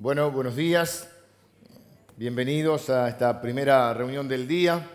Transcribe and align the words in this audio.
Bueno, 0.00 0.30
buenos 0.30 0.54
días. 0.54 1.08
Bienvenidos 2.16 2.88
a 2.88 3.08
esta 3.08 3.42
primera 3.42 3.92
reunión 3.92 4.28
del 4.28 4.46
día 4.46 4.88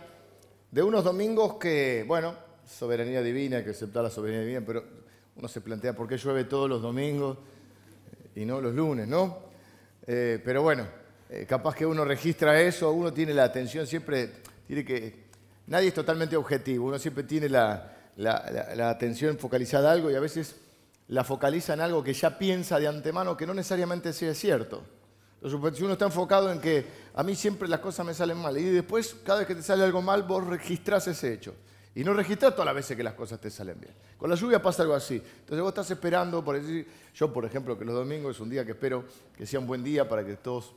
de 0.72 0.82
unos 0.82 1.04
domingos 1.04 1.56
que, 1.56 2.06
bueno, 2.08 2.34
soberanía 2.66 3.22
divina, 3.22 3.58
hay 3.58 3.66
que 3.66 3.72
aceptar 3.72 4.02
la 4.02 4.10
soberanía 4.10 4.46
divina, 4.46 4.64
pero 4.66 4.82
uno 5.36 5.50
se 5.50 5.60
plantea 5.60 5.92
por 5.94 6.08
qué 6.08 6.16
llueve 6.16 6.46
todos 6.46 6.70
los 6.70 6.82
domingos 6.82 7.38
y 8.34 8.46
no 8.46 8.62
los 8.62 8.74
lunes, 8.74 9.06
¿no? 9.06 9.40
Eh, 10.08 10.42
pero 10.42 10.62
bueno, 10.62 10.88
eh, 11.30 11.46
capaz 11.46 11.76
que 11.76 11.86
uno 11.86 12.06
registra 12.06 12.62
eso, 12.62 12.90
uno 12.94 13.12
tiene 13.12 13.34
la 13.34 13.44
atención 13.44 13.86
siempre, 13.86 14.30
tiene 14.66 14.86
que, 14.86 15.26
nadie 15.68 15.90
es 15.90 15.94
totalmente 15.94 16.38
objetivo, 16.38 16.86
uno 16.86 16.98
siempre 16.98 17.26
tiene 17.26 17.50
la, 17.50 17.92
atención 18.90 19.38
focalizada 19.38 19.92
algo 19.92 20.10
y 20.10 20.16
a 20.16 20.22
veces 20.22 20.56
la 21.08 21.24
focaliza 21.24 21.74
en 21.74 21.82
algo 21.82 22.04
que 22.04 22.14
ya 22.14 22.38
piensa 22.38 22.80
de 22.80 22.88
antemano 22.88 23.36
que 23.36 23.46
no 23.46 23.54
necesariamente 23.54 24.14
sea 24.14 24.34
cierto. 24.34 24.84
Entonces, 25.42 25.78
si 25.78 25.84
uno 25.84 25.94
está 25.94 26.06
enfocado 26.06 26.52
en 26.52 26.62
que 26.62 26.86
a 27.14 27.24
mí 27.24 27.36
siempre 27.36 27.68
las 27.68 27.82
cosas 27.82 28.06
me 28.06 28.14
salen 28.14 28.38
mal 28.38 28.58
y 28.58 28.64
después 28.64 29.16
cada 29.26 29.40
vez 29.40 29.48
que 29.48 29.56
te 29.56 29.64
sale 29.64 29.84
algo 29.84 30.02
mal 30.02 30.24
vos 30.24 30.46
registrás 30.48 31.08
ese 31.08 31.34
hecho. 31.34 31.54
Y 31.96 32.04
no 32.04 32.14
registrás 32.14 32.54
todas 32.54 32.66
las 32.66 32.76
veces 32.76 32.98
que 32.98 33.04
las 33.04 33.14
cosas 33.14 33.40
te 33.40 33.52
salen 33.52 33.80
bien. 33.80 33.94
Con 34.18 34.30
la 34.30 34.36
lluvia 34.36 34.62
pasa 34.62 34.82
algo 34.82 34.96
así. 34.96 35.16
Entonces 35.16 35.62
vos 35.62 35.70
estás 35.70 35.92
esperando, 35.92 36.44
por 36.44 36.60
decir, 36.60 36.88
yo 37.14 37.32
por 37.32 37.46
ejemplo, 37.46 37.78
que 37.78 37.86
los 37.86 37.94
domingos 37.94 38.36
es 38.36 38.42
un 38.42 38.50
día 38.50 38.66
que 38.66 38.72
espero 38.72 39.04
que 39.38 39.46
sea 39.46 39.60
un 39.60 39.68
buen 39.68 39.84
día 39.84 40.08
para 40.08 40.26
que 40.26 40.38
todos 40.38 40.74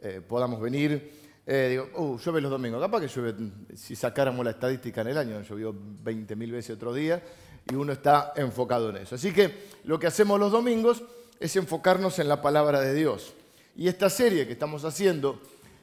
eh, 0.00 0.20
podamos 0.26 0.60
venir. 0.60 1.28
Eh, 1.46 1.68
digo, 1.70 1.88
uh, 1.96 2.18
llueve 2.18 2.40
los 2.40 2.50
domingos. 2.50 2.80
Capaz 2.80 3.00
que 3.00 3.08
llueve, 3.08 3.34
si 3.74 3.94
sacáramos 3.94 4.44
la 4.44 4.52
estadística 4.52 5.02
en 5.02 5.08
el 5.08 5.18
año, 5.18 5.42
llovió 5.42 5.72
20.000 5.72 6.50
veces 6.50 6.76
otro 6.76 6.92
día 6.92 7.22
y 7.70 7.74
uno 7.74 7.92
está 7.92 8.32
enfocado 8.36 8.90
en 8.90 8.96
eso. 8.96 9.14
Así 9.14 9.32
que 9.32 9.68
lo 9.84 9.98
que 9.98 10.06
hacemos 10.06 10.38
los 10.38 10.52
domingos 10.52 11.02
es 11.40 11.54
enfocarnos 11.56 12.18
en 12.18 12.28
la 12.28 12.42
palabra 12.42 12.80
de 12.80 12.94
Dios. 12.94 13.34
Y 13.76 13.88
esta 13.88 14.10
serie 14.10 14.46
que 14.46 14.54
estamos 14.54 14.84
haciendo, 14.84 15.40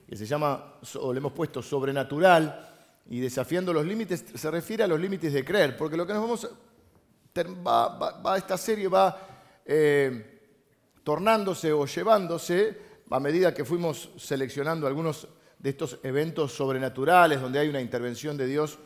que 0.08 0.16
se 0.16 0.26
llama, 0.26 0.76
o 1.00 1.14
le 1.14 1.20
hemos 1.20 1.32
puesto 1.32 1.62
Sobrenatural 1.62 2.74
y 3.10 3.20
Desafiando 3.20 3.72
los 3.72 3.86
Límites, 3.86 4.26
se 4.34 4.52
refiere 4.52 4.84
a 4.84 4.88
los 4.88 5.00
límites 5.00 5.32
de 5.32 5.46
creer, 5.46 5.78
porque 5.78 5.96
lo 5.96 6.06
que 6.06 6.14
nos 6.14 6.22
vamos, 6.22 6.50
va, 7.66 8.38
esta 8.38 8.58
serie 8.58 8.88
va 8.88 9.18
eh, 9.66 10.42
tornándose 11.04 11.72
o 11.72 11.86
llevándose 11.86 12.78
a 13.10 13.20
medida 13.20 13.54
que 13.54 13.64
fuimos 13.64 14.10
seleccionando 14.18 14.88
algunos 14.88 15.28
de 15.60 15.70
estos 15.70 16.00
eventos 16.04 16.52
sobrenaturales 16.54 17.40
donde 17.40 17.60
hay 17.60 17.70
una 17.70 17.82
intervención 17.82 18.36
de 18.38 18.48
Dios 18.48 18.78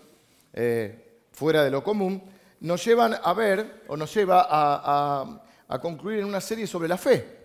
eh, 0.53 1.21
fuera 1.31 1.63
de 1.63 1.71
lo 1.71 1.83
común, 1.83 2.21
nos 2.61 2.83
llevan 2.83 3.15
a 3.21 3.33
ver 3.33 3.83
o 3.87 3.95
nos 3.95 4.13
lleva 4.13 4.45
a, 4.49 5.79
concluir 5.81 6.19
en 6.19 6.25
una 6.25 6.41
serie 6.41 6.67
sobre 6.67 6.87
la 6.87 6.97
fe. 6.97 7.37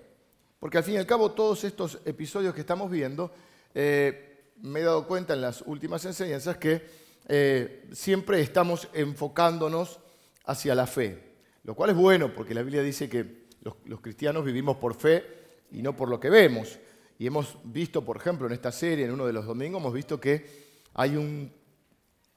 Porque 0.58 0.78
al 0.78 0.84
fin 0.84 0.94
y 0.94 0.98
al 0.98 1.06
cabo 1.06 1.32
todos 1.32 1.62
estos 1.64 2.00
episodios 2.04 2.54
que 2.54 2.60
estamos 2.60 2.90
viendo, 2.90 3.32
eh, 3.74 4.52
me 4.62 4.80
he 4.80 4.82
dado 4.82 5.06
cuenta 5.06 5.34
en 5.34 5.42
las 5.42 5.62
últimas 5.62 6.04
enseñanzas 6.04 6.56
que 6.56 6.82
eh, 7.28 7.88
siempre 7.92 8.40
estamos 8.40 8.88
enfocándonos 8.92 10.00
hacia 10.46 10.74
la 10.74 10.86
fe. 10.86 11.34
Lo 11.64 11.74
cual 11.74 11.90
es 11.90 11.96
bueno 11.96 12.34
porque 12.34 12.54
la 12.54 12.62
Biblia 12.62 12.82
dice 12.82 13.08
que 13.08 13.44
los, 13.62 14.00
cristianos 14.00 14.44
vivimos 14.44 14.76
por 14.76 14.94
fe 14.94 15.24
y 15.70 15.82
no 15.82 15.96
por 15.96 16.08
lo 16.08 16.18
que 16.18 16.30
vemos. 16.30 16.78
Y 17.18 17.26
hemos 17.26 17.56
visto, 17.64 18.04
por 18.04 18.16
ejemplo, 18.16 18.46
en 18.46 18.52
esta 18.52 18.72
serie, 18.72 19.04
en 19.04 19.12
uno 19.12 19.26
de 19.26 19.32
los 19.32 19.46
domingos, 19.46 19.80
hemos 19.80 19.94
visto 19.94 20.20
que 20.20 20.64
hay 20.94 21.16
un, 21.16 21.52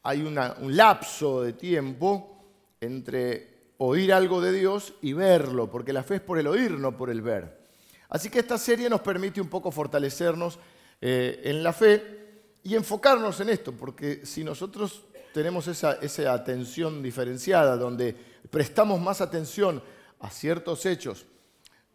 hay 0.04 0.22
un 0.22 0.76
lapso 0.76 1.44
de 1.44 1.54
tiempo 1.54 2.37
entre 2.82 3.74
oír 3.78 4.14
algo 4.14 4.42
de 4.42 4.52
Dios 4.52 4.94
y 5.02 5.14
verlo, 5.14 5.70
porque 5.70 5.94
la 5.94 6.04
fe 6.04 6.16
es 6.16 6.22
por 6.22 6.40
el 6.40 6.48
oír, 6.48 6.72
no 6.72 6.98
por 6.98 7.10
el 7.10 7.22
ver. 7.22 7.58
Así 8.10 8.30
que 8.30 8.40
esta 8.40 8.58
serie 8.58 8.90
nos 8.90 9.02
permite 9.02 9.42
un 9.42 9.50
poco 9.50 9.72
fortalecernos 9.72 10.60
eh, 11.02 11.42
en 11.44 11.64
la 11.64 11.74
fe 11.74 12.18
y 12.64 12.76
enfocarnos 12.76 13.40
en 13.40 13.50
esto, 13.50 13.72
porque 13.72 14.26
si 14.26 14.44
nosotros 14.44 15.04
tenemos 15.34 15.68
esa, 15.68 15.94
esa 16.02 16.34
atención 16.34 17.04
diferenciada, 17.04 17.78
donde 17.78 18.16
prestamos 18.50 19.00
más 19.00 19.22
atención 19.22 19.84
a 20.20 20.30
ciertos 20.30 20.86
hechos 20.86 21.26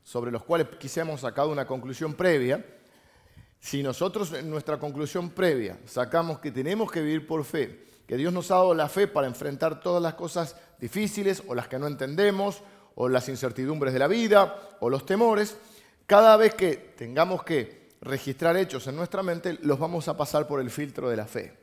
sobre 0.05 0.31
los 0.31 0.45
cuales 0.45 0.69
quizá 0.79 1.03
hemos 1.03 1.21
sacado 1.21 1.51
una 1.51 1.67
conclusión 1.67 2.15
previa, 2.15 2.65
si 3.59 3.83
nosotros 3.83 4.33
en 4.33 4.51
nuestra 4.51 4.79
conclusión 4.79 5.31
previa 5.31 5.79
sacamos 5.87 6.41
que 6.41 6.51
tenemos 6.51 6.91
que 6.91 7.01
vivir 7.01 7.27
por 7.27 7.45
fe, 7.45 7.92
que 8.13 8.19
Dios 8.19 8.35
nos 8.35 8.51
ha 8.51 8.57
dado 8.57 8.75
la 8.75 8.91
fe 8.91 9.09
para 9.09 9.27
enfrentar 9.27 9.81
todas 9.81 10.03
las 10.03 10.13
cosas 10.13 10.55
difíciles 10.79 11.43
o 11.47 11.55
las 11.55 11.67
que 11.67 11.79
no 11.79 11.87
entendemos, 11.87 12.61
o 12.95 13.09
las 13.09 13.27
incertidumbres 13.31 13.95
de 13.95 13.99
la 13.99 14.07
vida, 14.07 14.55
o 14.81 14.91
los 14.91 15.07
temores, 15.07 15.57
cada 16.05 16.37
vez 16.37 16.55
que 16.55 16.93
tengamos 16.95 17.43
que 17.43 17.89
registrar 18.03 18.55
hechos 18.59 18.87
en 18.87 18.97
nuestra 18.97 19.23
mente, 19.23 19.57
los 19.63 19.79
vamos 19.79 20.09
a 20.09 20.17
pasar 20.19 20.47
por 20.47 20.61
el 20.61 20.71
filtro 20.71 21.09
de 21.09 21.17
la 21.17 21.25
fe. 21.25 21.57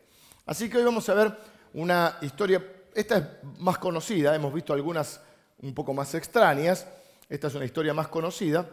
Así 0.47 0.71
que 0.71 0.77
hoy 0.77 0.83
vamos 0.85 1.07
a 1.09 1.13
ver 1.13 1.38
una 1.75 2.17
historia, 2.23 2.65
esta 2.95 3.17
es 3.19 3.23
más 3.59 3.77
conocida, 3.77 4.33
hemos 4.33 4.51
visto 4.51 4.73
algunas 4.73 5.21
un 5.61 5.75
poco 5.75 5.93
más 5.93 6.15
extrañas, 6.15 6.88
esta 7.29 7.45
es 7.45 7.53
una 7.53 7.65
historia 7.65 7.93
más 7.93 8.07
conocida, 8.07 8.67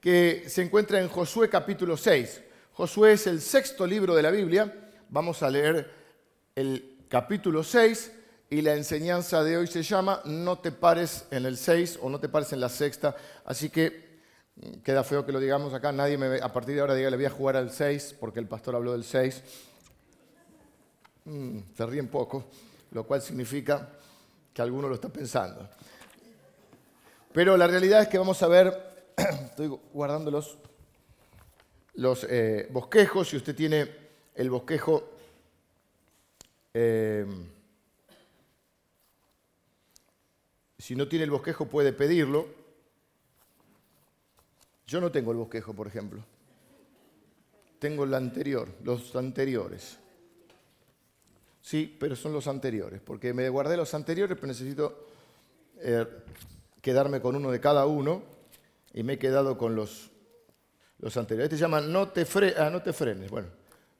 que 0.00 0.44
se 0.46 0.62
encuentra 0.62 1.00
en 1.00 1.08
Josué 1.08 1.48
capítulo 1.48 1.96
6. 1.96 2.42
Josué 2.74 3.14
es 3.14 3.26
el 3.26 3.40
sexto 3.40 3.84
libro 3.88 4.14
de 4.14 4.22
la 4.22 4.30
Biblia, 4.30 4.72
vamos 5.08 5.42
a 5.42 5.50
leer 5.50 6.03
el 6.54 7.06
capítulo 7.08 7.64
6 7.64 8.12
y 8.50 8.62
la 8.62 8.74
enseñanza 8.74 9.42
de 9.42 9.56
hoy 9.56 9.66
se 9.66 9.82
llama 9.82 10.20
No 10.24 10.58
te 10.58 10.70
pares 10.70 11.26
en 11.32 11.46
el 11.46 11.56
6 11.56 11.98
o 12.00 12.08
no 12.08 12.20
te 12.20 12.28
pares 12.28 12.52
en 12.52 12.60
la 12.60 12.68
sexta. 12.68 13.16
Así 13.44 13.70
que 13.70 14.20
mm, 14.56 14.80
queda 14.82 15.02
feo 15.02 15.26
que 15.26 15.32
lo 15.32 15.40
digamos 15.40 15.74
acá. 15.74 15.90
Nadie 15.90 16.16
me, 16.16 16.38
a 16.38 16.52
partir 16.52 16.76
de 16.76 16.80
ahora 16.80 16.94
diga 16.94 17.10
le 17.10 17.16
voy 17.16 17.26
a 17.26 17.30
jugar 17.30 17.56
al 17.56 17.72
6 17.72 18.16
porque 18.20 18.38
el 18.38 18.46
pastor 18.46 18.76
habló 18.76 18.92
del 18.92 19.02
6. 19.02 19.42
Mm, 21.24 21.58
se 21.76 21.86
ríen 21.86 22.06
poco, 22.06 22.44
lo 22.92 23.04
cual 23.04 23.20
significa 23.20 23.88
que 24.52 24.62
alguno 24.62 24.88
lo 24.88 24.94
está 24.94 25.08
pensando. 25.08 25.68
Pero 27.32 27.56
la 27.56 27.66
realidad 27.66 28.02
es 28.02 28.08
que 28.08 28.18
vamos 28.18 28.40
a 28.44 28.46
ver, 28.46 29.12
estoy 29.16 29.76
guardando 29.92 30.30
los, 30.30 30.56
los 31.94 32.24
eh, 32.30 32.68
bosquejos, 32.70 33.30
si 33.30 33.36
usted 33.38 33.56
tiene 33.56 33.90
el 34.36 34.50
bosquejo... 34.50 35.13
Eh, 36.74 37.24
Si 40.84 40.94
no 40.94 41.08
tiene 41.08 41.24
el 41.24 41.30
bosquejo 41.30 41.64
puede 41.64 41.94
pedirlo. 41.94 42.46
Yo 44.86 45.00
no 45.00 45.10
tengo 45.10 45.32
el 45.32 45.38
bosquejo, 45.38 45.72
por 45.72 45.86
ejemplo. 45.86 46.22
Tengo 47.78 48.04
el 48.04 48.12
anterior, 48.12 48.68
los 48.84 49.16
anteriores. 49.16 49.96
Sí, 51.62 51.96
pero 51.98 52.14
son 52.14 52.34
los 52.34 52.48
anteriores, 52.48 53.00
porque 53.00 53.32
me 53.32 53.48
guardé 53.48 53.78
los 53.78 53.94
anteriores, 53.94 54.36
pero 54.36 54.48
necesito 54.48 55.06
eh, 55.78 56.06
quedarme 56.82 57.22
con 57.22 57.34
uno 57.34 57.50
de 57.50 57.60
cada 57.60 57.86
uno 57.86 58.22
y 58.92 59.02
me 59.04 59.14
he 59.14 59.18
quedado 59.18 59.56
con 59.56 59.74
los, 59.74 60.10
los 60.98 61.16
anteriores. 61.16 61.46
Este 61.46 61.56
se 61.56 61.62
llama 61.62 61.80
no 61.80 62.10
te, 62.10 62.26
ah, 62.58 62.68
no 62.68 62.82
te 62.82 62.92
frenes, 62.92 63.30
bueno, 63.30 63.48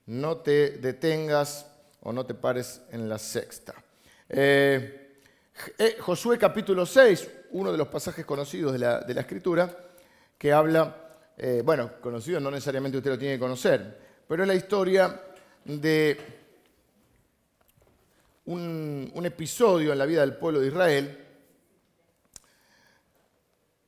no 0.04 0.36
te 0.36 0.72
detengas 0.72 1.73
o 2.04 2.12
no 2.12 2.24
te 2.24 2.34
pares 2.34 2.82
en 2.90 3.08
la 3.08 3.18
sexta. 3.18 3.74
Eh, 4.28 5.18
eh, 5.78 5.96
Josué 6.00 6.38
capítulo 6.38 6.86
6, 6.86 7.30
uno 7.50 7.72
de 7.72 7.78
los 7.78 7.88
pasajes 7.88 8.24
conocidos 8.24 8.72
de 8.72 8.78
la, 8.78 9.20
Escritura, 9.20 9.74
que 10.38 10.52
habla, 10.52 11.18
eh, 11.36 11.62
bueno, 11.64 12.00
conocido 12.00 12.40
no 12.40 12.50
necesariamente 12.50 12.98
usted 12.98 13.10
lo 13.10 13.18
tiene 13.18 13.34
que 13.34 13.40
conocer, 13.40 13.98
pero 14.28 14.42
es 14.42 14.48
la 14.48 14.54
historia 14.54 15.20
de 15.64 16.18
un, 18.46 19.10
un 19.14 19.26
episodio 19.26 19.92
en 19.92 19.98
la 19.98 20.06
vida 20.06 20.20
del 20.20 20.36
pueblo 20.36 20.60
de 20.60 20.68
Israel 20.68 21.20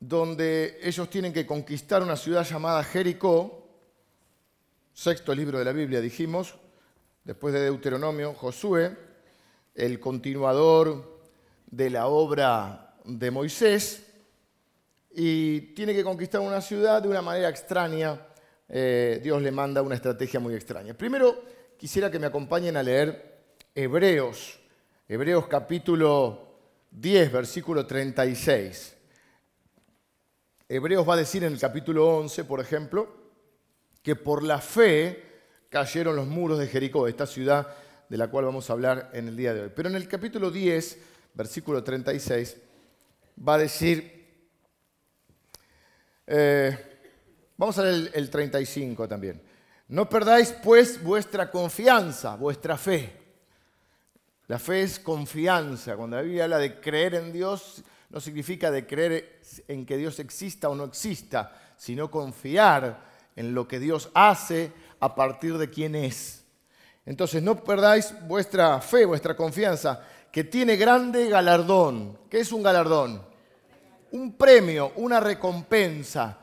donde 0.01 0.79
ellos 0.83 1.09
tienen 1.11 1.33
que 1.33 1.47
conquistar 1.47 2.03
una 2.03 2.17
ciudad 2.17 2.45
llamada 2.45 2.85
Jericó, 2.85 3.67
sexto 4.93 5.35
libro 5.35 5.59
de 5.59 5.65
la 5.65 5.73
Biblia, 5.73 6.01
dijimos, 6.01 6.55
después 7.27 7.53
de 7.53 7.61
Deuteronomio, 7.61 8.35
Josué, 8.35 8.97
el 9.75 9.99
continuador 9.99 11.19
de 11.67 11.91
la 11.91 12.07
obra 12.07 12.95
de 13.05 13.33
Moisés 13.33 14.07
y 15.13 15.61
tiene 15.75 15.93
que 15.93 16.05
conquistar 16.05 16.41
una 16.41 16.61
ciudad 16.61 17.03
de 17.03 17.09
una 17.09 17.23
manera 17.23 17.49
extraña. 17.49 18.29
Eh, 18.69 19.19
Dios 19.25 19.43
le 19.43 19.51
manda 19.51 19.83
una 19.83 19.97
estrategia 19.97 20.39
muy 20.39 20.55
extraña. 20.55 20.95
Primero, 20.95 21.43
quisiera 21.77 22.13
que 22.13 22.21
me 22.21 22.29
acompañen 22.29 22.77
a 22.77 22.83
leer 22.85 23.41
Hebreos, 23.75 24.61
Hebreos 25.09 25.49
capítulo 25.49 26.61
10, 26.93 27.33
versículo 27.33 27.85
36. 27.85 28.97
Hebreos 30.69 31.09
va 31.09 31.15
a 31.15 31.19
decir 31.19 31.43
en 31.43 31.53
el 31.53 31.59
capítulo 31.59 32.07
11, 32.19 32.45
por 32.45 32.61
ejemplo, 32.61 33.09
que 34.01 34.15
por 34.15 34.45
la 34.45 34.61
fe 34.61 35.26
cayeron 35.71 36.17
los 36.17 36.27
muros 36.27 36.59
de 36.59 36.67
Jericó, 36.67 37.09
esta 37.09 37.27
ciudad 37.27 37.69
de 38.09 38.17
la 38.17 38.29
cual 38.29 38.45
vamos 38.45 38.69
a 38.69 38.73
hablar 38.73 39.11
en 39.13 39.29
el 39.29 39.37
día 39.37 39.53
de 39.55 39.63
hoy. 39.63 39.73
Pero 39.75 39.89
en 39.89 39.97
el 39.97 40.09
capítulo 40.09 40.51
10, 40.51 40.99
versículo 41.35 41.83
36, 41.83 42.57
va 43.47 43.55
a 43.55 43.59
decir, 43.59 44.17
eh, 46.27 46.97
Vamos 47.59 47.79
a 47.79 47.83
leer 47.83 48.11
el 48.15 48.29
35 48.29 49.09
también. 49.09 49.41
No 49.89 50.09
perdáis 50.09 50.53
pues 50.53 51.03
vuestra 51.03 51.51
confianza, 51.51 52.37
vuestra 52.37 52.77
fe. 52.77 53.13
La 54.49 54.59
fe 54.59 54.83
es 54.83 54.99
confianza. 54.99 55.97
Cuando 55.97 56.17
la 56.17 56.23
Biblia 56.23 56.45
habla 56.45 56.59
de 56.59 56.79
creer 56.81 57.15
en 57.15 57.33
Dios, 57.33 57.83
no 58.11 58.21
significa 58.21 58.71
de 58.71 58.87
creer 58.87 59.41
en 59.69 59.87
que 59.87 59.97
Dios 59.97 60.19
exista 60.19 60.69
o 60.69 60.75
no 60.75 60.85
exista, 60.85 61.75
sino 61.79 62.11
confiar 62.11 63.07
en 63.35 63.55
lo 63.55 63.67
que 63.67 63.79
Dios 63.79 64.11
hace 64.15 64.73
a 65.01 65.15
partir 65.15 65.59
de 65.59 65.71
quién 65.71 65.95
es. 65.95 66.45
Entonces, 67.05 67.43
no 67.43 67.63
perdáis 67.63 68.15
vuestra 68.27 68.81
fe, 68.81 69.05
vuestra 69.05 69.37
confianza, 69.37 70.03
que 70.33 70.45
tiene 70.45 70.77
grande 70.77 71.29
galardón. 71.29 72.19
¿Qué 72.29 72.41
es 72.41 72.53
un 72.53 72.63
galardón? 72.63 73.23
Un 74.11 74.37
premio, 74.37 74.93
una 74.97 75.21
recompensa. 75.21 76.39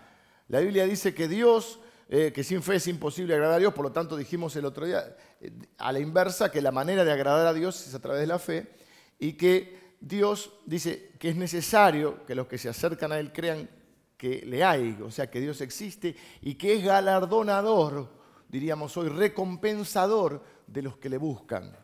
La 0.47 0.59
Biblia 0.59 0.85
dice 0.85 1.13
que 1.13 1.27
Dios, 1.27 1.79
eh, 2.09 2.31
que 2.33 2.43
sin 2.43 2.63
fe 2.63 2.75
es 2.75 2.87
imposible 2.87 3.33
agradar 3.33 3.55
a 3.55 3.59
Dios, 3.59 3.73
por 3.73 3.85
lo 3.85 3.91
tanto 3.91 4.15
dijimos 4.15 4.55
el 4.55 4.65
otro 4.65 4.85
día, 4.85 5.15
eh, 5.41 5.51
a 5.77 5.91
la 5.91 5.99
inversa, 5.99 6.51
que 6.51 6.61
la 6.61 6.71
manera 6.71 7.03
de 7.03 7.11
agradar 7.11 7.47
a 7.47 7.53
Dios 7.53 7.87
es 7.87 7.93
a 7.93 7.99
través 7.99 8.21
de 8.21 8.27
la 8.27 8.39
fe 8.39 8.71
y 9.19 9.33
que 9.33 9.95
Dios 9.99 10.51
dice 10.65 11.11
que 11.17 11.29
es 11.29 11.35
necesario 11.35 12.25
que 12.25 12.35
los 12.35 12.47
que 12.47 12.57
se 12.57 12.69
acercan 12.69 13.11
a 13.11 13.19
Él 13.19 13.31
crean 13.31 13.69
que 14.17 14.43
le 14.45 14.63
hay, 14.63 14.97
o 15.01 15.11
sea, 15.11 15.29
que 15.29 15.39
Dios 15.39 15.61
existe 15.61 16.15
y 16.41 16.55
que 16.55 16.75
es 16.75 16.83
galardonador, 16.83 18.09
diríamos 18.53 18.95
hoy, 18.97 19.09
recompensador 19.09 20.43
de 20.67 20.83
los 20.83 20.97
que 20.97 21.09
le 21.09 21.17
buscan. 21.17 21.75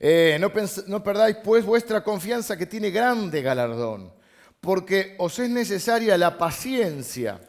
Eh, 0.00 0.36
no, 0.40 1.04
perdáis 1.04 1.36
pues 1.36 1.64
vuestra 1.64 2.02
confianza 2.02 2.56
que 2.56 2.66
tiene 2.66 2.90
grande 2.90 3.40
galardón, 3.40 4.12
porque 4.60 5.14
os 5.20 5.38
es 5.38 5.48
necesaria 5.48 6.18
la 6.18 6.36
paciencia. 6.36 7.40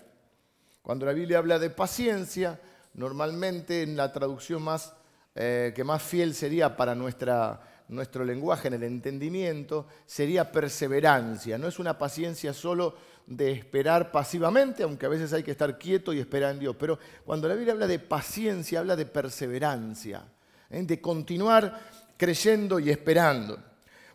Cuando 0.84 1.08
la 1.08 1.14
Biblia 1.14 1.40
habla 1.40 1.58
de 1.58 1.72
paciencia, 1.72 2.62
normalmente 2.94 3.82
en 3.82 3.98
la 3.98 4.14
traducción 4.14 4.62
más, 4.62 4.94
eh, 5.34 5.74
que 5.76 5.84
más 5.84 6.04
fiel 6.04 6.36
sería 6.36 6.78
para 6.78 6.94
nuestra, 6.94 7.60
nuestro 7.88 8.24
lenguaje, 8.24 8.68
en 8.68 8.76
el 8.76 8.84
entendimiento, 8.84 9.88
sería 10.06 10.52
perseverancia. 10.52 11.58
No 11.58 11.68
es 11.68 11.80
una 11.80 11.98
paciencia 11.98 12.54
solo 12.54 12.94
de 13.28 13.52
esperar 13.52 14.12
pasivamente, 14.12 14.84
aunque 14.84 15.06
a 15.06 15.10
veces 15.10 15.34
hay 15.34 15.44
que 15.44 15.52
estar 15.52 15.78
quieto 15.78 16.14
y 16.14 16.20
esperar 16.20 16.52
en 16.52 16.60
Dios. 16.60 16.76
Pero 16.80 17.00
cuando 17.26 17.48
la 17.48 17.56
Biblia 17.56 17.74
habla 17.74 17.88
de 17.88 18.00
paciencia, 18.00 18.80
habla 18.80 18.96
de 18.96 19.06
perseverancia, 19.06 20.24
¿eh? 20.70 20.84
de 20.84 21.02
continuar 21.02 21.80
creyendo 22.18 22.80
y 22.80 22.90
esperando. 22.90 23.58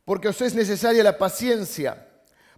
Porque 0.05 0.29
os 0.29 0.41
es 0.41 0.55
necesaria 0.55 1.03
la 1.03 1.19
paciencia 1.19 2.07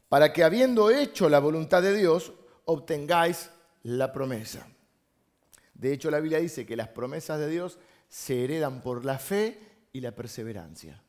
para 0.09 0.33
que 0.33 0.45
habiendo 0.45 0.91
hecho 0.91 1.29
la 1.29 1.39
voluntad 1.39 1.83
de 1.83 1.97
Dios, 1.97 2.33
obtengáis 2.67 3.51
la 3.83 4.13
promesa. 4.13 4.67
De 5.75 5.93
hecho, 5.93 6.11
la 6.11 6.21
Biblia 6.21 6.39
dice 6.39 6.67
que 6.67 6.77
las 6.77 6.89
promesas 6.89 7.41
de 7.41 7.49
Dios 7.49 7.79
se 8.09 8.45
heredan 8.45 8.83
por 8.83 9.05
la 9.05 9.19
fe 9.19 9.59
y 9.93 10.01
la 10.01 10.13
perseverancia. 10.13 11.03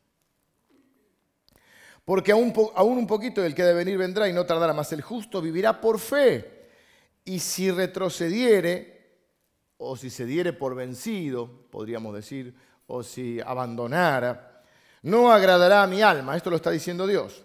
Porque 2.06 2.34
aún, 2.34 2.54
un 2.98 3.08
poquito 3.08 3.42
del 3.42 3.56
que 3.56 3.62
ha 3.62 3.68
de 3.68 3.74
venir 3.74 3.98
vendrá 3.98 4.28
y 4.28 4.34
no 4.34 4.46
tardará 4.46 4.74
más. 4.74 4.92
El 4.92 5.02
justo 5.02 5.42
vivirá 5.42 5.80
por 5.80 6.00
fe. 6.00 6.68
Y 7.24 7.40
si 7.40 7.72
retrocediere, 7.72 8.94
o 9.78 9.96
si 9.96 10.10
se 10.10 10.26
diere 10.26 10.52
por 10.52 10.76
vencido, 10.76 11.50
podríamos 11.70 12.14
decir, 12.14 12.54
o 12.88 13.04
si 13.04 13.40
abandonara, 13.40 14.64
no 15.04 15.32
agradará 15.32 15.84
a 15.84 15.88
mi 15.88 16.02
alma. 16.02 16.36
Esto 16.36 16.50
lo 16.50 16.58
está 16.58 16.72
diciendo 16.72 17.08
Dios. 17.08 17.44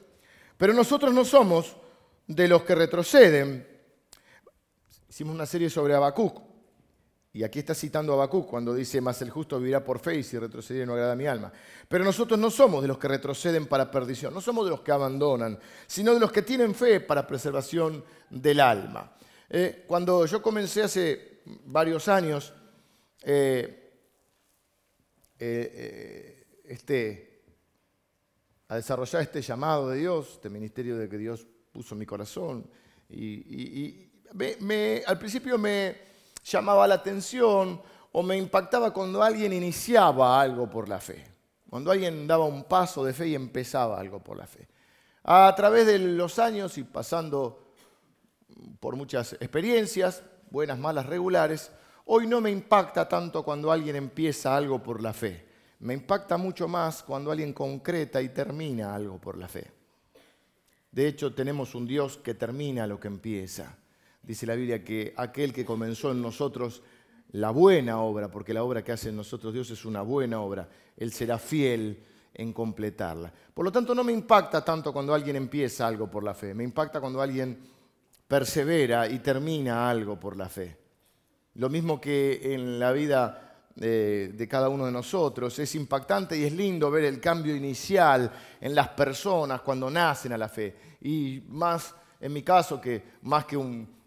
Pero 0.56 0.72
nosotros 0.72 1.14
no 1.14 1.24
somos 1.24 1.76
de 2.26 2.48
los 2.48 2.64
que 2.64 2.74
retroceden. 2.74 3.66
Hicimos 5.08 5.34
una 5.34 5.46
serie 5.46 5.70
sobre 5.70 5.94
Habacuc. 5.94 6.47
Y 7.32 7.42
aquí 7.42 7.58
está 7.58 7.74
citando 7.74 8.12
a 8.12 8.16
Habacuc 8.16 8.48
cuando 8.48 8.74
dice, 8.74 9.00
más 9.00 9.20
el 9.20 9.30
justo 9.30 9.58
vivirá 9.58 9.84
por 9.84 9.98
fe 9.98 10.16
y 10.16 10.22
si 10.22 10.38
retrocede 10.38 10.86
no 10.86 10.94
agrada 10.94 11.12
a 11.12 11.16
mi 11.16 11.26
alma. 11.26 11.52
Pero 11.86 12.04
nosotros 12.04 12.38
no 12.38 12.50
somos 12.50 12.80
de 12.80 12.88
los 12.88 12.98
que 12.98 13.06
retroceden 13.06 13.66
para 13.66 13.90
perdición, 13.90 14.32
no 14.32 14.40
somos 14.40 14.64
de 14.64 14.70
los 14.70 14.80
que 14.80 14.92
abandonan, 14.92 15.58
sino 15.86 16.14
de 16.14 16.20
los 16.20 16.32
que 16.32 16.42
tienen 16.42 16.74
fe 16.74 17.00
para 17.00 17.26
preservación 17.26 18.02
del 18.30 18.60
alma. 18.60 19.12
Eh, 19.50 19.84
cuando 19.86 20.24
yo 20.24 20.40
comencé 20.40 20.82
hace 20.82 21.40
varios 21.66 22.08
años, 22.08 22.52
eh, 23.22 23.92
eh, 25.38 26.46
este, 26.64 27.42
a 28.68 28.76
desarrollar 28.76 29.22
este 29.22 29.42
llamado 29.42 29.90
de 29.90 29.98
Dios, 29.98 30.32
este 30.34 30.48
ministerio 30.48 30.96
de 30.96 31.08
que 31.08 31.18
Dios 31.18 31.46
puso 31.72 31.94
en 31.94 31.98
mi 31.98 32.06
corazón. 32.06 32.68
Y, 33.10 34.06
al 35.06 35.18
principio 35.18 35.56
me 35.56 36.07
llamaba 36.50 36.86
la 36.86 36.96
atención 36.96 37.80
o 38.12 38.22
me 38.22 38.36
impactaba 38.36 38.92
cuando 38.92 39.22
alguien 39.22 39.52
iniciaba 39.52 40.40
algo 40.40 40.68
por 40.68 40.88
la 40.88 41.00
fe, 41.00 41.24
cuando 41.68 41.90
alguien 41.90 42.26
daba 42.26 42.44
un 42.44 42.64
paso 42.64 43.04
de 43.04 43.12
fe 43.12 43.28
y 43.28 43.34
empezaba 43.34 43.98
algo 43.98 44.22
por 44.22 44.36
la 44.36 44.46
fe. 44.46 44.68
A 45.24 45.52
través 45.56 45.86
de 45.86 45.98
los 45.98 46.38
años 46.38 46.78
y 46.78 46.84
pasando 46.84 47.72
por 48.80 48.96
muchas 48.96 49.34
experiencias, 49.34 50.22
buenas, 50.50 50.78
malas, 50.78 51.06
regulares, 51.06 51.70
Hoy 52.10 52.26
no 52.26 52.40
me 52.40 52.50
impacta 52.50 53.06
tanto 53.06 53.42
cuando 53.42 53.70
alguien 53.70 53.94
empieza 53.94 54.56
algo 54.56 54.82
por 54.82 55.02
la 55.02 55.12
fe. 55.12 55.44
Me 55.80 55.92
impacta 55.92 56.38
mucho 56.38 56.66
más 56.66 57.02
cuando 57.02 57.30
alguien 57.30 57.52
concreta 57.52 58.22
y 58.22 58.30
termina 58.30 58.94
algo 58.94 59.18
por 59.18 59.36
la 59.36 59.46
fe. 59.46 59.70
De 60.90 61.06
hecho, 61.06 61.34
tenemos 61.34 61.74
un 61.74 61.86
Dios 61.86 62.16
que 62.16 62.32
termina 62.32 62.86
lo 62.86 62.98
que 62.98 63.08
empieza. 63.08 63.76
Dice 64.28 64.46
la 64.46 64.54
Biblia 64.54 64.84
que 64.84 65.12
aquel 65.16 65.52
que 65.52 65.64
comenzó 65.64 66.12
en 66.12 66.22
nosotros 66.22 66.82
la 67.32 67.50
buena 67.50 68.00
obra, 68.00 68.30
porque 68.30 68.54
la 68.54 68.62
obra 68.62 68.84
que 68.84 68.92
hace 68.92 69.08
en 69.08 69.16
nosotros 69.16 69.52
Dios 69.52 69.70
es 69.70 69.84
una 69.84 70.02
buena 70.02 70.40
obra, 70.40 70.68
Él 70.96 71.12
será 71.12 71.38
fiel 71.38 72.04
en 72.32 72.52
completarla. 72.52 73.32
Por 73.52 73.64
lo 73.64 73.72
tanto, 73.72 73.94
no 73.94 74.04
me 74.04 74.12
impacta 74.12 74.64
tanto 74.64 74.92
cuando 74.92 75.12
alguien 75.12 75.34
empieza 75.34 75.86
algo 75.86 76.10
por 76.10 76.22
la 76.22 76.34
fe, 76.34 76.54
me 76.54 76.62
impacta 76.62 77.00
cuando 77.00 77.20
alguien 77.20 77.58
persevera 78.28 79.08
y 79.08 79.18
termina 79.18 79.90
algo 79.90 80.20
por 80.20 80.36
la 80.36 80.48
fe. 80.48 80.76
Lo 81.54 81.68
mismo 81.68 82.00
que 82.00 82.54
en 82.54 82.78
la 82.78 82.92
vida 82.92 83.48
de, 83.78 84.48
cada 84.50 84.68
uno 84.68 84.86
de 84.86 84.92
nosotros. 84.92 85.58
Es 85.58 85.74
impactante 85.74 86.36
y 86.36 86.44
es 86.44 86.52
lindo 86.52 86.90
ver 86.90 87.04
el 87.04 87.20
cambio 87.20 87.54
inicial 87.54 88.30
en 88.60 88.74
las 88.74 88.88
personas 88.88 89.60
cuando 89.60 89.90
nacen 89.90 90.32
a 90.32 90.38
la 90.38 90.48
fe. 90.48 90.96
Y 91.02 91.42
más, 91.48 91.94
en 92.20 92.32
mi 92.32 92.42
caso, 92.42 92.80
que 92.80 93.02
más 93.22 93.44
que 93.44 93.56
un... 93.56 93.97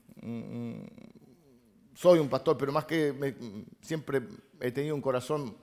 soy 1.95 2.19
un 2.19 2.29
pastor, 2.29 2.57
pero 2.57 2.71
más 2.71 2.85
que 2.85 3.35
siempre 3.81 4.21
he 4.59 4.71
tenido 4.71 4.95
un 4.95 5.01
corazón 5.01 5.55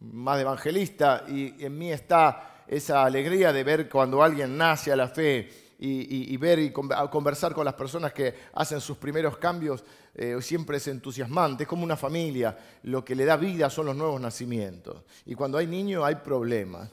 más 0.00 0.36
de 0.36 0.42
evangelista 0.42 1.24
y 1.28 1.64
en 1.64 1.76
mí 1.76 1.90
está 1.90 2.64
esa 2.66 3.04
alegría 3.04 3.52
de 3.52 3.64
ver 3.64 3.88
cuando 3.88 4.22
alguien 4.22 4.56
nace 4.56 4.92
a 4.92 4.96
la 4.96 5.08
fe 5.08 5.48
y, 5.78 6.36
ver 6.38 6.58
y 6.58 6.72
conversar 6.72 7.52
con 7.52 7.64
las 7.64 7.74
personas 7.74 8.12
que 8.12 8.34
hacen 8.54 8.80
sus 8.80 8.96
primeros 8.96 9.36
cambios 9.36 9.84
eh, 10.14 10.38
siempre 10.40 10.78
es 10.78 10.88
entusiasmante, 10.88 11.64
es 11.64 11.68
como 11.68 11.84
una 11.84 11.96
familia, 11.96 12.56
lo 12.84 13.04
que 13.04 13.14
le 13.14 13.26
da 13.26 13.36
vida 13.36 13.68
son 13.68 13.86
los 13.86 13.96
nuevos 13.96 14.18
nacimientos. 14.18 15.02
Y 15.26 15.34
cuando 15.34 15.58
hay 15.58 15.66
niños 15.66 16.04
hay 16.04 16.14
problemas. 16.16 16.90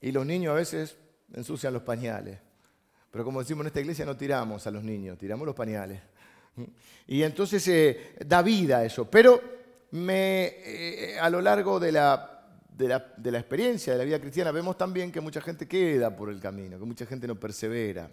Y 0.00 0.12
los 0.12 0.24
niños 0.24 0.52
a 0.52 0.54
veces 0.54 0.96
ensucian 1.32 1.72
los 1.72 1.82
pañales. 1.82 2.38
Pero 3.10 3.24
como 3.24 3.40
decimos 3.40 3.62
en 3.62 3.66
esta 3.68 3.80
iglesia, 3.80 4.04
no 4.04 4.16
tiramos 4.16 4.64
a 4.66 4.70
los 4.70 4.84
niños, 4.84 5.18
tiramos 5.18 5.44
los 5.44 5.56
pañales. 5.56 6.00
Y 7.06 7.22
entonces 7.22 7.66
eh, 7.68 8.16
da 8.24 8.42
vida 8.42 8.78
a 8.78 8.84
eso. 8.84 9.10
Pero 9.10 9.40
me, 9.92 10.54
eh, 10.64 11.18
a 11.18 11.30
lo 11.30 11.40
largo 11.40 11.78
de 11.78 11.92
la 11.92 12.36
de 12.76 12.88
la, 12.88 13.38
experiencia 13.38 13.94
de 13.94 13.98
la 13.98 14.04
vida 14.04 14.20
cristiana, 14.20 14.52
vemos 14.52 14.76
también 14.76 15.10
que 15.10 15.20
mucha 15.20 15.40
gente 15.40 15.66
queda 15.66 16.14
por 16.14 16.28
el 16.28 16.38
camino, 16.38 16.78
que 16.78 16.84
mucha 16.84 17.06
gente 17.06 17.26
no 17.26 17.40
persevera. 17.40 18.10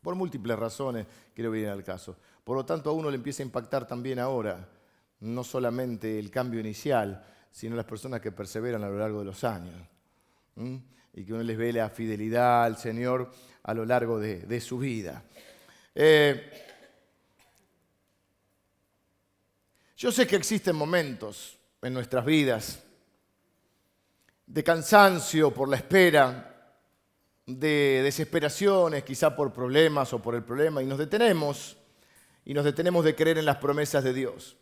Por 0.00 0.14
múltiples 0.14 0.56
razones, 0.56 1.06
quiero 1.34 1.50
venir 1.50 1.68
al 1.68 1.82
caso. 1.82 2.16
Por 2.44 2.56
lo 2.56 2.64
tanto, 2.64 2.90
a 2.90 2.92
uno 2.92 3.10
le 3.10 3.16
empieza 3.16 3.42
a 3.42 3.46
impactar 3.46 3.86
también 3.86 4.20
ahora, 4.20 4.68
no 5.20 5.42
solamente 5.42 6.20
el 6.20 6.30
cambio 6.30 6.60
inicial, 6.60 7.24
sino 7.50 7.74
las 7.74 7.84
personas 7.84 8.20
que 8.20 8.30
perseveran 8.30 8.84
a 8.84 8.88
lo 8.88 8.98
largo 8.98 9.18
de 9.18 9.24
los 9.24 9.42
años. 9.42 9.76
Y 11.12 11.24
que 11.24 11.32
uno 11.32 11.42
les 11.42 11.58
ve 11.58 11.72
la 11.72 11.90
fidelidad 11.90 12.64
al 12.64 12.76
Señor 12.76 13.32
a 13.64 13.74
lo 13.74 13.84
largo 13.84 14.20
de, 14.20 14.60
su 14.60 14.78
vida. 14.78 15.24
Eh, 15.96 16.67
yo 19.98 20.12
sé 20.12 20.28
que 20.28 20.36
existen 20.36 20.76
momentos 20.76 21.58
en 21.82 21.92
nuestras 21.92 22.24
vidas 22.24 22.80
de 24.46 24.62
cansancio 24.62 25.52
por 25.52 25.68
la 25.68 25.76
espera, 25.76 26.54
de 27.44 28.00
desesperaciones, 28.04 29.02
quizá 29.02 29.34
por 29.34 29.52
problemas 29.52 30.12
o 30.12 30.22
por 30.22 30.36
el 30.36 30.44
problema, 30.44 30.80
y 30.84 30.86
nos 30.86 30.98
detenemos, 30.98 31.76
y 32.44 32.54
nos 32.54 32.64
detenemos 32.64 33.04
de 33.04 33.16
creer 33.16 33.38
en 33.38 33.44
las 33.44 33.56
promesas 33.56 34.04
de 34.04 34.12
Dios. 34.12 34.56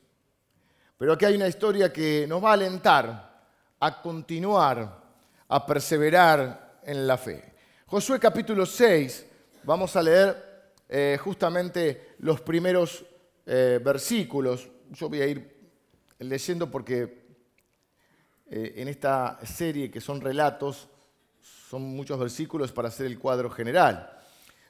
Pero 0.96 1.12
aquí 1.12 1.26
hay 1.26 1.36
una 1.36 1.48
historia 1.48 1.92
que 1.92 2.26
nos 2.26 2.42
va 2.42 2.50
a 2.50 2.54
alentar 2.54 3.44
a 3.78 4.00
continuar, 4.00 5.04
a 5.48 5.66
perseverar 5.66 6.80
en 6.82 7.06
la 7.06 7.18
fe. 7.18 7.52
Josué 7.84 8.18
capítulo 8.18 8.64
6, 8.64 9.26
vamos 9.64 9.94
a 9.96 10.02
leer 10.02 10.72
eh, 10.88 11.18
justamente 11.22 12.14
los 12.20 12.40
primeros 12.40 13.04
eh, 13.44 13.78
versículos. 13.84 14.70
Yo 14.92 15.08
voy 15.08 15.20
a 15.20 15.26
ir 15.26 15.56
leyendo 16.18 16.70
porque 16.70 17.26
eh, 18.48 18.74
en 18.76 18.88
esta 18.88 19.38
serie 19.44 19.90
que 19.90 20.00
son 20.00 20.20
relatos, 20.20 20.88
son 21.68 21.82
muchos 21.82 22.18
versículos 22.18 22.72
para 22.72 22.88
hacer 22.88 23.06
el 23.06 23.18
cuadro 23.18 23.50
general. 23.50 24.18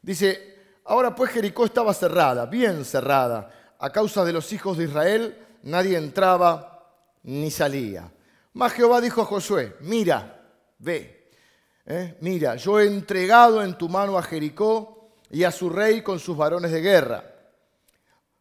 Dice, 0.01 0.57
ahora 0.85 1.15
pues 1.15 1.31
Jericó 1.31 1.67
estaba 1.67 1.93
cerrada, 1.93 2.47
bien 2.47 2.85
cerrada, 2.85 3.75
a 3.79 3.91
causa 3.91 4.25
de 4.25 4.33
los 4.33 4.53
hijos 4.53 4.79
de 4.79 4.85
Israel, 4.85 5.39
nadie 5.63 5.99
entraba 5.99 6.91
ni 7.25 7.51
salía. 7.51 8.11
Mas 8.55 8.73
Jehová 8.73 9.01
dijo 9.01 9.21
a 9.21 9.27
Josué, 9.27 9.77
mira, 9.81 10.43
ve, 10.79 11.31
¿eh? 11.85 12.17
mira, 12.21 12.57
yo 12.57 12.81
he 12.81 12.87
entregado 12.87 13.63
en 13.63 13.77
tu 13.77 13.89
mano 13.89 14.17
a 14.17 14.23
Jericó 14.23 15.11
y 15.31 15.45
a 15.45 15.51
su 15.51 15.69
rey 15.69 16.01
con 16.03 16.19
sus 16.19 16.37
varones 16.37 16.73
de 16.73 16.81
guerra. 16.81 17.36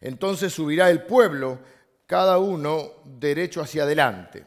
Entonces 0.00 0.52
subirá 0.52 0.90
el 0.90 1.02
pueblo, 1.02 1.58
cada 2.06 2.38
uno 2.38 2.90
derecho 3.04 3.60
hacia 3.60 3.82
adelante. 3.82 4.44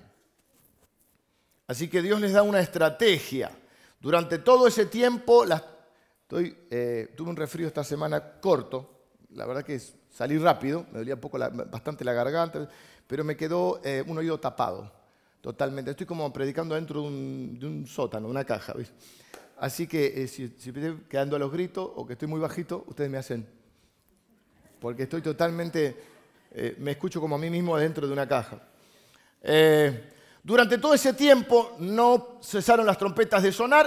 Así 1.67 1.87
que 1.87 2.01
Dios 2.01 2.19
les 2.19 2.33
da 2.33 2.43
una 2.43 2.59
estrategia. 2.59 3.51
Durante 3.99 4.39
todo 4.39 4.67
ese 4.67 4.87
tiempo, 4.87 5.45
eh, 6.31 7.13
tuve 7.15 7.29
un 7.29 7.35
resfrío 7.35 7.67
esta 7.67 7.83
semana 7.83 8.39
corto, 8.41 9.03
la 9.29 9.45
verdad 9.45 9.63
que 9.63 9.79
salí 10.09 10.37
rápido, 10.37 10.85
me 10.91 10.99
dolía 10.99 11.19
poco 11.19 11.37
bastante 11.37 12.03
la 12.03 12.13
garganta, 12.13 12.67
pero 13.07 13.23
me 13.23 13.37
quedó 13.37 13.79
eh, 13.83 14.03
un 14.05 14.17
oído 14.17 14.39
tapado, 14.39 14.91
totalmente. 15.39 15.91
Estoy 15.91 16.07
como 16.07 16.33
predicando 16.33 16.75
dentro 16.75 17.03
de 17.03 17.07
un, 17.07 17.85
sótano, 17.87 18.27
una 18.27 18.43
caja. 18.43 18.73
Así 19.57 19.87
que 19.87 20.23
eh, 20.23 20.27
si, 20.27 20.45
estoy 20.45 21.03
quedando 21.07 21.35
a 21.35 21.39
los 21.39 21.51
gritos 21.51 21.89
o 21.95 22.05
que 22.05 22.13
estoy 22.13 22.27
muy 22.27 22.39
bajito, 22.39 22.83
ustedes 22.87 23.09
me 23.09 23.17
hacen. 23.17 23.60
Porque 24.81 25.03
estoy 25.03 25.21
totalmente, 25.21 25.95
me 26.79 26.91
escucho 26.91 27.21
como 27.21 27.35
a 27.35 27.37
mí 27.37 27.51
mismo 27.51 27.77
dentro 27.77 28.07
de 28.07 28.13
una 28.13 28.27
caja. 28.27 28.57
Durante 30.43 30.79
todo 30.79 30.95
ese 30.95 31.13
tiempo 31.13 31.75
no 31.77 32.39
cesaron 32.41 32.87
las 32.87 32.97
trompetas 32.97 33.43
de 33.43 33.51
sonar, 33.51 33.85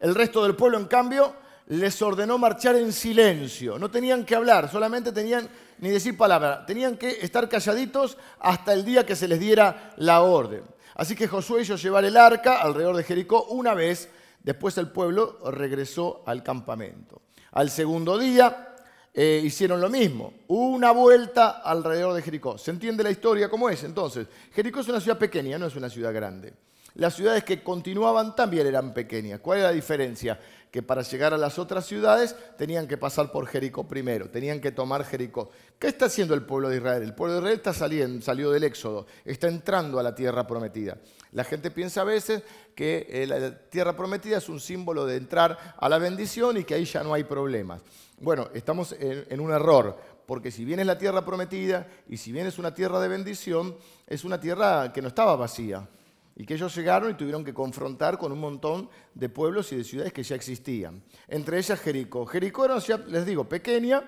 el 0.00 0.14
resto 0.14 0.42
del 0.42 0.54
pueblo, 0.54 0.76
en 0.76 0.84
cambio, 0.84 1.34
les 1.68 2.02
ordenó 2.02 2.36
marchar 2.36 2.76
en 2.76 2.92
silencio. 2.92 3.78
No 3.78 3.90
tenían 3.90 4.26
que 4.26 4.34
hablar, 4.34 4.70
solamente 4.70 5.12
tenían 5.12 5.48
ni 5.78 5.88
decir 5.88 6.14
palabra, 6.14 6.66
tenían 6.66 6.98
que 6.98 7.08
estar 7.22 7.48
calladitos 7.48 8.18
hasta 8.38 8.74
el 8.74 8.84
día 8.84 9.06
que 9.06 9.16
se 9.16 9.26
les 9.26 9.40
diera 9.40 9.94
la 9.96 10.20
orden. 10.20 10.62
Así 10.94 11.16
que 11.16 11.26
Josué 11.26 11.62
hizo 11.62 11.76
llevar 11.76 12.04
el 12.04 12.18
arca 12.18 12.60
alrededor 12.60 12.96
de 12.96 13.04
Jericó 13.04 13.44
una 13.44 13.72
vez, 13.72 14.10
después 14.42 14.76
el 14.76 14.90
pueblo 14.90 15.38
regresó 15.50 16.22
al 16.26 16.42
campamento. 16.42 17.22
Al 17.52 17.70
segundo 17.70 18.18
día, 18.18 18.73
eh, 19.16 19.40
hicieron 19.44 19.80
lo 19.80 19.88
mismo, 19.88 20.32
una 20.48 20.90
vuelta 20.90 21.62
alrededor 21.62 22.14
de 22.14 22.22
Jericó. 22.22 22.58
¿Se 22.58 22.72
entiende 22.72 23.04
la 23.04 23.12
historia 23.12 23.48
cómo 23.48 23.70
es? 23.70 23.84
Entonces, 23.84 24.26
Jericó 24.52 24.80
es 24.80 24.88
una 24.88 25.00
ciudad 25.00 25.18
pequeña, 25.18 25.56
no 25.56 25.66
es 25.66 25.76
una 25.76 25.88
ciudad 25.88 26.12
grande. 26.12 26.52
Las 26.94 27.16
ciudades 27.16 27.42
que 27.42 27.60
continuaban 27.60 28.36
también 28.36 28.68
eran 28.68 28.94
pequeñas. 28.94 29.40
¿Cuál 29.40 29.58
es 29.58 29.64
la 29.64 29.72
diferencia? 29.72 30.38
Que 30.70 30.80
para 30.80 31.02
llegar 31.02 31.34
a 31.34 31.38
las 31.38 31.58
otras 31.58 31.86
ciudades 31.86 32.36
tenían 32.56 32.86
que 32.86 32.96
pasar 32.96 33.32
por 33.32 33.48
Jericó 33.48 33.88
primero, 33.88 34.30
tenían 34.30 34.60
que 34.60 34.70
tomar 34.70 35.04
Jericó. 35.04 35.50
¿Qué 35.76 35.88
está 35.88 36.06
haciendo 36.06 36.34
el 36.34 36.42
pueblo 36.42 36.68
de 36.68 36.76
Israel? 36.76 37.02
El 37.02 37.14
pueblo 37.14 37.34
de 37.34 37.40
Israel 37.40 37.56
está 37.56 37.72
saliendo, 37.72 38.24
salió 38.24 38.52
del 38.52 38.62
Éxodo, 38.62 39.06
está 39.24 39.48
entrando 39.48 39.98
a 39.98 40.04
la 40.04 40.14
tierra 40.14 40.46
prometida. 40.46 40.96
La 41.32 41.42
gente 41.42 41.72
piensa 41.72 42.02
a 42.02 42.04
veces 42.04 42.44
que 42.76 43.08
eh, 43.10 43.26
la 43.26 43.58
tierra 43.58 43.96
prometida 43.96 44.38
es 44.38 44.48
un 44.48 44.60
símbolo 44.60 45.04
de 45.04 45.16
entrar 45.16 45.74
a 45.76 45.88
la 45.88 45.98
bendición 45.98 46.58
y 46.58 46.64
que 46.64 46.74
ahí 46.74 46.84
ya 46.84 47.02
no 47.02 47.12
hay 47.12 47.24
problemas. 47.24 47.82
Bueno, 48.20 48.50
estamos 48.54 48.94
en, 49.00 49.40
un 49.40 49.50
error, 49.50 49.98
porque 50.26 50.52
si 50.52 50.64
bien 50.64 50.78
es 50.78 50.86
la 50.86 50.96
tierra 50.96 51.24
prometida 51.24 51.88
y 52.08 52.18
si 52.18 52.30
bien 52.30 52.46
es 52.46 52.56
una 52.56 52.72
tierra 52.72 53.00
de 53.00 53.08
bendición, 53.08 53.76
es 54.06 54.22
una 54.22 54.38
tierra 54.38 54.92
que 54.92 55.02
no 55.02 55.08
estaba 55.08 55.34
vacía 55.34 55.88
y 56.36 56.44
que 56.44 56.54
ellos 56.54 56.74
llegaron 56.74 57.10
y 57.10 57.14
tuvieron 57.14 57.44
que 57.44 57.54
confrontar 57.54 58.18
con 58.18 58.32
un 58.32 58.40
montón 58.40 58.88
de 59.14 59.28
pueblos 59.28 59.72
y 59.72 59.76
de 59.76 59.84
ciudades 59.84 60.12
que 60.12 60.22
ya 60.22 60.34
existían. 60.34 61.02
Entre 61.28 61.58
ellas 61.58 61.80
Jericó. 61.80 62.26
Jericó 62.26 62.64
era 62.64 62.80
ciudad, 62.80 63.06
les 63.06 63.24
digo, 63.24 63.48
pequeña, 63.48 64.02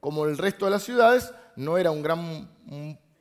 como 0.00 0.26
el 0.26 0.38
resto 0.38 0.66
de 0.66 0.70
las 0.70 0.82
ciudades, 0.82 1.32
no 1.56 1.76
era 1.76 1.90
un 1.90 2.02
gran 2.02 2.48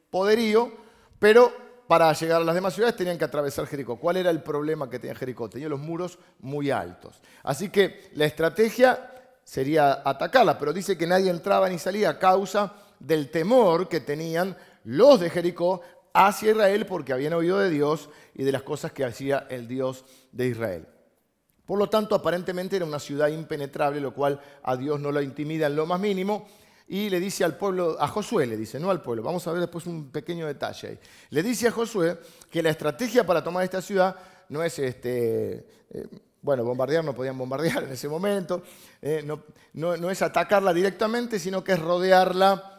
poderío, 0.10 0.72
pero 1.18 1.52
para 1.88 2.14
llegar 2.14 2.42
a 2.42 2.46
las 2.46 2.56
demás 2.56 2.74
ciudades 2.74 2.96
tenían 2.96 3.18
que 3.18 3.26
atravesar 3.26 3.66
Jericó. 3.66 3.98
¿Cuál 3.98 4.18
era 4.18 4.30
el 4.30 4.42
problema 4.42 4.90
que 4.90 5.00
tenía 5.00 5.16
Jericó? 5.16 5.50
Tenía 5.50 5.70
los 5.70 5.80
muros 5.80 6.20
muy 6.40 6.70
altos. 6.70 7.22
Así 7.44 7.70
que 7.70 8.12
la 8.14 8.26
estrategia 8.26 9.12
sería 9.44 10.02
atacarla, 10.06 10.58
pero 10.58 10.72
dice 10.72 10.98
que 10.98 11.08
nadie 11.08 11.30
entraba 11.30 11.70
ni 11.70 11.78
salía 11.78 12.12
a 12.12 12.20
causa 12.20 12.74
del 13.00 13.30
temor 13.30 13.90
que 13.90 14.00
tenían 14.00 14.56
los 14.86 15.20
de 15.20 15.30
Jericó 15.30 15.82
hacia 16.14 16.52
Israel 16.52 16.86
porque 16.86 17.14
habían 17.14 17.34
oído 17.34 17.60
de 17.60 17.70
Dios 17.70 18.10
y 18.34 18.44
de 18.44 18.52
las 18.52 18.64
cosas 18.64 18.92
que 18.92 19.04
hacía 19.04 19.48
el 19.50 19.68
Dios 19.68 20.06
de 20.32 20.48
Israel. 20.48 20.88
Por 21.66 21.80
lo 21.80 21.90
tanto, 21.90 22.16
aparentemente 22.16 22.76
era 22.76 22.86
una 22.86 23.00
ciudad 23.00 23.30
impenetrable, 23.30 24.00
lo 24.02 24.14
cual 24.14 24.40
a 24.64 24.76
Dios 24.76 25.00
no 25.00 25.12
lo 25.12 25.22
intimida 25.22 25.68
en 25.68 25.76
lo 25.76 25.86
más 25.86 26.00
mínimo. 26.00 26.48
Y 26.88 27.10
le 27.10 27.20
dice 27.20 27.46
al 27.46 27.56
pueblo, 27.56 27.96
a 28.00 28.08
Josué 28.08 28.46
le 28.46 28.58
dice, 28.58 28.80
no 28.80 28.92
al 28.92 29.02
pueblo, 29.02 29.24
vamos 29.24 29.48
a 29.48 29.52
ver 29.52 29.62
después 29.62 29.86
un 29.86 30.12
pequeño 30.12 30.46
detalle 30.46 30.88
ahí. 30.90 31.00
Le 31.30 31.42
dice 31.42 31.70
a 31.70 31.72
Josué 31.72 32.20
que 32.52 32.62
la 32.62 32.70
estrategia 32.70 33.26
para 33.26 33.42
tomar 33.42 33.64
esta 33.64 33.82
ciudad 33.82 34.16
no 34.50 34.62
es 34.62 34.78
este, 34.80 35.66
eh, 35.90 36.08
bueno, 36.42 36.66
bombardear 36.66 37.04
no 37.04 37.16
podían 37.16 37.38
bombardear 37.38 37.84
en 37.84 37.92
ese 37.92 38.10
momento, 38.10 38.64
eh, 39.02 39.26
no, 39.74 40.10
es 40.12 40.22
atacarla 40.22 40.74
directamente, 40.74 41.40
sino 41.40 41.64
que 41.64 41.72
es 41.72 41.80
rodearla 41.80 42.73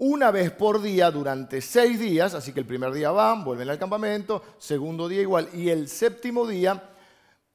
una 0.00 0.30
vez 0.30 0.50
por 0.50 0.80
día 0.80 1.10
durante 1.10 1.60
seis 1.60 2.00
días, 2.00 2.32
así 2.32 2.54
que 2.54 2.60
el 2.60 2.66
primer 2.66 2.90
día 2.90 3.10
van, 3.10 3.44
vuelven 3.44 3.68
al 3.68 3.78
campamento, 3.78 4.42
segundo 4.58 5.08
día 5.08 5.20
igual, 5.20 5.50
y 5.52 5.68
el 5.68 5.88
séptimo 5.88 6.46
día, 6.46 6.82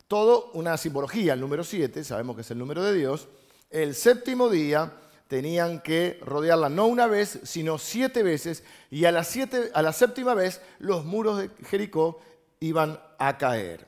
todo 0.08 0.52
una 0.54 0.78
simbología, 0.78 1.34
el 1.34 1.40
número 1.40 1.64
siete, 1.64 2.04
sabemos 2.04 2.36
que 2.36 2.44
es 2.44 2.52
el 2.52 2.60
número 2.60 2.84
de 2.84 2.94
Dios, 2.94 3.28
el 3.72 3.96
séptimo 3.96 4.48
día 4.50 4.94
tenían 5.28 5.82
que 5.82 6.20
rodearla 6.22 6.70
no 6.70 6.86
una 6.86 7.08
vez, 7.08 7.40
sino 7.44 7.80
siete 7.80 8.22
veces, 8.22 8.64
y 8.92 9.06
a 9.06 9.12
la, 9.12 9.24
siete, 9.24 9.72
a 9.74 9.82
la 9.82 9.92
séptima 9.92 10.36
vez 10.36 10.62
los 10.78 11.04
muros 11.04 11.40
de 11.40 11.50
Jericó 11.66 12.22
iban 12.60 13.00
a 13.18 13.40
caer. 13.40 13.88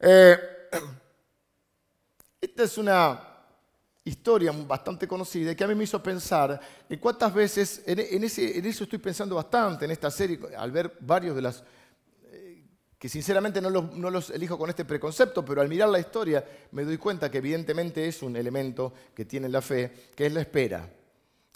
Eh, 0.00 0.38
esta 2.40 2.62
es 2.62 2.78
una 2.78 3.35
historia 4.06 4.52
bastante 4.52 5.06
conocida 5.08 5.54
que 5.54 5.64
a 5.64 5.66
mí 5.66 5.74
me 5.74 5.84
hizo 5.84 6.00
pensar 6.00 6.60
en 6.88 6.98
cuántas 6.98 7.34
veces, 7.34 7.82
en, 7.86 8.22
eso 8.22 8.84
estoy 8.84 8.98
pensando 9.00 9.34
bastante 9.34 9.84
en 9.84 9.90
esta 9.90 10.10
serie, 10.10 10.38
al 10.56 10.70
ver 10.70 10.96
varios 11.00 11.34
de 11.34 11.42
las, 11.42 11.64
eh, 12.30 12.62
que 12.96 13.08
sinceramente 13.08 13.60
no 13.60 13.68
los, 13.68 13.92
no 13.96 14.08
los, 14.08 14.30
elijo 14.30 14.56
con 14.56 14.70
este 14.70 14.84
preconcepto, 14.84 15.44
pero 15.44 15.60
al 15.60 15.68
mirar 15.68 15.88
la 15.88 15.98
historia 15.98 16.44
me 16.70 16.84
doy 16.84 16.98
cuenta 16.98 17.30
que 17.30 17.38
evidentemente 17.38 18.06
es 18.06 18.22
un 18.22 18.36
elemento 18.36 18.92
que 19.12 19.24
tiene 19.24 19.48
la 19.48 19.60
fe, 19.60 19.92
que 20.14 20.26
es 20.26 20.32
la 20.32 20.40
espera 20.40 20.88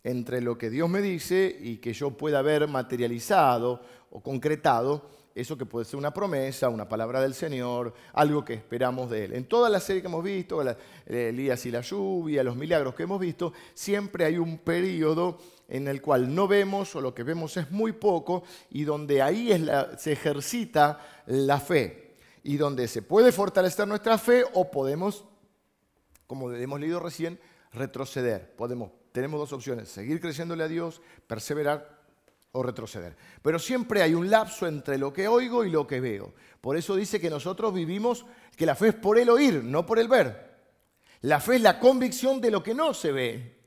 entre 0.02 0.40
lo 0.40 0.59
que 0.59 0.71
Dios 0.71 0.88
me 0.88 1.02
dice 1.02 1.57
y 1.61 1.76
que 1.76 1.92
yo 1.92 2.16
pueda 2.16 2.42
ver 2.42 2.66
materializado 2.66 3.83
o 4.11 4.21
concretado 4.21 5.19
eso 5.34 5.56
que 5.56 5.66
puede 5.66 5.84
ser 5.84 5.96
una 5.96 6.12
promesa, 6.12 6.68
una 6.68 6.88
palabra 6.88 7.20
del 7.20 7.34
Señor, 7.34 7.94
algo 8.12 8.44
que 8.44 8.54
esperamos 8.54 9.10
de 9.10 9.25
Él. 9.26 9.34
En 9.34 9.44
toda 9.44 9.68
la 9.68 9.80
serie 9.80 10.02
que 10.02 10.08
hemos 10.08 10.25
visto, 10.25 10.62
Elías 11.06 11.64
y 11.66 11.70
la 11.70 11.80
lluvia, 11.80 12.42
los 12.42 12.56
milagros 12.56 12.94
que 12.94 13.04
hemos 13.04 13.20
visto, 13.20 13.52
siempre 13.75 14.25
hay 14.25 14.38
un 14.38 14.58
periodo 14.58 15.38
en 15.68 15.87
el 15.87 16.02
cual 16.02 16.34
no 16.34 16.49
vemos 16.49 16.94
o 16.96 17.00
lo 17.00 17.14
que 17.14 17.22
vemos 17.22 17.56
es 17.56 17.70
muy 17.70 17.92
poco 17.92 18.42
y 18.70 18.84
donde 18.84 19.22
ahí 19.22 19.50
se 19.99 20.12
ejercita 20.12 21.00
la 21.26 21.60
fe 21.60 22.16
y 22.42 22.56
donde 22.56 22.88
se 22.88 23.02
puede 23.02 23.32
fortalecer 23.32 23.87
nuestra 23.87 24.18
fe 24.18 24.44
o 24.54 24.70
podemos, 24.70 25.25
como 26.26 26.52
hemos 26.52 26.80
leído 26.80 26.99
recién, 26.99 27.38
retroceder. 27.72 28.54
Podemos, 28.56 28.90
tenemos 29.12 29.38
dos 29.38 29.52
opciones, 29.52 29.88
seguir 29.88 30.20
creyéndole 30.20 30.64
a 30.64 30.68
Dios, 30.68 31.00
perseverar 31.26 32.00
o 32.52 32.62
retroceder. 32.62 33.16
Pero 33.42 33.59
siempre 33.59 34.02
hay 34.02 34.14
un 34.14 34.30
lapso 34.30 34.66
entre 34.66 34.99
lo 34.99 35.12
que 35.12 35.28
oigo 35.28 35.64
y 35.64 35.71
lo 35.71 35.87
que 35.87 36.00
veo. 36.00 36.35
Por 36.61 36.76
eso 36.76 36.97
dice 36.97 37.21
que 37.21 37.30
nosotros 37.30 37.73
vivimos, 37.73 38.26
que 38.57 38.66
la 38.66 38.75
fe 38.75 38.88
es 38.88 38.95
por 38.95 39.19
el 39.19 39.30
oír, 39.30 39.62
no 39.62 39.87
por 39.87 39.99
el 39.99 40.09
ver. 40.09 40.50
La 41.23 41.40
fe 41.40 41.57
es 41.57 41.62
la 41.62 41.78
convicción 41.78 42.40
de 42.40 42.50
lo 42.50 42.62
que 42.62 42.75
no 42.75 42.95
se 42.95 43.12
ve. 43.12 43.61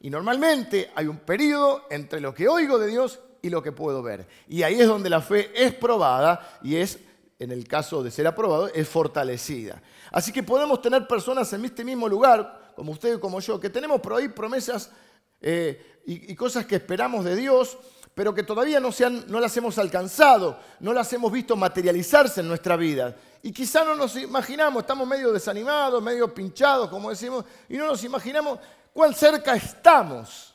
Y 0.00 0.10
normalmente 0.10 0.90
hay 0.94 1.06
un 1.06 1.18
periodo 1.18 1.86
entre 1.90 2.20
lo 2.20 2.34
que 2.34 2.48
oigo 2.48 2.78
de 2.78 2.88
Dios 2.88 3.20
y 3.40 3.50
lo 3.50 3.62
que 3.62 3.72
puedo 3.72 4.02
ver. 4.02 4.26
Y 4.48 4.62
ahí 4.62 4.80
es 4.80 4.86
donde 4.86 5.08
la 5.08 5.22
fe 5.22 5.50
es 5.54 5.74
probada 5.74 6.58
y 6.62 6.76
es, 6.76 6.98
en 7.38 7.50
el 7.50 7.66
caso 7.66 8.02
de 8.02 8.10
ser 8.10 8.26
aprobado, 8.26 8.68
es 8.68 8.88
fortalecida. 8.88 9.82
Así 10.10 10.32
que 10.32 10.42
podemos 10.42 10.82
tener 10.82 11.06
personas 11.06 11.52
en 11.52 11.64
este 11.64 11.84
mismo 11.84 12.08
lugar, 12.08 12.72
como 12.76 12.92
usted 12.92 13.16
y 13.16 13.20
como 13.20 13.40
yo, 13.40 13.58
que 13.58 13.70
tenemos 13.70 14.00
por 14.00 14.14
ahí 14.14 14.28
promesas 14.28 14.90
eh, 15.40 16.00
y, 16.06 16.34
cosas 16.34 16.66
que 16.66 16.76
esperamos 16.76 17.24
de 17.24 17.34
Dios, 17.34 17.76
pero 18.14 18.34
que 18.34 18.42
todavía 18.42 18.80
no, 18.80 18.90
no 19.28 19.40
las 19.40 19.56
hemos 19.56 19.76
alcanzado, 19.78 20.58
no 20.80 20.92
las 20.92 21.12
hemos 21.12 21.32
visto 21.32 21.56
materializarse 21.56 22.40
en 22.40 22.48
nuestra 22.48 22.76
vida. 22.76 23.16
Y 23.42 23.52
quizá 23.52 23.84
no 23.84 23.94
nos 23.94 24.16
imaginamos, 24.16 24.82
estamos 24.82 25.06
medio 25.06 25.32
desanimados, 25.32 26.02
medio 26.02 26.32
pinchados, 26.32 26.88
como 26.88 27.10
decimos, 27.10 27.44
y 27.68 27.76
no 27.76 27.86
nos 27.86 28.02
imaginamos 28.04 28.58
cuán 28.92 29.14
cerca 29.14 29.54
estamos 29.54 30.54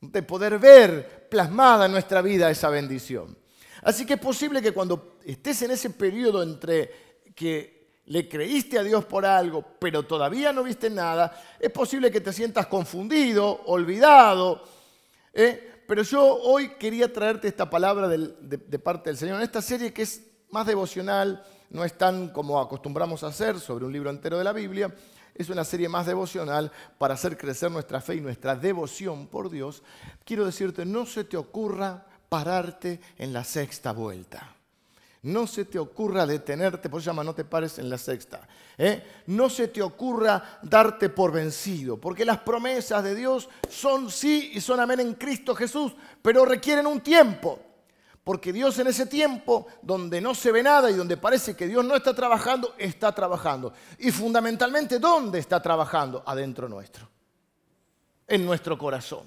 de 0.00 0.22
poder 0.22 0.58
ver 0.58 1.28
plasmada 1.28 1.86
en 1.86 1.92
nuestra 1.92 2.20
vida 2.20 2.50
esa 2.50 2.68
bendición. 2.68 3.36
Así 3.82 4.06
que 4.06 4.14
es 4.14 4.20
posible 4.20 4.62
que 4.62 4.72
cuando 4.72 5.18
estés 5.24 5.62
en 5.62 5.70
ese 5.72 5.90
periodo 5.90 6.42
entre 6.42 7.22
que 7.34 7.73
le 8.06 8.28
creíste 8.28 8.78
a 8.78 8.82
Dios 8.82 9.04
por 9.04 9.24
algo, 9.24 9.64
pero 9.78 10.02
todavía 10.02 10.52
no 10.52 10.62
viste 10.62 10.90
nada, 10.90 11.40
es 11.58 11.70
posible 11.70 12.10
que 12.10 12.20
te 12.20 12.32
sientas 12.32 12.66
confundido, 12.66 13.62
olvidado. 13.66 14.62
¿eh? 15.32 15.82
Pero 15.86 16.02
yo 16.02 16.22
hoy 16.22 16.70
quería 16.76 17.12
traerte 17.12 17.48
esta 17.48 17.68
palabra 17.68 18.08
de, 18.08 18.18
de 18.18 18.78
parte 18.78 19.10
del 19.10 19.16
Señor 19.16 19.36
en 19.36 19.42
esta 19.42 19.62
serie 19.62 19.92
que 19.92 20.02
es 20.02 20.22
más 20.50 20.66
devocional, 20.66 21.44
no 21.70 21.84
es 21.84 21.96
tan 21.98 22.28
como 22.28 22.60
acostumbramos 22.60 23.24
a 23.24 23.28
hacer 23.28 23.58
sobre 23.58 23.84
un 23.84 23.92
libro 23.92 24.10
entero 24.10 24.38
de 24.38 24.44
la 24.44 24.52
Biblia, 24.52 24.94
es 25.34 25.48
una 25.48 25.64
serie 25.64 25.88
más 25.88 26.06
devocional 26.06 26.70
para 26.96 27.14
hacer 27.14 27.36
crecer 27.36 27.70
nuestra 27.70 28.00
fe 28.00 28.16
y 28.16 28.20
nuestra 28.20 28.54
devoción 28.54 29.26
por 29.26 29.50
Dios, 29.50 29.82
quiero 30.24 30.44
decirte, 30.44 30.86
no 30.86 31.06
se 31.06 31.24
te 31.24 31.36
ocurra 31.36 32.06
pararte 32.28 33.00
en 33.18 33.32
la 33.32 33.44
sexta 33.44 33.92
vuelta. 33.92 34.54
No 35.24 35.46
se 35.46 35.64
te 35.64 35.78
ocurra 35.78 36.26
detenerte, 36.26 36.90
por 36.90 37.00
eso 37.00 37.10
llama 37.10 37.24
no 37.24 37.34
te 37.34 37.46
pares 37.46 37.78
en 37.78 37.88
la 37.88 37.96
sexta. 37.96 38.46
¿eh? 38.76 39.22
No 39.28 39.48
se 39.48 39.68
te 39.68 39.80
ocurra 39.80 40.58
darte 40.62 41.08
por 41.08 41.32
vencido, 41.32 41.96
porque 41.98 42.26
las 42.26 42.40
promesas 42.40 43.02
de 43.02 43.14
Dios 43.14 43.48
son 43.70 44.10
sí 44.10 44.52
y 44.52 44.60
son 44.60 44.80
amén 44.80 45.00
en 45.00 45.14
Cristo 45.14 45.54
Jesús, 45.54 45.94
pero 46.20 46.44
requieren 46.44 46.86
un 46.86 47.00
tiempo. 47.00 47.58
Porque 48.22 48.52
Dios 48.52 48.78
en 48.78 48.86
ese 48.86 49.06
tiempo, 49.06 49.66
donde 49.80 50.20
no 50.20 50.34
se 50.34 50.52
ve 50.52 50.62
nada 50.62 50.90
y 50.90 50.94
donde 50.94 51.16
parece 51.16 51.56
que 51.56 51.68
Dios 51.68 51.82
no 51.82 51.96
está 51.96 52.14
trabajando, 52.14 52.74
está 52.76 53.10
trabajando. 53.12 53.72
Y 53.98 54.10
fundamentalmente, 54.10 54.98
¿dónde 54.98 55.38
está 55.38 55.60
trabajando? 55.60 56.22
Adentro 56.26 56.68
nuestro. 56.68 57.08
En 58.26 58.44
nuestro 58.44 58.76
corazón. 58.76 59.24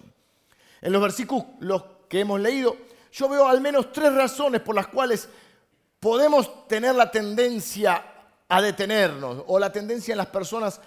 En 0.80 0.94
los 0.94 1.02
versículos 1.02 1.84
que 2.08 2.20
hemos 2.20 2.40
leído, 2.40 2.78
yo 3.12 3.28
veo 3.30 3.48
al 3.48 3.62
menos 3.62 3.92
tres 3.92 4.14
razones 4.14 4.62
por 4.62 4.76
las 4.76 4.88
cuales 4.88 5.28
podemos 6.08 6.70
tener 6.70 6.96
la 6.96 7.12
tendencia 7.12 8.02
a 8.48 8.62
detenernos 8.62 9.44
o 9.46 9.60
la 9.60 9.74
tendencia 9.74 10.14
en 10.14 10.18
las 10.18 10.28
personas 10.28 10.80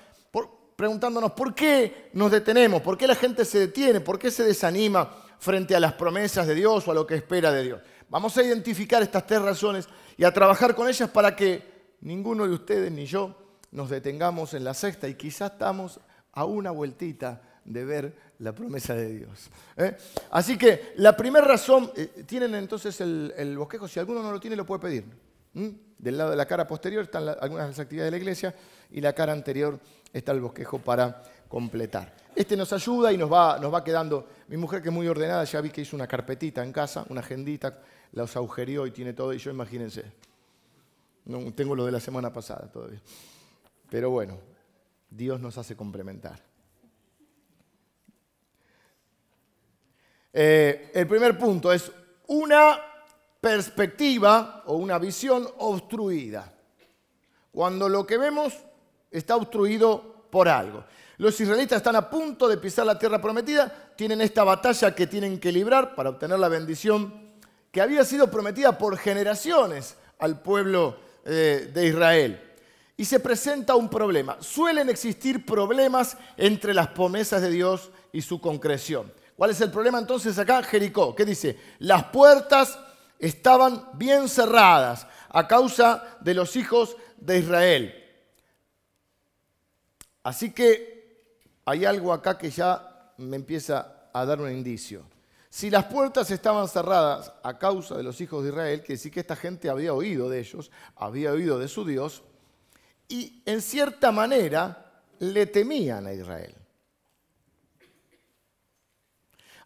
preguntándonos 0.74 1.32
por 1.32 1.54
qué 1.54 2.08
nos 2.14 2.30
detenemos, 2.30 2.80
por 2.80 2.96
qué 2.96 3.06
la 3.06 3.14
gente 3.14 3.44
se 3.44 3.58
detiene, 3.58 4.00
por 4.00 4.18
qué 4.18 4.30
se 4.30 4.44
desanima 4.44 5.14
frente 5.38 5.76
a 5.76 5.80
las 5.80 5.92
promesas 5.92 6.46
de 6.46 6.54
Dios 6.54 6.88
o 6.88 6.90
a 6.90 6.94
lo 6.94 7.06
que 7.06 7.16
espera 7.16 7.52
de 7.52 7.64
Dios. 7.64 7.82
Vamos 8.08 8.34
a 8.38 8.42
identificar 8.42 9.02
estas 9.02 9.26
tres 9.26 9.42
razones 9.42 9.90
y 10.16 10.24
a 10.24 10.32
trabajar 10.32 10.74
con 10.74 10.88
ellas 10.88 11.10
para 11.10 11.36
que 11.36 11.96
ninguno 12.00 12.48
de 12.48 12.54
ustedes 12.54 12.90
ni 12.90 13.04
yo 13.04 13.36
nos 13.72 13.90
detengamos 13.90 14.54
en 14.54 14.64
la 14.64 14.72
sexta 14.72 15.06
y 15.06 15.16
quizás 15.16 15.52
estamos 15.52 16.00
a 16.32 16.46
una 16.46 16.70
vueltita 16.70 17.42
de 17.66 17.84
ver 17.84 18.29
la 18.40 18.52
promesa 18.52 18.94
de 18.94 19.18
Dios. 19.18 19.50
¿eh? 19.76 19.96
Así 20.30 20.56
que 20.56 20.92
la 20.96 21.16
primera 21.16 21.46
razón, 21.46 21.90
eh, 21.94 22.24
tienen 22.26 22.54
entonces 22.54 23.00
el, 23.00 23.56
bosquejo, 23.56 23.86
si 23.86 24.00
alguno 24.00 24.22
no 24.22 24.32
lo 24.32 24.40
tiene 24.40 24.56
lo 24.56 24.66
puede 24.66 24.80
pedir. 24.80 25.04
Del 25.52 26.16
lado 26.16 26.30
de 26.30 26.36
la 26.36 26.46
cara 26.46 26.66
posterior 26.66 27.04
están 27.04 27.28
algunas 27.28 27.66
de 27.66 27.70
las 27.70 27.78
actividades 27.78 28.12
de 28.12 28.16
la 28.16 28.22
iglesia 28.22 28.54
y 28.90 29.00
la 29.00 29.12
cara 29.12 29.32
anterior 29.32 29.78
está 30.12 30.32
el 30.32 30.40
bosquejo 30.40 30.78
para 30.78 31.22
completar. 31.48 32.14
Este 32.34 32.56
nos 32.56 32.72
ayuda 32.72 33.12
y 33.12 33.18
nos 33.18 33.30
va, 33.30 33.58
nos 33.58 33.74
va 33.74 33.82
quedando. 33.82 34.28
Mi 34.48 34.56
mujer, 34.56 34.80
que 34.80 34.88
es 34.88 34.94
muy 34.94 35.08
ordenada, 35.08 35.44
ya 35.44 35.60
vi 35.60 35.70
que 35.70 35.82
hizo 35.82 35.96
una 35.96 36.06
carpetita 36.06 36.62
en 36.62 36.72
casa, 36.72 37.04
una 37.08 37.20
agendita, 37.20 37.78
los 38.12 38.34
agujereó 38.36 38.86
y 38.86 38.92
tiene 38.92 39.12
todo. 39.12 39.34
Y 39.34 39.38
yo, 39.38 39.50
imagínense, 39.50 40.04
no, 41.26 41.52
tengo 41.52 41.74
lo 41.74 41.84
de 41.84 41.92
la 41.92 42.00
semana 42.00 42.32
pasada 42.32 42.70
todavía. 42.70 43.00
Pero 43.90 44.10
bueno, 44.10 44.38
Dios 45.10 45.40
nos 45.40 45.58
hace 45.58 45.76
complementar. 45.76 46.49
Eh, 50.32 50.90
el 50.94 51.06
primer 51.06 51.36
punto 51.38 51.72
es 51.72 51.90
una 52.28 52.78
perspectiva 53.40 54.62
o 54.66 54.76
una 54.76 54.98
visión 54.98 55.48
obstruida. 55.58 56.52
Cuando 57.52 57.88
lo 57.88 58.06
que 58.06 58.18
vemos 58.18 58.54
está 59.10 59.36
obstruido 59.36 60.26
por 60.30 60.48
algo. 60.48 60.84
Los 61.18 61.38
israelitas 61.40 61.78
están 61.78 61.96
a 61.96 62.08
punto 62.08 62.48
de 62.48 62.56
pisar 62.56 62.86
la 62.86 62.98
tierra 62.98 63.20
prometida, 63.20 63.92
tienen 63.96 64.20
esta 64.20 64.44
batalla 64.44 64.94
que 64.94 65.06
tienen 65.06 65.38
que 65.38 65.52
librar 65.52 65.94
para 65.94 66.10
obtener 66.10 66.38
la 66.38 66.48
bendición 66.48 67.30
que 67.70 67.80
había 67.80 68.04
sido 68.04 68.30
prometida 68.30 68.78
por 68.78 68.96
generaciones 68.96 69.96
al 70.18 70.40
pueblo 70.40 70.96
eh, 71.24 71.70
de 71.72 71.86
Israel. 71.86 72.40
Y 72.96 73.04
se 73.04 73.20
presenta 73.20 73.74
un 73.74 73.88
problema. 73.88 74.36
Suelen 74.40 74.88
existir 74.88 75.44
problemas 75.44 76.16
entre 76.36 76.74
las 76.74 76.88
promesas 76.88 77.42
de 77.42 77.50
Dios 77.50 77.90
y 78.12 78.22
su 78.22 78.40
concreción. 78.40 79.12
¿Cuál 79.40 79.52
es 79.52 79.60
el 79.62 79.70
problema 79.70 79.98
entonces 79.98 80.38
acá? 80.38 80.62
Jericó. 80.62 81.14
¿Qué 81.14 81.24
dice? 81.24 81.58
Las 81.78 82.04
puertas 82.08 82.78
estaban 83.18 83.88
bien 83.94 84.28
cerradas 84.28 85.06
a 85.30 85.48
causa 85.48 86.18
de 86.20 86.34
los 86.34 86.56
hijos 86.56 86.94
de 87.16 87.38
Israel. 87.38 87.94
Así 90.22 90.50
que 90.50 91.40
hay 91.64 91.86
algo 91.86 92.12
acá 92.12 92.36
que 92.36 92.50
ya 92.50 93.14
me 93.16 93.36
empieza 93.36 94.10
a 94.12 94.26
dar 94.26 94.42
un 94.42 94.52
indicio. 94.52 95.04
Si 95.48 95.70
las 95.70 95.86
puertas 95.86 96.30
estaban 96.30 96.68
cerradas 96.68 97.32
a 97.42 97.56
causa 97.56 97.96
de 97.96 98.02
los 98.02 98.20
hijos 98.20 98.44
de 98.44 98.50
Israel, 98.50 98.82
que 98.82 98.98
sí 98.98 99.10
que 99.10 99.20
esta 99.20 99.36
gente 99.36 99.70
había 99.70 99.94
oído 99.94 100.28
de 100.28 100.38
ellos, 100.38 100.70
había 100.96 101.32
oído 101.32 101.58
de 101.58 101.68
su 101.68 101.86
Dios, 101.86 102.22
y 103.08 103.42
en 103.46 103.62
cierta 103.62 104.12
manera 104.12 105.00
le 105.18 105.46
temían 105.46 106.06
a 106.06 106.12
Israel. 106.12 106.59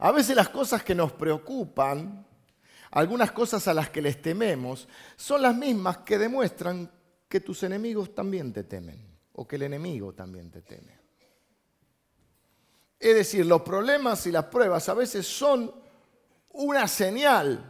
A 0.05 0.13
veces 0.13 0.37
las 0.37 0.51
cosas 0.51 0.85
que 0.85 0.95
nos 0.95 1.13
preocupan, 1.13 2.27
algunas 2.91 3.33
cosas 3.33 3.67
a 3.69 3.73
las 3.73 3.89
que 3.89 4.03
les 4.03 4.21
tememos, 4.21 4.87
son 5.17 5.41
las 5.41 5.57
mismas 5.57 5.97
que 5.99 6.19
demuestran 6.19 6.91
que 7.27 7.41
tus 7.41 7.63
enemigos 7.63 8.15
también 8.15 8.53
te 8.53 8.65
temen, 8.65 9.03
o 9.33 9.49
que 9.49 9.57
el 9.57 9.63
enemigo 9.63 10.13
también 10.13 10.51
te 10.51 10.61
teme. 10.61 11.01
Es 13.01 13.15
decir, 13.15 13.47
los 13.47 13.63
problemas 13.63 14.27
y 14.27 14.31
las 14.31 14.45
pruebas 14.45 14.91
a 14.91 14.95
veces 14.95 15.27
son 15.27 15.75
una 16.51 16.87
señal 16.87 17.65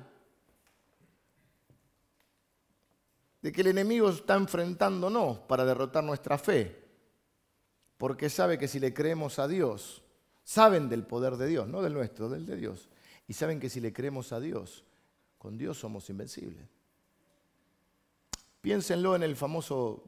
de 3.43 3.53
que 3.53 3.61
el 3.61 3.69
enemigo 3.69 4.11
está 4.11 4.35
enfrentándonos 4.35 5.39
para 5.39 5.65
derrotar 5.65 6.03
nuestra 6.03 6.37
fe, 6.37 6.85
porque 7.97 8.29
sabe 8.29 8.59
que 8.59 8.67
si 8.67 8.81
le 8.81 8.93
creemos 8.93 9.39
a 9.39 9.47
Dios, 9.47 10.04
saben 10.45 10.89
del 10.89 11.05
poder 11.05 11.37
de 11.37 11.49
Dios, 11.49 11.67
no 11.69 11.83
del 11.83 11.95
nuestro, 11.95 12.29
del 12.29 12.47
de 12.47 12.57
Dios, 12.57 12.89
y 13.27 13.33
saben 13.33 13.59
que 13.59 13.69
si 13.69 13.81
le 13.81 13.93
creemos 13.93 14.33
a 14.33 14.39
Dios, 14.39 14.85
con 15.39 15.59
Dios 15.59 15.79
somos 15.79 16.09
invencibles. 16.11 16.67
Piénsenlo 18.61 19.17
en 19.17 19.25
el 19.25 19.35
famoso 19.35 20.05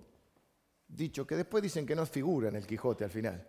dicho, 0.89 1.27
que 1.27 1.35
después 1.35 1.63
dicen 1.63 1.85
que 1.85 1.97
no 1.97 2.07
figura 2.07 2.49
en 2.49 2.57
el 2.57 2.67
Quijote 2.67 3.05
al 3.05 3.11
final 3.11 3.47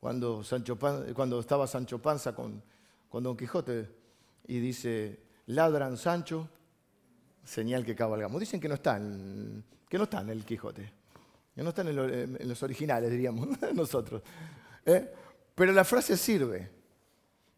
cuando, 0.00 0.44
Sancho 0.44 0.78
cuando 1.14 1.40
estaba 1.40 1.66
Sancho 1.66 2.00
Panza 2.00 2.34
con, 2.34 2.62
con 3.08 3.22
Don 3.22 3.36
Quijote 3.36 3.88
y 4.46 4.60
dice, 4.60 5.20
ladran 5.46 5.96
Sancho, 5.96 6.48
señal 7.44 7.84
que 7.84 7.94
cabalgamos. 7.94 8.40
Dicen 8.40 8.60
que 8.60 8.68
no 8.68 8.74
está 8.74 8.96
en, 8.96 9.64
que 9.88 9.98
no 9.98 10.04
está 10.04 10.20
en 10.20 10.30
el 10.30 10.44
Quijote, 10.44 10.92
que 11.54 11.62
no 11.62 11.70
están 11.70 11.88
en, 11.88 12.48
los 12.48 12.62
originales, 12.62 13.10
diríamos, 13.10 13.48
nosotros. 13.74 14.22
¿eh? 14.86 15.12
Pero 15.58 15.72
la 15.72 15.84
frase 15.84 16.16
sirve, 16.16 16.70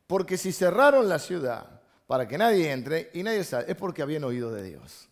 porque 0.07 0.39
si 0.39 0.53
cerraron 0.53 1.07
la 1.07 1.19
ciudad 1.19 1.83
para 2.07 2.27
que 2.27 2.39
nadie 2.39 2.73
entre 2.73 3.11
y 3.13 3.23
nadie 3.23 3.45
sale, 3.45 3.71
es 3.71 3.77
porque 3.77 4.01
habían 4.01 4.25
oído 4.25 4.51
de 4.51 4.63
Dios. 4.63 5.11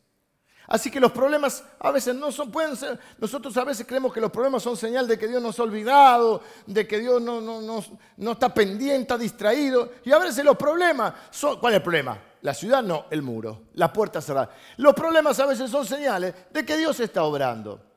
Así 0.67 0.91
que 0.91 0.99
los 0.99 1.13
problemas 1.13 1.63
a 1.81 1.91
veces 1.91 2.15
no 2.15 2.33
son, 2.33 2.51
pueden 2.51 2.77
ser, 2.77 2.99
nosotros 3.19 3.55
a 3.59 3.65
veces 3.65 3.87
creemos 3.87 4.11
que 4.11 4.23
los 4.23 4.31
problemas 4.31 4.63
son 4.63 4.75
señal 4.75 5.07
de 5.07 5.19
que 5.19 5.29
Dios 5.29 5.43
nos 5.43 5.61
ha 5.61 5.65
olvidado, 5.65 6.43
de 6.65 6.89
que 6.89 6.99
Dios 6.99 7.21
no, 7.21 7.43
no, 7.43 8.33
está 8.33 8.55
pendiente, 8.55 9.03
está 9.03 9.19
distraído. 9.19 9.93
Y 10.07 10.11
a 10.11 10.19
veces 10.19 10.43
los 10.43 10.57
problemas 10.57 11.13
son, 11.31 11.61
¿cuál 11.61 11.75
es 11.75 11.77
el 11.77 11.83
problema? 11.83 12.19
La 12.41 12.55
ciudad 12.55 12.83
no, 12.83 13.05
el 13.11 13.21
muro, 13.21 13.65
la 13.75 13.93
puerta 13.93 14.23
cerrada. 14.23 14.51
Los 14.79 14.95
problemas 14.95 15.39
a 15.41 15.47
veces 15.47 15.71
son 15.71 15.85
señales 15.85 16.35
de 16.51 16.65
que 16.65 16.79
Dios 16.79 16.99
está 17.01 17.23
obrando. 17.23 17.88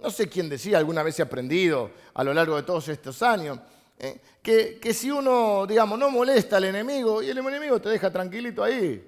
No 0.00 0.10
sé 0.10 0.28
quién 0.28 0.48
decía, 0.48 0.78
alguna 0.78 1.02
vez 1.02 1.18
he 1.18 1.22
aprendido 1.22 1.90
a 2.14 2.24
lo 2.24 2.32
largo 2.32 2.56
de 2.56 2.62
todos 2.62 2.88
estos 2.88 3.22
años, 3.22 3.58
eh, 3.98 4.20
que, 4.42 4.78
que 4.80 4.94
si 4.94 5.10
uno, 5.10 5.66
digamos, 5.66 5.98
no 5.98 6.10
molesta 6.10 6.56
al 6.56 6.64
enemigo 6.64 7.22
y 7.22 7.28
el 7.28 7.38
enemigo 7.38 7.80
te 7.80 7.90
deja 7.90 8.10
tranquilito 8.10 8.64
ahí. 8.64 9.06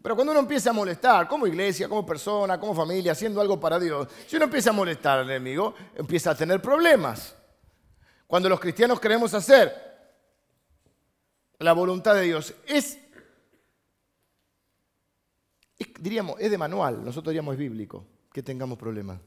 Pero 0.00 0.14
cuando 0.14 0.30
uno 0.30 0.40
empieza 0.40 0.70
a 0.70 0.72
molestar, 0.72 1.28
como 1.28 1.46
iglesia, 1.46 1.88
como 1.88 2.06
persona, 2.06 2.58
como 2.58 2.74
familia, 2.74 3.12
haciendo 3.12 3.40
algo 3.40 3.60
para 3.60 3.78
Dios, 3.78 4.08
si 4.26 4.36
uno 4.36 4.46
empieza 4.46 4.70
a 4.70 4.72
molestar 4.72 5.18
al 5.18 5.30
enemigo, 5.30 5.74
empieza 5.94 6.30
a 6.30 6.34
tener 6.34 6.62
problemas. 6.62 7.34
Cuando 8.26 8.48
los 8.48 8.60
cristianos 8.60 9.00
queremos 9.00 9.34
hacer 9.34 9.74
la 11.58 11.72
voluntad 11.72 12.14
de 12.14 12.22
Dios, 12.22 12.54
es, 12.66 12.98
diríamos, 15.98 16.36
es 16.38 16.50
de 16.50 16.58
manual, 16.58 17.04
nosotros 17.04 17.32
diríamos 17.32 17.54
es 17.54 17.58
bíblico, 17.58 18.06
que 18.32 18.42
tengamos 18.42 18.78
problemas. 18.78 19.18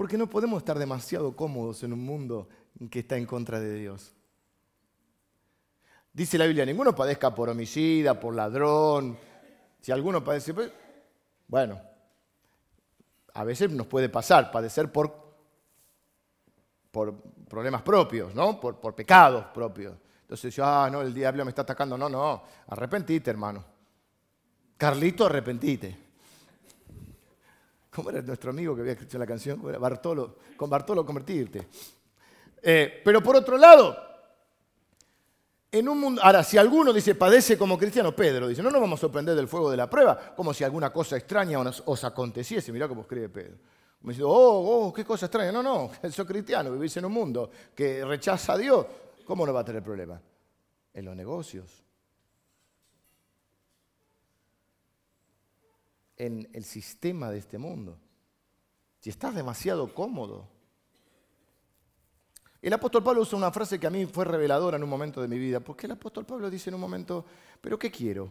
Porque 0.00 0.16
no 0.16 0.30
podemos 0.30 0.62
estar 0.62 0.78
demasiado 0.78 1.36
cómodos 1.36 1.82
en 1.82 1.92
un 1.92 2.02
mundo 2.02 2.48
que 2.90 3.00
está 3.00 3.18
en 3.18 3.26
contra 3.26 3.60
de 3.60 3.74
Dios. 3.74 4.14
Dice 6.10 6.38
la 6.38 6.46
Biblia, 6.46 6.64
ninguno 6.64 6.94
padezca 6.94 7.34
por 7.34 7.50
homicida, 7.50 8.18
por 8.18 8.34
ladrón, 8.34 9.18
si 9.78 9.92
alguno 9.92 10.24
padece, 10.24 10.54
pues, 10.54 10.72
bueno, 11.46 11.78
a 13.34 13.44
veces 13.44 13.70
nos 13.72 13.86
puede 13.88 14.08
pasar, 14.08 14.50
padecer 14.50 14.90
por, 14.90 15.14
por 16.90 17.20
problemas 17.46 17.82
propios, 17.82 18.34
¿no? 18.34 18.58
Por, 18.58 18.80
por 18.80 18.94
pecados 18.94 19.44
propios. 19.52 19.98
Entonces 20.22 20.56
yo, 20.56 20.64
ah, 20.64 20.88
no, 20.90 21.02
el 21.02 21.12
diablo 21.12 21.44
me 21.44 21.50
está 21.50 21.60
atacando. 21.60 21.98
No, 21.98 22.08
no, 22.08 22.42
arrepentite, 22.68 23.28
hermano. 23.28 23.62
Carlito, 24.78 25.26
arrepentite. 25.26 26.09
¿Cómo 27.90 28.10
era 28.10 28.22
nuestro 28.22 28.50
amigo 28.50 28.74
que 28.74 28.82
había 28.82 28.92
escrito 28.92 29.18
la 29.18 29.26
canción? 29.26 29.60
Bartolo, 29.80 30.36
con 30.56 30.70
Bartolo 30.70 31.04
convertirte. 31.04 31.68
Eh, 32.62 33.00
pero 33.04 33.22
por 33.22 33.36
otro 33.36 33.58
lado, 33.58 33.96
en 35.72 35.88
un 35.88 35.98
mundo, 35.98 36.20
ahora, 36.22 36.44
si 36.44 36.58
alguno 36.58 36.92
dice 36.92 37.14
padece 37.14 37.58
como 37.58 37.78
cristiano, 37.78 38.14
Pedro 38.14 38.48
dice, 38.48 38.62
no 38.62 38.70
nos 38.70 38.80
vamos 38.80 38.98
a 38.98 39.02
sorprender 39.02 39.34
del 39.34 39.48
fuego 39.48 39.70
de 39.70 39.76
la 39.76 39.90
prueba, 39.90 40.34
como 40.36 40.54
si 40.54 40.62
alguna 40.62 40.92
cosa 40.92 41.16
extraña 41.16 41.58
os, 41.58 42.04
aconteciese. 42.04 42.72
Mirá 42.72 42.86
cómo 42.86 43.02
escribe 43.02 43.28
Pedro. 43.28 43.56
Me 44.02 44.12
dice, 44.12 44.22
oh, 44.24 44.28
oh, 44.86 44.92
qué 44.92 45.04
cosa 45.04 45.26
extraña. 45.26 45.50
No, 45.50 45.62
no, 45.62 45.90
soy 46.10 46.26
cristiano, 46.26 46.70
vivís 46.72 46.96
en 46.96 47.04
un 47.04 47.12
mundo 47.12 47.50
que 47.74 48.04
rechaza 48.04 48.52
a 48.52 48.58
Dios. 48.58 48.86
¿Cómo 49.24 49.46
no 49.46 49.52
va 49.52 49.60
a 49.60 49.64
tener 49.64 49.82
problema? 49.82 50.20
En 50.94 51.04
los 51.04 51.14
negocios. 51.16 51.84
En 56.20 56.46
el 56.52 56.64
sistema 56.64 57.30
de 57.30 57.38
este 57.38 57.56
mundo. 57.56 57.96
Si 58.98 59.08
estás 59.08 59.34
demasiado 59.34 59.94
cómodo, 59.94 60.46
el 62.60 62.74
apóstol 62.74 63.02
Pablo 63.02 63.22
usa 63.22 63.38
una 63.38 63.50
frase 63.50 63.80
que 63.80 63.86
a 63.86 63.90
mí 63.90 64.04
fue 64.04 64.26
reveladora 64.26 64.76
en 64.76 64.82
un 64.82 64.90
momento 64.90 65.22
de 65.22 65.28
mi 65.28 65.38
vida, 65.38 65.60
porque 65.60 65.86
el 65.86 65.92
apóstol 65.92 66.26
Pablo 66.26 66.50
dice 66.50 66.68
en 66.68 66.74
un 66.74 66.82
momento, 66.82 67.24
pero 67.58 67.78
¿qué 67.78 67.90
quiero? 67.90 68.30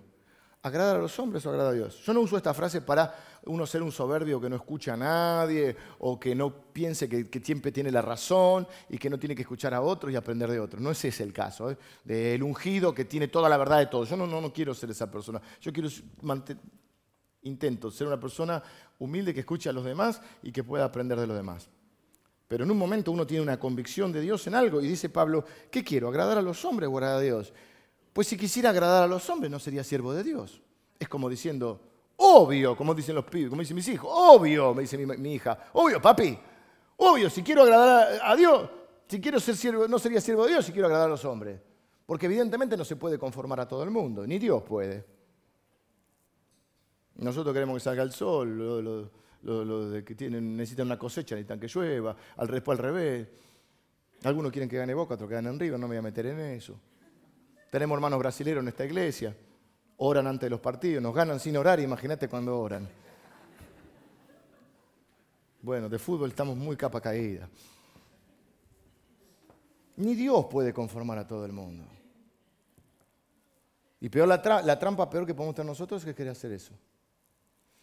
¿Agradar 0.62 0.98
a 0.98 1.00
los 1.00 1.18
hombres 1.18 1.44
o 1.48 1.50
agradar 1.50 1.72
a 1.72 1.76
Dios? 1.76 2.04
Yo 2.04 2.14
no 2.14 2.20
uso 2.20 2.38
esta 2.38 2.54
frase 2.54 2.82
para 2.82 3.16
uno 3.46 3.66
ser 3.66 3.82
un 3.82 3.92
soberbio 3.92 4.40
que 4.40 4.52
no 4.52 4.58
escucha 4.58 4.94
a 4.94 4.98
nadie 4.98 5.76
o 5.98 6.20
que 6.20 6.36
no 6.36 6.54
piense 6.72 7.10
que, 7.10 7.42
siempre 7.44 7.72
tiene 7.72 7.90
la 7.92 8.04
razón 8.04 8.68
y 8.88 9.00
que 9.00 9.10
no 9.10 9.18
tiene 9.18 9.34
que 9.34 9.42
escuchar 9.42 9.74
a 9.74 9.82
otros 9.82 10.14
y 10.14 10.16
aprender 10.16 10.52
de 10.52 10.60
otros. 10.60 10.80
No 10.80 10.92
ese 10.92 11.08
es 11.08 11.22
el 11.22 11.34
caso, 11.34 11.72
¿eh? 11.72 11.78
del 12.04 12.44
ungido 12.44 12.94
que 12.94 13.06
tiene 13.06 13.30
toda 13.30 13.50
la 13.50 13.58
verdad 13.58 13.80
de 13.80 13.88
todo. 13.88 14.04
Yo 14.04 14.16
no, 14.16 14.28
no, 14.28 14.40
no 14.42 14.54
quiero 14.54 14.76
ser 14.76 14.92
esa 14.92 15.10
persona. 15.10 15.42
Yo 15.60 15.74
quiero 15.74 15.90
intento 17.44 17.92
ser 17.92 18.08
una 18.08 18.20
persona 18.20 18.62
humilde 19.00 19.34
que 19.34 19.42
escuche 19.42 19.70
a 19.70 19.74
los 19.74 19.86
demás 19.86 20.22
y 20.44 20.52
que 20.52 20.64
pueda 20.64 20.86
aprender 20.86 21.20
de 21.20 21.28
los 21.28 21.36
demás. 21.36 21.70
Pero 22.48 22.64
en 22.64 22.72
un 22.72 22.78
momento 22.78 23.12
uno 23.12 23.28
tiene 23.28 23.44
una 23.44 23.60
convicción 23.60 24.12
de 24.12 24.22
Dios 24.22 24.48
en 24.48 24.56
algo 24.56 24.82
y 24.82 24.88
dice 24.88 25.10
Pablo, 25.10 25.46
¿qué 25.70 25.84
quiero? 25.84 26.10
¿Agradar 26.10 26.40
a 26.40 26.42
los 26.42 26.66
hombres 26.66 26.90
o 26.90 26.94
agradar 26.98 27.18
a 27.18 27.22
Dios? 27.22 27.54
Pues 28.12 28.28
si 28.28 28.38
quisiera 28.38 28.72
agradar 28.72 29.04
a 29.04 29.08
los 29.08 29.30
hombres 29.30 29.52
no 29.52 29.60
sería 29.60 29.84
siervo 29.84 30.14
de 30.14 30.24
Dios. 30.24 30.60
Es 30.98 31.08
como 31.08 31.30
diciendo, 31.30 31.80
obvio, 32.18 32.76
como 32.76 32.96
dicen 32.96 33.16
los 33.16 33.26
pibes, 33.26 33.50
como 33.50 33.62
dicen 33.62 33.76
mis 33.76 33.88
hijos, 33.88 34.10
obvio, 34.12 34.74
me 34.74 34.82
dice 34.82 34.98
mi, 34.98 35.34
hija, 35.34 35.70
obvio, 35.74 36.02
papi, 36.02 36.38
obvio, 36.98 37.30
si 37.30 37.44
quiero 37.44 37.62
agradar 37.62 38.20
a 38.24 38.36
Dios, 38.36 38.70
si 39.08 39.22
quiero 39.22 39.40
ser 39.40 39.56
siervo, 39.56 39.88
no 39.88 40.00
sería 40.00 40.20
siervo 40.20 40.44
de 40.46 40.54
Dios 40.54 40.66
si 40.66 40.72
quiero 40.72 40.88
agradar 40.88 41.08
a 41.08 41.12
los 41.12 41.24
hombres. 41.26 41.62
Porque 42.06 42.26
evidentemente 42.26 42.76
no 42.76 42.84
se 42.84 42.96
puede 42.96 43.20
conformar 43.20 43.60
a 43.60 43.68
todo 43.68 43.84
el 43.84 43.92
mundo, 43.92 44.26
ni 44.26 44.40
Dios 44.40 44.64
puede. 44.64 45.19
Nosotros 47.20 47.54
queremos 47.54 47.76
que 47.76 47.80
salga 47.82 48.04
el 48.04 48.12
sol, 48.12 49.10
los, 49.42 50.04
que 50.04 50.16
tienen, 50.16 50.56
necesitan 50.56 50.88
una 50.88 50.98
cosecha, 50.98 51.36
necesitan 51.36 51.60
que 51.60 51.68
llueva, 51.68 52.16
al 52.38 52.64
al 52.66 52.78
revés. 52.78 53.28
Algunos 54.24 54.52
quieren 54.52 54.70
que 54.70 54.78
gane 54.78 54.94
Boca, 54.94 55.16
otros 55.16 55.28
que 55.28 55.36
ganen 55.36 55.60
River, 55.60 55.80
no 55.80 55.88
me 55.88 55.96
voy 55.96 55.98
a 55.98 56.02
meter 56.02 56.26
en 56.28 56.40
eso. 56.40 56.80
Tenemos 57.70 57.96
hermanos 57.96 58.20
brasileños 58.20 58.62
en 58.62 58.70
esta 58.70 58.86
iglesia, 58.86 59.36
oran 59.98 60.28
antes 60.28 60.48
de 60.48 60.50
los 60.50 60.60
partidos, 60.60 61.04
nos 61.04 61.14
ganan 61.14 61.40
sin 61.40 61.56
orar, 61.58 61.80
imagínate 61.80 62.28
cuando 62.28 62.58
oran. 62.58 62.88
Bueno, 65.62 65.90
de 65.90 66.00
fútbol 66.00 66.30
estamos 66.30 66.56
muy 66.56 66.78
capa 66.78 67.02
caída. 67.02 67.50
Ni 69.98 70.16
Dios 70.16 70.46
puede 70.50 70.74
conformar 70.74 71.18
a 71.18 71.28
todo 71.28 71.46
el 71.46 71.52
mundo. 71.52 71.86
Y 74.00 74.08
peor 74.08 74.30
la, 74.30 74.62
la 74.64 74.80
trampa 74.80 75.10
peor 75.10 75.26
que 75.26 75.34
podemos 75.34 75.54
tener 75.54 75.68
nosotros 75.68 76.02
es 76.02 76.06
que 76.06 76.16
querer 76.16 76.32
hacer 76.32 76.54
eso. 76.54 76.74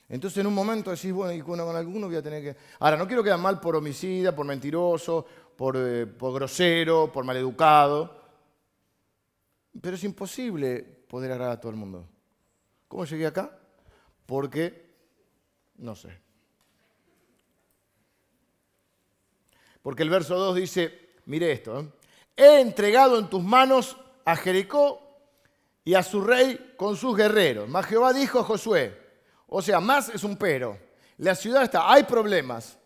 Entonces 0.09 0.39
en 0.39 0.47
un 0.47 0.55
momento 0.55 0.91
decís, 0.91 1.13
bueno, 1.13 1.33
y 1.33 1.43
con, 1.43 1.59
alguno 1.59 2.07
voy 2.07 2.17
a 2.17 2.23
tener 2.23 2.43
que... 2.43 2.57
Ahora, 2.79 2.97
no 2.97 3.07
quiero 3.07 3.25
quedar 3.25 3.39
mal 3.39 3.59
por 3.59 3.75
homicida, 3.75 4.35
por 4.35 4.47
mentiroso, 4.47 5.27
eh, 5.29 6.07
por, 6.07 6.35
grosero, 6.35 7.11
por 7.13 7.25
maleducado, 7.25 8.23
pero 9.81 9.97
es 9.97 10.05
imposible 10.05 10.83
poder 11.09 11.33
agradar 11.33 11.57
a 11.57 11.61
todo 11.61 11.71
el 11.71 11.79
mundo. 11.79 12.09
¿Cómo 12.87 13.05
llegué 13.05 13.27
acá? 13.27 13.59
Porque, 14.27 14.95
no 15.79 15.97
sé. 15.97 16.17
Porque 19.83 20.03
el 20.05 20.11
verso 20.11 20.37
2 20.37 20.57
dice, 20.57 21.11
mire 21.27 21.51
esto, 21.51 21.81
¿eh? 21.81 21.89
he 22.37 22.61
entregado 22.61 23.19
en 23.19 23.29
tus 23.29 23.43
manos 23.43 23.97
a 24.25 24.37
Jericó 24.37 25.01
y 25.85 25.95
a 25.95 26.03
su 26.03 26.21
rey 26.21 26.75
con 26.77 26.97
sus 26.97 27.17
guerreros. 27.17 27.69
Mas 27.69 27.87
Jehová 27.87 28.13
dijo 28.13 28.41
a 28.41 28.45
Josué, 28.45 29.06
o 29.47 29.63
sea, 29.63 29.81
más 29.81 30.09
es 30.09 30.25
un 30.25 30.37
pero. 30.37 30.79
La 31.19 31.35
ciudad 31.35 31.63
está, 31.63 31.91
hay 31.91 32.03
problemas, 32.03 32.77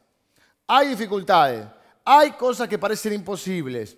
hay 0.66 0.88
dificultades, 0.88 1.66
hay 2.04 2.32
cosas 2.32 2.68
que 2.68 2.78
parecen 2.78 3.12
imposibles. 3.12 3.96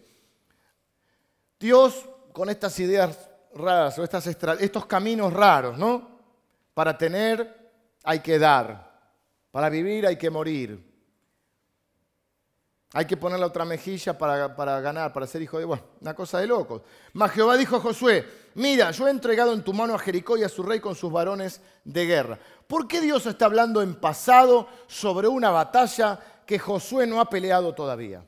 Dios, 1.59 2.09
con 2.33 2.49
estas 2.49 2.79
ideas 2.81 3.29
raras 3.55 3.99
o 3.99 4.05
estas 4.05 4.27
estos 4.27 4.87
caminos 4.87 5.33
raros, 5.33 5.77
¿no? 5.77 6.19
Para 6.75 6.97
tener 6.97 7.71
hay 8.03 8.21
que 8.21 8.39
dar, 8.39 9.01
para 9.51 9.69
vivir 9.69 10.07
hay 10.07 10.17
que 10.17 10.31
morir. 10.31 10.92
Hay 12.95 13.07
que 13.07 13.17
poner 13.17 13.41
la 13.41 13.47
otra 13.47 13.65
mejilla 13.65 14.19
para, 14.19 14.55
para, 14.55 14.81
ganar, 14.81 15.13
para 15.15 15.27
ser 15.27 15.41
hijo 15.41 15.59
de... 15.59 15.65
Bueno, 15.65 15.83
una 16.01 16.15
cosa 16.15 16.39
de 16.39 16.47
locos. 16.47 16.83
Mas 17.15 17.31
Jehová 17.31 17.57
dijo 17.57 17.77
a 17.77 17.81
Josué, 17.81 18.27
mira, 18.55 18.91
yo 18.91 19.09
he 19.09 19.11
entregado 19.11 19.55
en 19.55 19.63
tu 19.63 19.73
mano 19.73 19.95
a 19.95 19.99
Jericó 19.99 20.37
y 20.37 20.43
a 20.43 20.49
su 20.51 20.63
rey 20.63 20.79
con 20.79 20.95
sus 20.95 21.11
varones 21.11 21.63
de 21.85 22.05
guerra. 22.05 22.39
¿Por 22.67 22.87
qué 22.87 23.01
Dios 23.01 23.25
está 23.25 23.47
hablando 23.47 23.81
en 23.81 23.95
pasado 23.95 24.69
sobre 24.87 25.27
una 25.27 25.51
batalla 25.51 26.21
que 26.45 26.59
Josué 26.59 27.07
no 27.07 27.19
ha 27.19 27.31
peleado 27.31 27.75
todavía? 27.75 28.27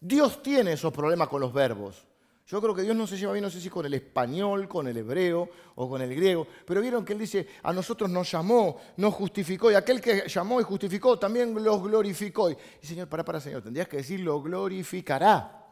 Dios 0.00 0.42
tiene 0.42 0.72
esos 0.72 0.92
problemas 0.92 1.28
con 1.28 1.40
los 1.40 1.52
verbos. 1.52 2.07
Yo 2.48 2.62
creo 2.62 2.74
que 2.74 2.80
Dios 2.80 2.96
no 2.96 3.06
se 3.06 3.18
lleva 3.18 3.34
bien, 3.34 3.44
no 3.44 3.50
sé 3.50 3.60
si 3.60 3.68
con 3.68 3.84
el 3.84 3.92
español, 3.92 4.66
con 4.66 4.88
el 4.88 4.96
hebreo 4.96 5.50
o 5.74 5.86
con 5.86 6.00
el 6.00 6.14
griego, 6.14 6.46
pero 6.64 6.80
vieron 6.80 7.04
que 7.04 7.12
Él 7.12 7.18
dice, 7.18 7.46
a 7.62 7.74
nosotros 7.74 8.08
nos 8.08 8.30
llamó, 8.30 8.78
nos 8.96 9.12
justificó, 9.12 9.70
y 9.70 9.74
aquel 9.74 10.00
que 10.00 10.26
llamó 10.26 10.58
y 10.58 10.64
justificó 10.64 11.18
también 11.18 11.62
los 11.62 11.82
glorificó. 11.82 12.50
Y 12.50 12.56
Señor, 12.80 13.06
para, 13.06 13.22
para, 13.22 13.38
Señor, 13.38 13.60
tendrías 13.60 13.86
que 13.86 13.98
decir, 13.98 14.20
lo 14.20 14.40
glorificará. 14.40 15.62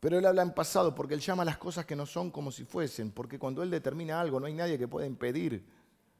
Pero 0.00 0.18
Él 0.18 0.24
habla 0.24 0.40
en 0.40 0.54
pasado 0.54 0.94
porque 0.94 1.12
Él 1.12 1.20
llama 1.20 1.44
las 1.44 1.58
cosas 1.58 1.84
que 1.84 1.94
no 1.94 2.06
son 2.06 2.30
como 2.30 2.50
si 2.50 2.64
fuesen, 2.64 3.10
porque 3.10 3.38
cuando 3.38 3.62
Él 3.62 3.70
determina 3.70 4.18
algo 4.18 4.40
no 4.40 4.46
hay 4.46 4.54
nadie 4.54 4.78
que 4.78 4.88
pueda 4.88 5.06
impedir 5.06 5.62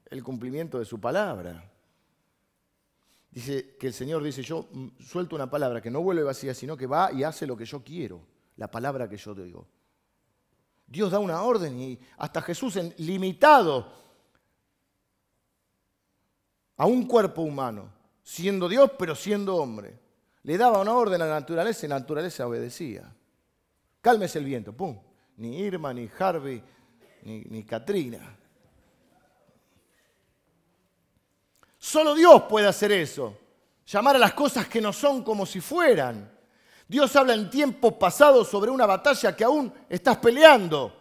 el 0.05 0.23
cumplimiento 0.23 0.77
de 0.77 0.85
su 0.85 1.01
palabra. 1.01 1.67
Dice 3.29 3.75
que 3.77 3.87
el 3.87 3.93
Señor 3.93 4.23
dice, 4.23 4.41
yo 4.41 4.67
mm, 4.71 4.87
suelto 4.99 5.35
una 5.35 5.49
palabra 5.49 5.81
que 5.81 5.91
no 5.91 6.01
vuelve 6.01 6.23
vacía, 6.23 6.53
sino 6.53 6.75
que 6.77 6.87
va 6.87 7.11
y 7.11 7.23
hace 7.23 7.45
lo 7.45 7.55
que 7.55 7.65
yo 7.65 7.83
quiero, 7.83 8.21
la 8.55 8.69
palabra 8.69 9.07
que 9.09 9.17
yo 9.17 9.35
digo. 9.35 9.67
Dios 10.87 11.11
da 11.11 11.19
una 11.19 11.41
orden 11.41 11.79
y 11.79 11.99
hasta 12.17 12.41
Jesús 12.41 12.79
limitado 12.97 13.91
a 16.77 16.85
un 16.85 17.05
cuerpo 17.05 17.41
humano, 17.41 17.91
siendo 18.23 18.69
Dios 18.69 18.91
pero 18.97 19.13
siendo 19.13 19.57
hombre, 19.57 19.99
le 20.43 20.57
daba 20.57 20.79
una 20.79 20.93
orden 20.93 21.21
a 21.21 21.25
la 21.25 21.39
naturaleza 21.39 21.85
y 21.85 21.89
la 21.89 21.99
naturaleza 21.99 22.47
obedecía. 22.47 23.13
Cálmese 23.99 24.39
el 24.39 24.45
viento, 24.45 24.71
pum. 24.71 24.97
Ni 25.35 25.59
Irma, 25.59 25.93
ni 25.93 26.09
Harvey, 26.17 26.63
ni 27.23 27.63
Katrina. 27.65 28.37
Solo 31.87 32.13
Dios 32.15 32.43
puede 32.49 32.67
hacer 32.67 32.91
eso. 32.91 33.33
Llamar 33.85 34.17
a 34.17 34.19
las 34.19 34.33
cosas 34.33 34.67
que 34.67 34.81
no 34.81 34.91
son 34.91 35.23
como 35.23 35.45
si 35.45 35.61
fueran. 35.61 36.29
Dios 36.85 37.15
habla 37.15 37.33
en 37.33 37.49
tiempo 37.49 37.97
pasado 37.97 38.43
sobre 38.43 38.69
una 38.69 38.85
batalla 38.85 39.33
que 39.33 39.45
aún 39.45 39.71
estás 39.87 40.17
peleando. 40.17 40.93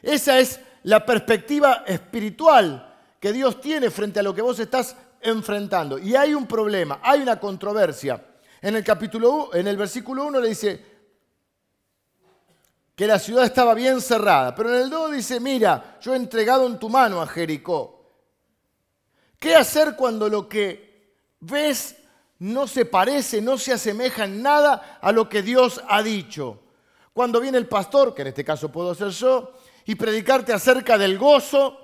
Esa 0.00 0.38
es 0.38 0.60
la 0.84 1.04
perspectiva 1.04 1.82
espiritual 1.84 2.96
que 3.18 3.32
Dios 3.32 3.60
tiene 3.60 3.90
frente 3.90 4.20
a 4.20 4.22
lo 4.22 4.32
que 4.32 4.40
vos 4.40 4.56
estás 4.60 4.94
enfrentando. 5.20 5.98
Y 5.98 6.14
hay 6.14 6.32
un 6.32 6.46
problema, 6.46 7.00
hay 7.02 7.22
una 7.22 7.40
controversia. 7.40 8.24
En 8.62 8.76
el 8.76 8.84
capítulo 8.84 9.52
en 9.52 9.66
el 9.66 9.76
versículo 9.76 10.26
1 10.26 10.38
le 10.40 10.48
dice 10.48 10.86
que 12.94 13.04
la 13.04 13.18
ciudad 13.18 13.46
estaba 13.46 13.74
bien 13.74 14.00
cerrada, 14.00 14.54
pero 14.54 14.72
en 14.72 14.82
el 14.82 14.90
2 14.90 15.10
dice, 15.10 15.40
"Mira, 15.40 15.98
yo 16.00 16.14
he 16.14 16.16
entregado 16.16 16.68
en 16.68 16.78
tu 16.78 16.88
mano 16.88 17.20
a 17.20 17.26
Jericó." 17.26 17.99
¿Qué 19.40 19.56
hacer 19.56 19.96
cuando 19.96 20.28
lo 20.28 20.48
que 20.48 21.16
ves 21.40 21.96
no 22.38 22.68
se 22.68 22.84
parece, 22.84 23.40
no 23.40 23.56
se 23.56 23.72
asemeja 23.72 24.26
en 24.26 24.42
nada 24.42 24.98
a 25.00 25.10
lo 25.10 25.30
que 25.30 25.42
Dios 25.42 25.82
ha 25.88 26.02
dicho? 26.02 26.60
Cuando 27.14 27.40
viene 27.40 27.56
el 27.56 27.66
pastor, 27.66 28.14
que 28.14 28.20
en 28.22 28.28
este 28.28 28.44
caso 28.44 28.70
puedo 28.70 28.94
ser 28.94 29.08
yo, 29.08 29.54
y 29.86 29.94
predicarte 29.94 30.52
acerca 30.52 30.98
del 30.98 31.18
gozo 31.18 31.78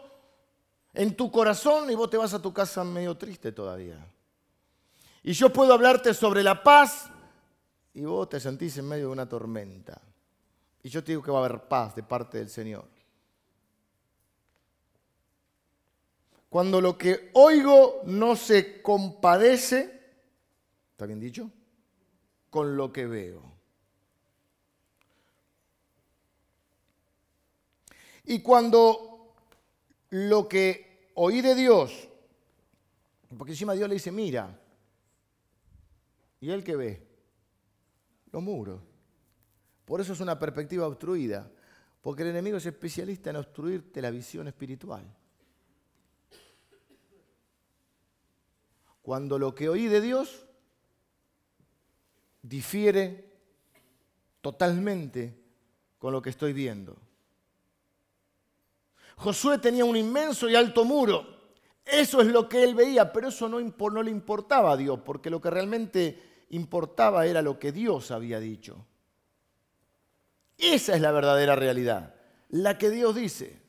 en 0.93 1.17
tu 1.17 1.31
corazón 1.31 1.91
y 1.91 1.95
vos 1.95 2.11
te 2.11 2.19
vas 2.19 2.35
a 2.35 2.43
tu 2.43 2.53
casa 2.53 2.85
medio 2.85 3.17
triste 3.17 3.53
todavía. 3.53 4.07
Y 5.23 5.33
yo 5.33 5.51
puedo 5.51 5.73
hablarte 5.73 6.13
sobre 6.13 6.43
la 6.43 6.63
paz 6.63 7.09
y 7.95 8.03
vos 8.03 8.29
te 8.29 8.39
sentís 8.39 8.77
en 8.77 8.87
medio 8.87 9.07
de 9.07 9.13
una 9.13 9.29
tormenta. 9.29 10.01
Y 10.83 10.91
yo 10.91 11.03
te 11.03 11.13
digo 11.13 11.23
que 11.23 11.31
va 11.31 11.39
a 11.39 11.45
haber 11.47 11.61
paz 11.63 11.97
de 11.97 12.03
parte 12.03 12.37
del 12.37 12.51
Señor. 12.51 12.85
Cuando 16.57 16.81
lo 16.81 16.97
que 16.97 17.29
oigo 17.35 18.01
no 18.07 18.35
se 18.35 18.81
compadece, 18.81 20.01
¿está 20.93 21.05
bien 21.05 21.21
dicho? 21.21 21.51
Con 22.49 22.79
lo 22.79 22.91
que 22.91 23.05
veo. 23.05 23.43
Y 28.25 28.41
cuando 28.41 29.35
lo 30.09 30.49
que 30.49 31.11
oí 31.17 31.43
de 31.43 31.55
Dios, 31.55 32.09
porque 33.37 33.53
encima 33.53 33.75
Dios 33.75 33.91
le 33.91 33.97
dice, 33.97 34.11
mira, 34.11 34.59
¿y 36.41 36.51
él 36.51 36.65
que 36.65 36.75
ve? 36.75 37.07
Los 38.33 38.43
muros. 38.43 38.81
Por 39.85 40.01
eso 40.01 40.15
es 40.15 40.21
una 40.21 40.39
perspectiva 40.39 40.87
obstruida, 40.87 41.51
porque 42.01 42.23
el 42.23 42.31
enemigo 42.31 42.57
es 42.57 42.65
especialista 42.65 43.29
en 43.29 43.37
obstruirte 43.37 44.01
la 44.01 44.11
visión 44.11 44.49
espiritual. 44.49 45.05
Cuando 49.07 49.39
lo 49.39 49.55
que 49.55 49.69
oí 49.69 49.87
de 49.87 50.01
Dios 50.01 50.45
difiere 52.43 53.39
totalmente 54.41 55.33
con 55.97 56.13
lo 56.13 56.21
que 56.21 56.31
estoy 56.31 56.53
viendo. 56.53 56.97
Josué 59.15 59.59
tenía 59.59 59.85
un 59.85 59.97
inmenso 59.97 60.49
y 60.49 60.57
alto 60.57 60.85
muro. 60.85 61.25
Eso 61.85 62.21
es 62.21 62.27
lo 62.27 62.49
que 62.49 62.65
él 62.65 62.75
veía, 62.75 63.13
pero 63.13 63.29
eso 63.29 63.49
no, 63.49 63.61
le 64.03 64.11
importaba 64.11 64.73
a 64.73 64.77
Dios, 64.77 64.99
porque 65.05 65.31
lo 65.31 65.41
que 65.41 65.51
realmente 65.51 66.45
importaba 66.51 67.27
era 67.27 67.43
lo 67.43 67.61
que 67.61 67.71
Dios 67.71 68.11
había 68.11 68.41
dicho. 68.41 68.85
Esa 70.59 70.97
es 70.97 71.01
la 71.01 71.13
verdadera 71.13 71.55
realidad, 71.55 72.17
la 72.49 72.77
que 72.77 72.91
Dios 72.91 73.15
dice. 73.15 73.66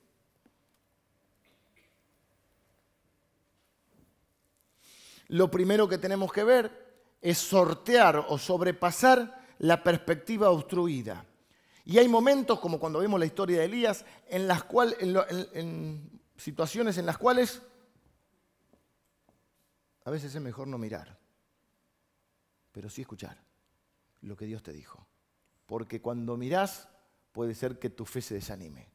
Lo 5.29 5.51
primero 5.51 5.87
que 5.87 5.97
tenemos 5.97 6.31
que 6.31 6.43
ver 6.43 6.87
es 7.21 7.37
sortear 7.37 8.25
o 8.29 8.37
sobrepasar 8.37 9.45
la 9.59 9.83
perspectiva 9.83 10.49
obstruida. 10.49 11.25
Y 11.85 11.97
hay 11.97 12.07
momentos, 12.07 12.59
como 12.59 12.79
cuando 12.79 12.99
vemos 12.99 13.19
la 13.19 13.25
historia 13.25 13.59
de 13.59 13.65
Elías, 13.65 14.05
en, 14.27 14.47
las 14.47 14.63
cuales, 14.63 14.97
en, 15.53 16.21
situaciones 16.35 16.97
en 16.97 17.05
las 17.05 17.17
cuales 17.17 17.61
a 20.03 20.11
veces 20.11 20.35
es 20.35 20.41
mejor 20.41 20.67
no 20.67 20.77
mirar, 20.77 21.17
pero 22.71 22.89
sí 22.89 23.01
escuchar 23.01 23.41
lo 24.21 24.35
que 24.35 24.45
Dios 24.45 24.63
te 24.63 24.73
dijo. 24.73 25.07
Porque 25.65 26.01
cuando 26.01 26.37
mirás 26.37 26.89
puede 27.31 27.55
ser 27.55 27.79
que 27.79 27.89
tu 27.89 28.05
fe 28.05 28.21
se 28.21 28.35
desanime. 28.35 28.89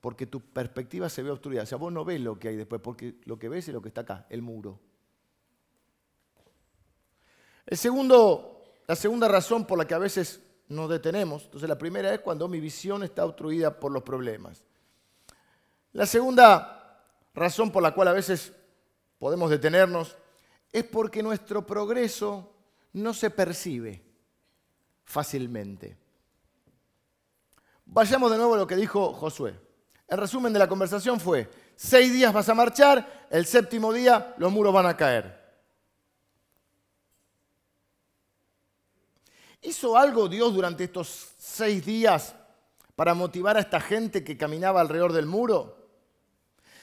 Porque 0.00 0.26
tu 0.26 0.40
perspectiva 0.40 1.08
se 1.08 1.22
ve 1.22 1.30
obstruida. 1.30 1.62
O 1.62 1.66
sea, 1.66 1.78
vos 1.78 1.92
no 1.92 2.04
ves 2.04 2.20
lo 2.20 2.38
que 2.38 2.48
hay 2.48 2.56
después, 2.56 2.80
porque 2.80 3.20
lo 3.24 3.38
que 3.38 3.48
ves 3.48 3.68
es 3.68 3.74
lo 3.74 3.82
que 3.82 3.88
está 3.88 4.02
acá, 4.02 4.26
el 4.30 4.42
muro. 4.42 4.80
El 7.66 7.76
segundo, 7.76 8.62
la 8.86 8.96
segunda 8.96 9.28
razón 9.28 9.66
por 9.66 9.78
la 9.78 9.86
que 9.86 9.94
a 9.94 9.98
veces 9.98 10.40
nos 10.68 10.88
detenemos, 10.88 11.44
entonces 11.44 11.68
la 11.68 11.78
primera 11.78 12.14
es 12.14 12.20
cuando 12.20 12.48
mi 12.48 12.60
visión 12.60 13.02
está 13.02 13.24
obstruida 13.24 13.78
por 13.78 13.92
los 13.92 14.02
problemas. 14.02 14.62
La 15.92 16.06
segunda 16.06 17.04
razón 17.34 17.70
por 17.70 17.82
la 17.82 17.92
cual 17.92 18.08
a 18.08 18.12
veces 18.12 18.52
podemos 19.18 19.50
detenernos 19.50 20.16
es 20.72 20.84
porque 20.84 21.22
nuestro 21.22 21.66
progreso 21.66 22.52
no 22.92 23.12
se 23.12 23.30
percibe 23.30 24.02
fácilmente. 25.04 25.96
Vayamos 27.84 28.30
de 28.30 28.36
nuevo 28.36 28.54
a 28.54 28.58
lo 28.58 28.66
que 28.66 28.76
dijo 28.76 29.12
Josué. 29.12 29.58
El 30.06 30.18
resumen 30.18 30.52
de 30.52 30.58
la 30.58 30.68
conversación 30.68 31.18
fue, 31.18 31.50
seis 31.74 32.12
días 32.12 32.32
vas 32.32 32.48
a 32.48 32.54
marchar, 32.54 33.26
el 33.30 33.46
séptimo 33.46 33.92
día 33.92 34.34
los 34.38 34.52
muros 34.52 34.72
van 34.72 34.86
a 34.86 34.96
caer. 34.96 35.39
¿Hizo 39.62 39.96
algo 39.96 40.28
Dios 40.28 40.54
durante 40.54 40.84
estos 40.84 41.32
seis 41.38 41.84
días 41.84 42.34
para 42.96 43.14
motivar 43.14 43.56
a 43.56 43.60
esta 43.60 43.80
gente 43.80 44.24
que 44.24 44.36
caminaba 44.36 44.80
alrededor 44.80 45.12
del 45.12 45.26
muro? 45.26 45.76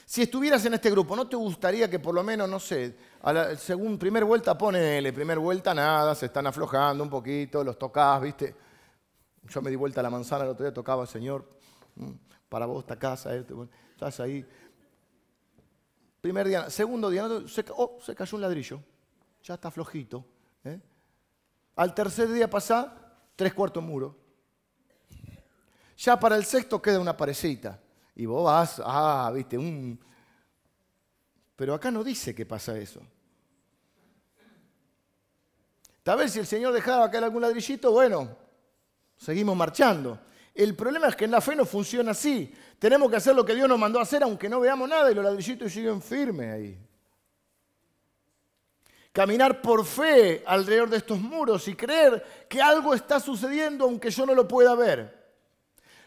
Si 0.06 0.22
estuvieras 0.22 0.64
en 0.64 0.74
este 0.74 0.90
grupo, 0.90 1.14
¿no 1.14 1.28
te 1.28 1.36
gustaría 1.36 1.90
que 1.90 1.98
por 1.98 2.14
lo 2.14 2.22
menos, 2.22 2.48
no 2.48 2.58
sé, 2.58 2.96
a 3.20 3.32
la 3.32 3.56
según 3.56 3.98
primer 3.98 4.24
vuelta 4.24 4.56
ponele, 4.56 5.12
primer 5.12 5.38
vuelta 5.38 5.74
nada, 5.74 6.14
se 6.14 6.26
están 6.26 6.46
aflojando 6.46 7.04
un 7.04 7.10
poquito, 7.10 7.62
los 7.62 7.78
tocás, 7.78 8.22
¿viste? 8.22 8.54
Yo 9.48 9.60
me 9.60 9.70
di 9.70 9.76
vuelta 9.76 10.00
a 10.00 10.02
la 10.02 10.10
manzana 10.10 10.44
el 10.44 10.50
otro 10.50 10.64
día, 10.64 10.72
tocaba, 10.72 11.04
Señor, 11.04 11.46
mm, 11.96 12.10
para 12.48 12.64
vos 12.64 12.84
esta 12.84 12.98
casa, 12.98 13.34
este, 13.34 13.52
estás 13.92 14.20
ahí. 14.20 14.46
Primer 16.20 16.48
día, 16.48 16.70
segundo 16.70 17.10
día, 17.10 17.28
oh, 17.76 17.98
se 18.00 18.14
cayó 18.14 18.36
un 18.36 18.40
ladrillo, 18.40 18.80
ya 19.42 19.54
está 19.54 19.70
flojito. 19.70 20.24
Al 21.78 21.94
tercer 21.94 22.28
día 22.32 22.50
pasa 22.50 22.92
tres 23.36 23.54
cuartos 23.54 23.80
muro. 23.80 24.16
Ya 25.96 26.18
para 26.18 26.34
el 26.34 26.44
sexto 26.44 26.82
queda 26.82 26.98
una 26.98 27.16
parecita. 27.16 27.80
Y 28.16 28.26
vos 28.26 28.44
vas, 28.44 28.82
ah, 28.84 29.30
viste, 29.32 29.56
un... 29.56 29.96
Pero 31.54 31.74
acá 31.74 31.92
no 31.92 32.02
dice 32.02 32.34
que 32.34 32.44
pasa 32.44 32.76
eso. 32.76 33.00
Tal 36.02 36.18
vez 36.18 36.32
si 36.32 36.40
el 36.40 36.48
Señor 36.48 36.72
dejaba 36.72 37.08
caer 37.08 37.22
algún 37.22 37.42
ladrillito, 37.42 37.92
bueno, 37.92 38.28
seguimos 39.16 39.56
marchando. 39.56 40.18
El 40.52 40.74
problema 40.74 41.06
es 41.06 41.14
que 41.14 41.26
en 41.26 41.30
la 41.30 41.40
fe 41.40 41.54
no 41.54 41.64
funciona 41.64 42.10
así. 42.10 42.52
Tenemos 42.80 43.08
que 43.08 43.18
hacer 43.18 43.36
lo 43.36 43.44
que 43.44 43.54
Dios 43.54 43.68
nos 43.68 43.78
mandó 43.78 44.00
a 44.00 44.02
hacer 44.02 44.24
aunque 44.24 44.48
no 44.48 44.58
veamos 44.58 44.88
nada 44.88 45.12
y 45.12 45.14
los 45.14 45.22
ladrillitos 45.22 45.72
siguen 45.72 46.02
firmes 46.02 46.52
ahí 46.52 46.87
caminar 49.18 49.60
por 49.60 49.84
fe 49.84 50.44
alrededor 50.46 50.88
de 50.90 50.98
estos 50.98 51.18
muros 51.18 51.66
y 51.66 51.74
creer 51.74 52.46
que 52.48 52.62
algo 52.62 52.94
está 52.94 53.18
sucediendo 53.18 53.84
aunque 53.84 54.12
yo 54.12 54.24
no 54.24 54.32
lo 54.32 54.46
pueda 54.46 54.76
ver. 54.76 55.12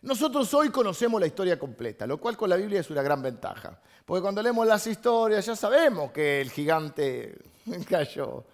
Nosotros 0.02 0.54
hoy 0.54 0.70
conocemos 0.70 1.20
la 1.20 1.28
historia 1.28 1.60
completa, 1.60 2.08
lo 2.08 2.18
cual 2.18 2.38
con 2.38 2.50
la 2.50 2.56
Biblia 2.56 2.80
es 2.80 2.90
una 2.90 3.02
gran 3.02 3.22
ventaja. 3.22 3.78
Porque 4.06 4.22
cuando 4.22 4.42
leemos 4.42 4.66
las 4.66 4.88
historias 4.88 5.46
ya 5.46 5.58
sabemos 5.58 6.14
que 6.14 6.40
el 6.40 6.52
gigante 6.52 7.38
cayó. 7.90 8.46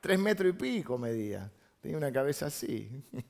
Tres 0.00 0.18
metros 0.18 0.50
y 0.50 0.54
pico 0.54 0.98
medía. 0.98 1.48
Tenía 1.80 1.98
una 1.98 2.10
cabeza 2.10 2.46
así. 2.46 2.90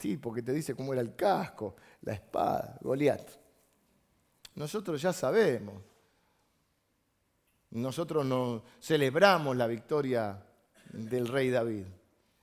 Sí, 0.00 0.16
porque 0.16 0.40
te 0.40 0.54
dice 0.54 0.74
cómo 0.74 0.94
era 0.94 1.02
el 1.02 1.14
casco, 1.14 1.76
la 2.00 2.14
espada, 2.14 2.78
Goliat. 2.80 3.32
Nosotros 4.54 5.02
ya 5.02 5.12
sabemos. 5.12 5.89
Nosotros 7.70 8.26
no 8.26 8.64
celebramos 8.80 9.56
la 9.56 9.66
victoria 9.66 10.42
del 10.92 11.28
rey 11.28 11.50
David. 11.50 11.84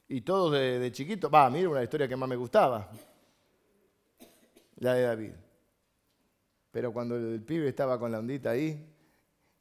Y 0.08 0.22
todos 0.22 0.54
de, 0.54 0.90
chiquito, 0.92 1.30
va, 1.30 1.50
mira 1.50 1.70
una 1.70 1.84
historia 1.84 2.08
que 2.08 2.16
más 2.16 2.30
me 2.30 2.38
gustaba, 2.38 2.90
la 4.78 4.94
de 4.94 5.02
David. 5.02 5.32
Pero 6.72 6.94
cuando 6.94 7.18
el 7.18 7.42
pibe 7.42 7.68
estaba 7.68 8.00
con 8.00 8.12
la 8.12 8.20
ondita 8.20 8.52
ahí 8.52 8.86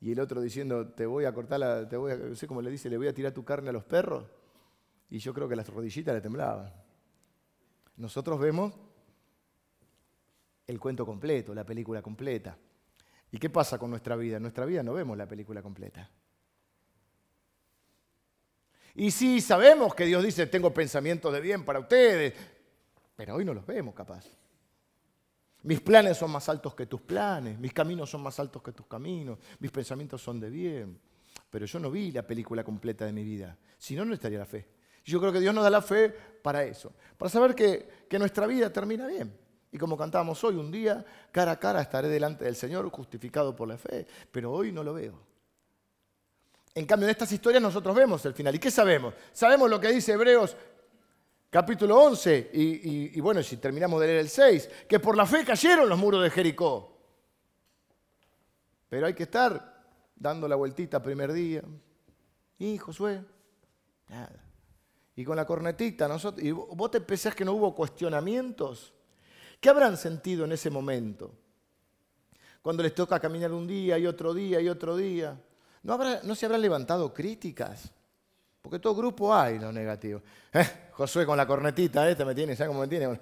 y 0.01 0.13
el 0.13 0.21
otro 0.21 0.41
diciendo, 0.41 0.89
te 0.89 1.05
voy 1.05 1.25
a 1.25 1.33
cortar 1.33 1.59
la, 1.59 1.89
te 1.89 1.97
voy 1.97 2.13
a, 2.13 2.17
no 2.17 2.37
sé 2.37 2.47
cómo 2.47 2.63
le 2.63 2.71
dice, 2.71 2.89
le 2.89 2.97
voy 2.97 3.09
a 3.09 3.15
tirar 3.15 3.33
tu 3.33 3.45
carne 3.45 3.71
a 3.71 3.73
los 3.73 3.85
perros, 3.85 4.25
y 5.11 5.19
yo 5.19 5.33
creo 5.35 5.49
que 5.49 5.57
las 5.57 5.69
rodillitas 5.69 6.15
le 6.15 6.21
temblaban. 6.21 6.73
Nosotros 7.97 8.39
vemos 8.39 8.73
el 10.67 10.79
cuento 10.79 11.07
completo, 11.07 11.55
la 11.55 11.65
película 11.65 12.03
completa. 12.03 12.57
¿Y 13.31 13.39
qué 13.39 13.51
pasa 13.51 13.79
con 13.79 13.91
nuestra 13.91 14.17
vida? 14.17 14.37
En 14.37 14.43
nuestra 14.43 14.65
vida 14.65 14.83
no 14.83 14.95
vemos 14.95 15.17
la 15.17 15.27
película 15.27 15.62
completa. 15.62 16.11
Y 18.95 19.11
sí, 19.11 19.41
sabemos 19.41 19.95
que 19.95 20.07
Dios 20.07 20.25
dice, 20.25 20.47
tengo 20.47 20.73
pensamientos 20.73 21.33
de 21.33 21.41
bien 21.41 21.65
para 21.65 21.81
ustedes, 21.81 22.33
pero 23.15 23.35
hoy 23.35 23.45
no 23.45 23.53
los 23.53 23.67
vemos 23.67 23.95
capaz. 23.95 24.25
Mis 25.65 25.81
planes 25.81 26.17
son 26.17 26.31
más 26.31 26.49
altos 26.49 26.75
que 26.75 26.87
tus 26.87 27.03
planes, 27.03 27.59
mis 27.59 27.73
caminos 27.73 28.09
son 28.09 28.23
más 28.23 28.39
altos 28.41 28.62
que 28.62 28.73
tus 28.73 28.87
caminos, 28.87 29.39
mis 29.59 29.71
pensamientos 29.71 30.23
son 30.23 30.41
de 30.41 30.49
bien. 30.49 30.99
Pero 31.51 31.67
yo 31.67 31.79
no 31.79 31.91
vi 31.91 32.12
la 32.12 32.27
película 32.27 32.65
completa 32.65 33.05
de 33.05 33.12
mi 33.12 33.23
vida, 33.23 33.59
si 33.77 33.95
no, 33.95 34.05
no 34.05 34.15
estaría 34.15 34.39
la 34.39 34.47
fe. 34.47 34.67
Yo 35.05 35.21
creo 35.21 35.33
que 35.33 35.41
Dios 35.41 35.55
nos 35.55 35.65
da 35.65 35.71
la 35.71 35.83
fe 35.83 36.09
para 36.43 36.65
eso, 36.65 36.95
para 37.19 37.29
saber 37.29 37.55
que, 37.55 38.07
que 38.09 38.19
nuestra 38.19 38.47
vida 38.47 38.73
termina 38.73 39.07
bien. 39.07 39.37
Y 39.73 39.79
como 39.79 39.97
cantábamos 39.97 40.43
hoy, 40.45 40.57
un 40.57 40.71
día, 40.71 41.05
cara 41.33 41.53
a 41.53 41.61
cara, 41.61 41.81
estaré 41.83 42.09
delante 42.09 42.45
del 42.45 42.57
Señor 42.57 42.89
justificado 42.91 43.55
por 43.55 43.69
la 43.69 43.77
fe, 43.77 44.07
pero 44.31 44.53
hoy 44.53 44.73
no 44.73 44.83
lo 44.83 44.95
veo. 44.95 45.19
En 46.75 46.87
cambio, 46.87 47.07
en 47.07 47.11
estas 47.11 47.33
historias 47.33 47.63
nosotros 47.63 47.95
vemos 47.95 48.25
el 48.27 48.35
final. 48.35 48.55
¿Y 48.55 48.59
qué 48.59 48.71
sabemos? 48.71 49.15
Sabemos 49.33 49.69
lo 49.71 49.81
que 49.81 49.89
dice 49.89 50.13
Hebreos 50.13 50.57
capítulo 51.51 51.99
11, 52.03 52.51
y, 52.53 53.21
bueno, 53.21 53.43
si 53.43 53.57
terminamos 53.57 53.99
de 54.01 54.07
leer 54.09 54.19
el 54.21 54.29
6, 54.29 54.69
que 54.87 55.01
por 55.01 55.17
la 55.17 55.25
fe 55.25 55.43
cayeron 55.43 55.89
los 55.89 55.99
muros 55.99 56.23
de 56.23 56.29
Jericó. 56.29 56.99
Pero 58.91 59.07
hay 59.07 59.15
que 59.15 59.23
estar 59.23 59.87
dando 60.15 60.47
la 60.47 60.57
vueltita 60.57 61.03
primer 61.03 61.33
día. 61.33 61.63
Y 62.59 62.77
Josué, 62.77 63.25
nada. 64.09 64.45
Y 65.15 65.25
con 65.25 65.37
la 65.37 65.47
cornetita, 65.47 66.07
nosotros, 66.07 66.45
y 66.45 66.51
vos 66.51 66.91
te 66.91 67.01
pensás 67.01 67.35
que 67.35 67.45
no 67.45 67.55
hubo 67.55 67.75
cuestionamientos. 67.75 68.93
¿Qué 69.61 69.69
habrán 69.69 69.97
sentido 69.97 70.45
en 70.45 70.53
ese 70.53 70.71
momento? 70.71 71.35
Cuando 72.62 72.83
les 72.83 72.95
toca 72.95 73.21
caminar 73.21 73.53
un 73.53 73.66
día 73.66 73.99
y 73.99 74.07
otro 74.07 74.35
día 74.35 74.61
y 74.61 74.69
otro 74.69 74.97
día. 74.97 75.38
¿No, 75.83 76.35
se 76.35 76.47
habrán 76.47 76.61
levantado 76.61 77.14
críticas? 77.14 77.92
Porque 78.61 78.81
todo 78.81 78.97
grupo 78.97 79.33
hay 79.35 79.59
lo 79.59 79.71
negativo. 79.71 80.21
Eh, 80.53 80.88
Josué 80.92 81.25
con 81.25 81.37
la 81.37 81.47
cornetita, 81.47 82.09
este 82.11 82.25
me 82.25 82.35
tiene, 82.35 82.57
¿sabes 82.57 82.69
cómo 82.69 82.81
me 82.81 82.88
tiene? 82.88 83.07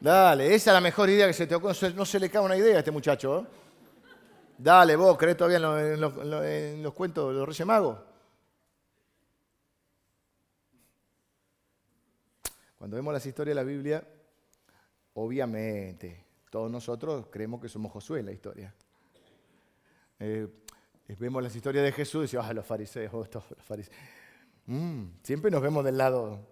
Dale, 0.00 0.54
esa 0.54 0.70
es 0.70 0.74
la 0.74 0.80
mejor 0.80 1.10
idea 1.10 1.26
que 1.26 1.34
se 1.34 1.46
te 1.46 1.54
ocurre. 1.54 1.92
No 1.94 2.06
se 2.06 2.18
le 2.18 2.30
cae 2.30 2.40
una 2.40 2.56
idea 2.56 2.76
a 2.76 2.78
este 2.78 2.90
muchacho. 2.90 3.40
¿eh? 3.40 3.46
Dale, 4.56 4.96
vos, 4.96 5.18
¿crees 5.18 5.36
todavía 5.36 5.58
en 5.58 6.82
los 6.82 6.94
cuentos 6.94 7.32
de 7.32 7.38
los 7.38 7.46
Reyes 7.46 7.66
Magos? 7.66 7.98
Cuando 12.84 12.96
vemos 12.96 13.14
las 13.14 13.24
historias 13.24 13.56
de 13.56 13.62
la 13.62 13.66
Biblia, 13.66 14.06
obviamente, 15.14 16.22
todos 16.50 16.70
nosotros 16.70 17.28
creemos 17.30 17.58
que 17.58 17.66
somos 17.66 17.90
Josué 17.90 18.20
en 18.20 18.26
la 18.26 18.32
historia. 18.32 18.74
Eh, 20.18 20.46
vemos 21.18 21.42
las 21.42 21.56
historias 21.56 21.82
de 21.82 21.92
Jesús 21.92 22.18
y 22.18 22.22
decimos, 22.24 22.44
ah, 22.46 22.52
los 22.52 22.66
fariseos, 22.66 23.14
oh, 23.14 23.26
los 23.32 23.64
fariseos. 23.64 23.96
Mm, 24.66 25.04
siempre 25.22 25.50
nos 25.50 25.62
vemos 25.62 25.82
del 25.82 25.96
lado. 25.96 26.46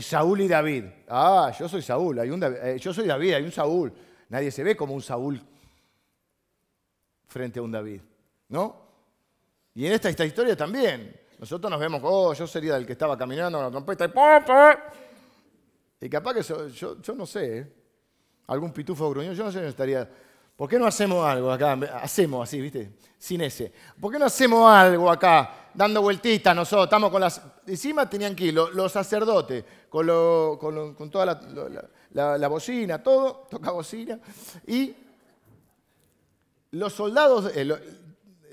Saúl 0.00 0.42
y 0.42 0.46
David. 0.46 0.84
Ah, 1.08 1.52
yo 1.58 1.68
soy 1.68 1.82
Saúl, 1.82 2.16
hay 2.20 2.30
un 2.30 2.40
eh, 2.40 2.78
yo 2.78 2.94
soy 2.94 3.08
David, 3.08 3.32
hay 3.32 3.42
un 3.42 3.50
Saúl. 3.50 3.92
Nadie 4.28 4.52
se 4.52 4.62
ve 4.62 4.76
como 4.76 4.94
un 4.94 5.02
Saúl 5.02 5.42
frente 7.26 7.58
a 7.58 7.62
un 7.62 7.72
David, 7.72 8.00
¿no? 8.50 8.80
Y 9.74 9.86
en 9.86 9.92
esta 9.92 10.24
historia 10.24 10.56
también. 10.56 11.23
Nosotros 11.44 11.70
nos 11.70 11.78
vemos, 11.78 12.00
oh, 12.02 12.32
yo 12.32 12.46
sería 12.46 12.74
el 12.78 12.86
que 12.86 12.92
estaba 12.92 13.18
caminando 13.18 13.58
con 13.58 13.66
la 13.66 13.70
trompeta 13.70 14.06
y 14.06 14.08
¡pum, 14.08 14.22
Y 16.00 16.08
capaz 16.08 16.32
que 16.32 16.42
yo, 16.42 16.68
yo, 16.68 17.14
no 17.14 17.26
sé, 17.26 17.70
algún 18.46 18.72
pitufo 18.72 19.10
gruñón, 19.10 19.34
yo 19.34 19.44
no 19.44 19.52
sé 19.52 19.60
si 19.60 19.66
estaría 19.66 20.08
¿Por 20.56 20.70
qué 20.70 20.78
no 20.78 20.86
hacemos 20.86 21.22
algo 21.26 21.52
acá? 21.52 21.72
Hacemos 22.00 22.48
así, 22.48 22.62
¿viste? 22.62 22.92
Sin 23.18 23.42
ese. 23.42 23.70
¿Por 24.00 24.10
qué 24.10 24.18
no 24.18 24.24
hacemos 24.24 24.72
algo 24.72 25.10
acá? 25.10 25.68
Dando 25.74 26.00
vueltitas 26.00 26.56
nosotros. 26.56 26.84
Estamos 26.84 27.10
con 27.10 27.20
las. 27.20 27.42
Encima 27.66 28.08
tenían 28.08 28.34
que 28.34 28.46
ir 28.46 28.54
los, 28.54 28.90
sacerdotes, 28.90 29.64
con, 29.90 30.06
con, 30.94 31.10
toda 31.10 31.26
la, 32.12 32.48
bocina, 32.48 33.02
todo, 33.02 33.48
toca 33.50 33.70
bocina. 33.70 34.18
Y 34.66 34.94
los 36.70 36.94
soldados, 36.94 37.52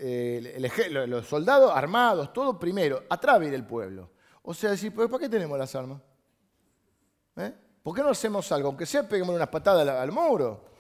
los 0.01 1.27
soldados 1.27 1.71
armados, 1.73 2.33
todo 2.33 2.57
primero, 2.57 3.03
atrás 3.09 3.39
del 3.39 3.65
pueblo. 3.65 4.09
O 4.41 4.53
sea, 4.53 4.71
decir, 4.71 4.93
¿por 4.93 5.19
qué 5.19 5.29
tenemos 5.29 5.57
las 5.57 5.75
armas? 5.75 6.01
¿Eh? 7.35 7.53
¿Por 7.83 7.95
qué 7.95 8.01
no 8.01 8.09
hacemos 8.09 8.51
algo? 8.51 8.69
Aunque 8.69 8.85
sea, 8.85 9.07
peguemos 9.07 9.35
unas 9.35 9.49
patadas 9.49 9.87
al 9.87 10.11
muro. 10.11 10.71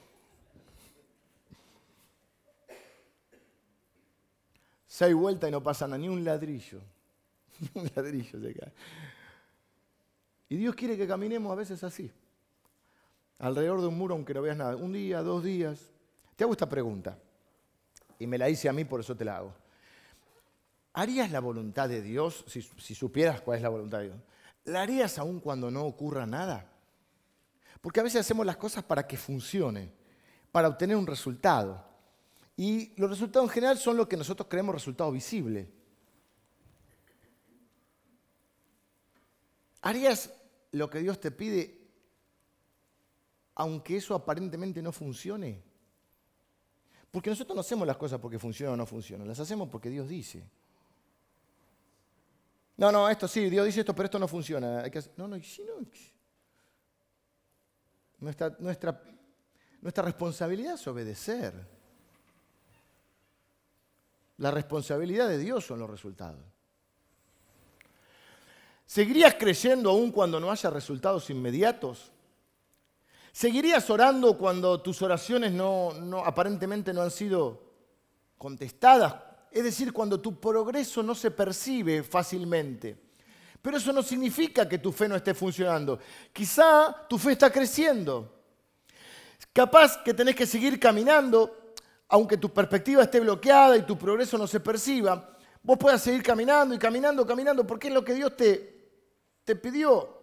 seis 5.01 5.15
vueltas 5.15 5.47
y 5.47 5.51
no 5.51 5.63
pasan 5.63 5.93
a 5.93 5.97
ni 5.97 6.09
un 6.09 6.23
ladrillo. 6.23 6.81
un 7.73 7.89
ladrillo 7.95 8.39
se 8.39 8.53
cae. 8.53 8.73
Y 10.49 10.57
Dios 10.57 10.75
quiere 10.75 10.97
que 10.97 11.07
caminemos 11.07 11.51
a 11.51 11.55
veces 11.55 11.81
así, 11.83 12.11
alrededor 13.39 13.79
de 13.79 13.87
un 13.87 13.97
muro 13.97 14.15
aunque 14.15 14.33
no 14.33 14.41
veas 14.41 14.57
nada. 14.57 14.75
Un 14.75 14.91
día, 14.91 15.21
dos 15.21 15.43
días. 15.43 15.91
Te 16.35 16.43
hago 16.43 16.51
esta 16.51 16.67
pregunta, 16.67 17.17
y 18.21 18.27
me 18.27 18.37
la 18.37 18.49
hice 18.49 18.69
a 18.69 18.73
mí, 18.73 18.85
por 18.85 18.99
eso 18.99 19.15
te 19.15 19.25
la 19.25 19.37
hago. 19.37 19.53
¿Harías 20.93 21.31
la 21.31 21.39
voluntad 21.39 21.89
de 21.89 22.01
Dios, 22.01 22.45
si, 22.47 22.61
supieras 22.61 23.41
cuál 23.41 23.57
es 23.57 23.63
la 23.63 23.69
voluntad 23.69 23.97
de 23.97 24.05
Dios? 24.05 24.17
¿La 24.65 24.83
harías 24.83 25.17
aún 25.17 25.39
cuando 25.39 25.71
no 25.71 25.85
ocurra 25.85 26.27
nada? 26.27 26.69
Porque 27.81 27.99
a 27.99 28.03
veces 28.03 28.21
hacemos 28.21 28.45
las 28.45 28.57
cosas 28.57 28.83
para 28.83 29.07
que 29.07 29.17
funcione, 29.17 29.91
para 30.51 30.67
obtener 30.67 30.95
un 30.97 31.07
resultado. 31.07 31.83
Y 32.55 32.93
los 32.95 33.09
resultados 33.09 33.49
en 33.49 33.53
general 33.53 33.77
son 33.79 33.97
lo 33.97 34.07
que 34.07 34.17
nosotros 34.17 34.47
creemos 34.47 34.75
resultados 34.75 35.13
visibles. 35.13 35.67
¿Harías 39.81 40.31
lo 40.73 40.91
que 40.91 40.99
Dios 40.99 41.19
te 41.19 41.31
pide 41.31 41.79
aunque 43.55 43.97
eso 43.97 44.13
aparentemente 44.13 44.79
no 44.83 44.91
funcione? 44.91 45.70
Porque 47.11 47.29
nosotros 47.29 47.53
no 47.53 47.61
hacemos 47.61 47.85
las 47.85 47.97
cosas 47.97 48.19
porque 48.19 48.39
funcionan 48.39 48.73
o 48.73 48.77
no 48.77 48.85
funcionan, 48.85 49.27
las 49.27 49.39
hacemos 49.39 49.67
porque 49.69 49.89
Dios 49.89 50.07
dice. 50.07 50.43
No, 52.77 52.91
no, 52.91 53.09
esto 53.09 53.27
sí, 53.27 53.49
Dios 53.49 53.65
dice 53.65 53.81
esto, 53.81 53.93
pero 53.93 54.05
esto 54.05 54.17
no 54.17 54.27
funciona. 54.27 54.83
No, 55.17 55.27
no, 55.27 55.39
si 55.43 55.61
no. 55.63 55.73
Nuestra, 58.19 58.55
nuestra, 58.59 59.03
nuestra 59.81 60.03
responsabilidad 60.03 60.75
es 60.75 60.87
obedecer. 60.87 61.53
La 64.37 64.49
responsabilidad 64.49 65.27
de 65.27 65.37
Dios 65.37 65.65
son 65.65 65.79
los 65.79 65.89
resultados. 65.89 66.43
¿Seguirías 68.85 69.35
creyendo 69.35 69.91
aún 69.91 70.11
cuando 70.11 70.39
no 70.39 70.49
haya 70.51 70.69
resultados 70.69 71.29
inmediatos? 71.29 72.11
¿Seguirías 73.31 73.89
orando 73.89 74.37
cuando 74.37 74.81
tus 74.81 75.01
oraciones 75.01 75.51
no, 75.51 75.93
aparentemente 76.25 76.93
no 76.93 77.01
han 77.01 77.11
sido 77.11 77.61
contestadas? 78.37 79.15
Es 79.51 79.63
decir, 79.63 79.93
cuando 79.93 80.19
tu 80.19 80.39
progreso 80.39 81.01
no 81.03 81.15
se 81.15 81.31
percibe 81.31 82.03
fácilmente. 82.03 82.97
Pero 83.61 83.77
eso 83.77 83.93
no 83.93 84.01
significa 84.01 84.67
que 84.67 84.79
tu 84.79 84.91
fe 84.91 85.07
no 85.07 85.15
esté 85.15 85.33
funcionando. 85.33 85.99
Quizá 86.33 87.05
tu 87.07 87.17
fe 87.17 87.33
está 87.33 87.51
creciendo. 87.51 88.39
Capaz 89.53 89.97
que 90.03 90.13
tenés 90.13 90.35
que 90.35 90.45
seguir 90.45 90.79
caminando 90.79 91.61
aunque 92.11 92.37
tu 92.37 92.49
perspectiva 92.49 93.03
esté 93.03 93.21
bloqueada 93.21 93.77
y 93.77 93.83
tu 93.83 93.97
progreso 93.97 94.37
no 94.37 94.45
se 94.45 94.59
perciba, 94.59 95.37
vos 95.63 95.77
puedas 95.77 96.01
seguir 96.01 96.21
caminando 96.21 96.75
y 96.75 96.77
caminando, 96.77 97.25
caminando, 97.25 97.65
porque 97.65 97.87
es 97.87 97.93
lo 97.93 98.03
que 98.03 98.13
Dios 98.13 98.35
te, 98.35 98.91
te 99.45 99.55
pidió. 99.55 100.20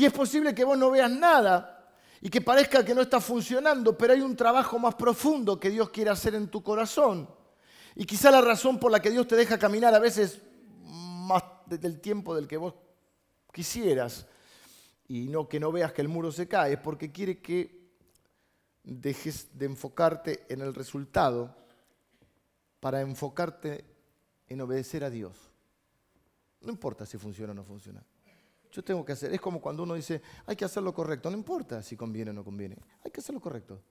Y 0.00 0.06
es 0.06 0.14
posible 0.14 0.54
que 0.54 0.64
vos 0.64 0.78
no 0.78 0.90
veas 0.90 1.10
nada 1.10 1.94
y 2.22 2.30
que 2.30 2.40
parezca 2.40 2.82
que 2.82 2.94
no 2.94 3.02
está 3.02 3.20
funcionando, 3.20 3.98
pero 3.98 4.14
hay 4.14 4.22
un 4.22 4.34
trabajo 4.34 4.78
más 4.78 4.94
profundo 4.94 5.60
que 5.60 5.68
Dios 5.68 5.90
quiere 5.90 6.08
hacer 6.08 6.34
en 6.34 6.48
tu 6.48 6.62
corazón. 6.62 7.28
Y 7.94 8.06
quizá 8.06 8.30
la 8.30 8.40
razón 8.40 8.80
por 8.80 8.90
la 8.90 9.00
que 9.00 9.10
Dios 9.10 9.28
te 9.28 9.36
deja 9.36 9.58
caminar 9.58 9.94
a 9.94 9.98
veces 9.98 10.40
más 10.86 11.42
del 11.66 12.00
tiempo 12.00 12.34
del 12.34 12.48
que 12.48 12.56
vos 12.56 12.72
quisieras 13.52 14.26
y 15.06 15.28
no 15.28 15.46
que 15.46 15.60
no 15.60 15.70
veas 15.70 15.92
que 15.92 16.00
el 16.00 16.08
muro 16.08 16.32
se 16.32 16.48
cae, 16.48 16.72
es 16.72 16.80
porque 16.80 17.12
quiere 17.12 17.42
que 17.42 17.92
dejes 18.82 19.58
de 19.58 19.66
enfocarte 19.66 20.46
en 20.48 20.62
el 20.62 20.74
resultado 20.74 21.54
para 22.80 23.02
enfocarte 23.02 23.84
en 24.48 24.62
obedecer 24.62 25.04
a 25.04 25.10
Dios. 25.10 25.36
No 26.62 26.72
importa 26.72 27.04
si 27.04 27.18
funciona 27.18 27.52
o 27.52 27.54
no 27.54 27.64
funciona. 27.64 28.02
Yo 28.72 28.84
tengo 28.84 29.04
que 29.04 29.12
hacer, 29.12 29.32
es 29.32 29.40
como 29.40 29.60
cuando 29.60 29.82
uno 29.82 29.94
dice, 29.94 30.22
hay 30.46 30.56
que 30.56 30.64
hacer 30.64 30.82
lo 30.82 30.94
correcto, 30.94 31.30
no 31.30 31.36
importa 31.36 31.82
si 31.82 31.96
conviene 31.96 32.30
o 32.30 32.34
no 32.34 32.44
conviene, 32.44 32.76
hay 33.04 33.10
que 33.10 33.20
hacer 33.20 33.34
lo 33.34 33.40
correcto. 33.40 33.82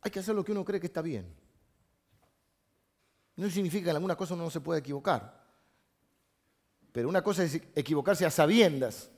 Hay 0.00 0.10
que 0.10 0.20
hacer 0.20 0.34
lo 0.34 0.44
que 0.44 0.52
uno 0.52 0.64
cree 0.64 0.80
que 0.80 0.86
está 0.86 1.02
bien. 1.02 1.34
No 3.36 3.50
significa 3.50 3.84
que 3.84 3.90
en 3.90 3.96
alguna 3.96 4.16
cosa 4.16 4.34
uno 4.34 4.44
no 4.44 4.50
se 4.50 4.60
puede 4.60 4.80
equivocar 4.80 5.38
pero 6.98 7.08
una 7.08 7.22
cosa 7.22 7.44
es 7.44 7.60
equivocarse 7.76 8.26
a 8.26 8.30
sabiendas 8.30 9.08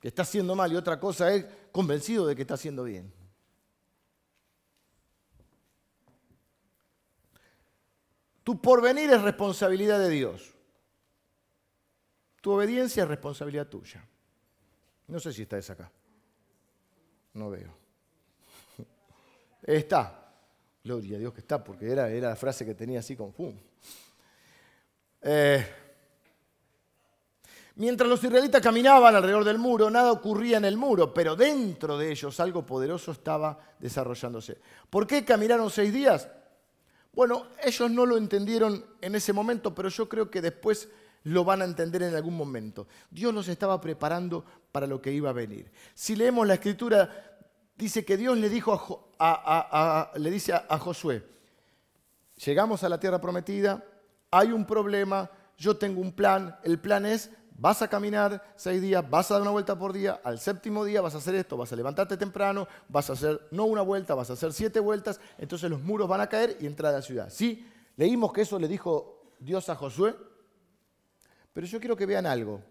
que 0.00 0.08
está 0.08 0.22
haciendo 0.22 0.56
mal 0.56 0.72
y 0.72 0.74
otra 0.76 0.98
cosa 0.98 1.32
es 1.32 1.46
convencido 1.70 2.26
de 2.26 2.34
que 2.34 2.42
está 2.42 2.54
haciendo 2.54 2.82
bien. 2.82 3.12
Tu 8.48 8.58
porvenir 8.62 9.10
es 9.10 9.20
responsabilidad 9.20 9.98
de 9.98 10.08
Dios. 10.08 10.54
Tu 12.40 12.50
obediencia 12.50 13.02
es 13.02 13.08
responsabilidad 13.10 13.66
tuya. 13.66 14.02
No 15.06 15.20
sé 15.20 15.34
si 15.34 15.42
está 15.42 15.58
esa 15.58 15.74
acá. 15.74 15.92
No 17.34 17.50
veo. 17.50 17.76
Está. 19.62 20.32
Gloria 20.82 21.16
a 21.16 21.20
Dios 21.20 21.34
que 21.34 21.40
está, 21.40 21.62
porque 21.62 21.92
era, 21.92 22.08
era 22.08 22.30
la 22.30 22.36
frase 22.36 22.64
que 22.64 22.74
tenía 22.74 23.00
así 23.00 23.14
con 23.14 23.34
fum. 23.34 23.54
Eh, 25.20 25.66
mientras 27.74 28.08
los 28.08 28.24
israelitas 28.24 28.62
caminaban 28.62 29.14
alrededor 29.14 29.44
del 29.44 29.58
muro, 29.58 29.90
nada 29.90 30.10
ocurría 30.10 30.56
en 30.56 30.64
el 30.64 30.78
muro, 30.78 31.12
pero 31.12 31.36
dentro 31.36 31.98
de 31.98 32.12
ellos 32.12 32.40
algo 32.40 32.64
poderoso 32.64 33.12
estaba 33.12 33.58
desarrollándose. 33.78 34.56
¿Por 34.88 35.06
qué 35.06 35.22
caminaron 35.22 35.68
seis 35.68 35.92
días? 35.92 36.30
Bueno, 37.18 37.48
ellos 37.64 37.90
no 37.90 38.06
lo 38.06 38.16
entendieron 38.16 38.84
en 39.00 39.16
ese 39.16 39.32
momento, 39.32 39.74
pero 39.74 39.88
yo 39.88 40.08
creo 40.08 40.30
que 40.30 40.40
después 40.40 40.88
lo 41.24 41.42
van 41.42 41.62
a 41.62 41.64
entender 41.64 42.04
en 42.04 42.14
algún 42.14 42.36
momento. 42.36 42.86
Dios 43.10 43.34
los 43.34 43.48
estaba 43.48 43.80
preparando 43.80 44.44
para 44.70 44.86
lo 44.86 45.02
que 45.02 45.10
iba 45.10 45.28
a 45.28 45.32
venir. 45.32 45.68
Si 45.94 46.14
leemos 46.14 46.46
la 46.46 46.54
escritura, 46.54 47.36
dice 47.76 48.04
que 48.04 48.16
Dios 48.16 48.38
le, 48.38 48.48
dijo 48.48 49.10
a, 49.18 50.12
le 50.14 50.30
dice 50.30 50.52
a 50.52 50.78
Josué, 50.78 51.26
llegamos 52.36 52.84
a 52.84 52.88
la 52.88 53.00
tierra 53.00 53.20
prometida, 53.20 53.84
hay 54.30 54.52
un 54.52 54.64
problema, 54.64 55.28
yo 55.56 55.76
tengo 55.76 56.00
un 56.00 56.12
plan, 56.12 56.56
el 56.62 56.78
plan 56.78 57.04
es 57.04 57.32
vas 57.58 57.82
a 57.82 57.88
caminar 57.88 58.54
seis 58.56 58.80
días, 58.80 59.08
vas 59.10 59.30
a 59.30 59.34
dar 59.34 59.42
una 59.42 59.50
vuelta 59.50 59.76
por 59.76 59.92
día, 59.92 60.20
al 60.22 60.38
séptimo 60.38 60.84
día 60.84 61.00
vas 61.00 61.14
a 61.16 61.18
hacer 61.18 61.34
esto, 61.34 61.56
vas 61.56 61.72
a 61.72 61.76
levantarte 61.76 62.16
temprano, 62.16 62.68
vas 62.88 63.10
a 63.10 63.14
hacer 63.14 63.48
no 63.50 63.64
una 63.64 63.82
vuelta, 63.82 64.14
vas 64.14 64.30
a 64.30 64.34
hacer 64.34 64.52
siete 64.52 64.78
vueltas, 64.78 65.20
entonces 65.36 65.68
los 65.68 65.82
muros 65.82 66.08
van 66.08 66.20
a 66.20 66.28
caer 66.28 66.56
y 66.60 66.66
entrar 66.66 66.94
a 66.94 66.98
la 66.98 67.02
ciudad. 67.02 67.28
Sí, 67.30 67.68
leímos 67.96 68.32
que 68.32 68.42
eso 68.42 68.58
le 68.60 68.68
dijo 68.68 69.34
Dios 69.40 69.68
a 69.68 69.74
Josué, 69.74 70.14
pero 71.52 71.66
yo 71.66 71.80
quiero 71.80 71.96
que 71.96 72.06
vean 72.06 72.26
algo, 72.26 72.62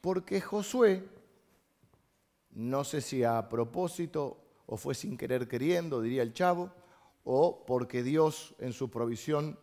porque 0.00 0.40
Josué, 0.40 1.04
no 2.52 2.84
sé 2.84 3.00
si 3.00 3.24
a 3.24 3.48
propósito 3.48 4.38
o 4.66 4.76
fue 4.76 4.94
sin 4.94 5.16
querer 5.16 5.48
queriendo, 5.48 6.00
diría 6.00 6.22
el 6.22 6.32
chavo, 6.32 6.70
o 7.24 7.64
porque 7.66 8.04
Dios 8.04 8.54
en 8.60 8.72
su 8.72 8.88
provisión 8.88 9.58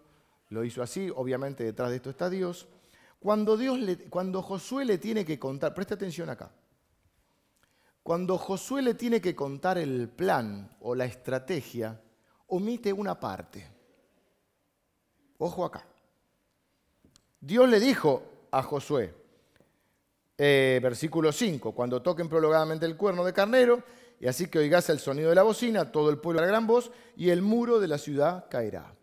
lo 0.49 0.65
hizo 0.65 0.83
así, 0.83 1.09
obviamente 1.15 1.63
detrás 1.63 1.91
de 1.91 1.95
esto 1.95 2.09
está 2.09 2.29
Dios, 2.29 2.67
cuando, 3.19 3.57
Dios 3.57 3.77
le, 3.79 3.97
cuando 4.09 4.41
Josué 4.41 4.85
le 4.85 4.97
tiene 4.97 5.25
que 5.25 5.37
contar, 5.37 5.73
presta 5.73 5.95
atención 5.95 6.29
acá, 6.29 6.51
cuando 8.01 8.37
Josué 8.37 8.81
le 8.81 8.93
tiene 8.93 9.19
que 9.21 9.35
contar 9.35 9.77
el 9.77 10.09
plan 10.09 10.75
o 10.79 10.95
la 10.95 11.05
estrategia, 11.05 12.01
omite 12.47 12.93
una 12.93 13.19
parte. 13.19 13.69
Ojo 15.37 15.65
acá. 15.65 15.85
Dios 17.39 17.69
le 17.69 17.79
dijo 17.79 18.23
a 18.51 18.63
Josué, 18.63 19.13
eh, 20.37 20.79
versículo 20.81 21.31
5, 21.31 21.73
cuando 21.73 22.01
toquen 22.01 22.29
prolongadamente 22.29 22.85
el 22.85 22.97
cuerno 22.97 23.23
de 23.25 23.33
carnero, 23.33 23.83
y 24.19 24.27
así 24.27 24.47
que 24.47 24.59
oigas 24.59 24.89
el 24.89 24.99
sonido 24.99 25.29
de 25.29 25.35
la 25.35 25.43
bocina, 25.43 25.91
todo 25.91 26.09
el 26.09 26.17
pueblo 26.17 26.41
a 26.41 26.45
gran 26.45 26.65
voz, 26.65 26.91
y 27.15 27.29
el 27.29 27.41
muro 27.41 27.79
de 27.79 27.87
la 27.89 27.97
ciudad 27.97 28.47
caerá 28.49 28.95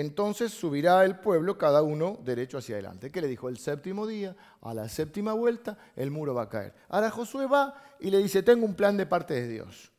entonces 0.00 0.52
subirá 0.52 1.04
el 1.04 1.18
pueblo 1.18 1.56
cada 1.56 1.82
uno 1.82 2.18
derecho 2.24 2.58
hacia 2.58 2.74
adelante. 2.74 3.10
¿Qué 3.10 3.20
le 3.20 3.28
dijo? 3.28 3.48
El 3.48 3.58
séptimo 3.58 4.06
día, 4.06 4.36
a 4.60 4.74
la 4.74 4.88
séptima 4.88 5.32
vuelta, 5.32 5.78
el 5.96 6.10
muro 6.10 6.34
va 6.34 6.42
a 6.42 6.48
caer. 6.48 6.74
Ahora 6.88 7.10
Josué 7.10 7.46
va 7.46 7.96
y 8.00 8.10
le 8.10 8.18
dice, 8.18 8.42
tengo 8.42 8.66
un 8.66 8.74
plan 8.74 8.96
de 8.96 9.06
parte 9.06 9.34
de 9.34 9.48
Dios. 9.48 9.90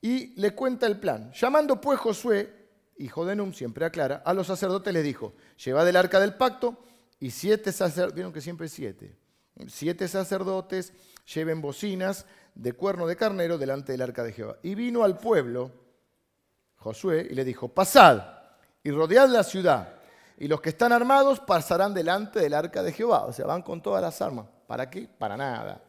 Y 0.00 0.38
le 0.40 0.54
cuenta 0.54 0.86
el 0.86 0.98
plan. 0.98 1.32
Llamando 1.32 1.80
pues 1.80 1.98
Josué, 1.98 2.68
hijo 2.98 3.24
de 3.24 3.36
Num, 3.36 3.52
siempre 3.52 3.84
aclara, 3.84 4.22
a 4.24 4.34
los 4.34 4.46
sacerdotes 4.46 4.92
les 4.92 5.04
dijo, 5.04 5.34
lleva 5.64 5.84
del 5.84 5.96
arca 5.96 6.20
del 6.20 6.34
pacto 6.34 6.76
y 7.18 7.30
siete 7.30 7.72
sacerdotes, 7.72 8.14
vieron 8.14 8.32
que 8.32 8.40
siempre 8.40 8.68
siete, 8.68 9.16
siete 9.68 10.08
sacerdotes 10.08 10.92
lleven 11.32 11.60
bocinas 11.60 12.26
de 12.54 12.72
cuerno 12.72 13.06
de 13.06 13.16
carnero 13.16 13.58
delante 13.58 13.92
del 13.92 14.02
arca 14.02 14.22
de 14.22 14.32
Jehová. 14.32 14.58
Y 14.62 14.74
vino 14.74 15.02
al 15.04 15.18
pueblo 15.18 15.72
Josué 16.76 17.26
y 17.30 17.34
le 17.34 17.44
dijo, 17.44 17.68
pasad 17.68 18.35
y 18.86 18.92
rodead 18.92 19.28
la 19.28 19.42
ciudad. 19.42 19.94
Y 20.38 20.46
los 20.46 20.60
que 20.60 20.68
están 20.68 20.92
armados 20.92 21.40
pasarán 21.40 21.92
delante 21.92 22.38
del 22.38 22.54
arca 22.54 22.84
de 22.84 22.92
Jehová. 22.92 23.24
O 23.24 23.32
sea, 23.32 23.44
van 23.44 23.62
con 23.62 23.82
todas 23.82 24.00
las 24.00 24.22
armas. 24.22 24.46
¿Para 24.68 24.88
qué? 24.88 25.08
Para 25.08 25.36
nada. 25.36 25.82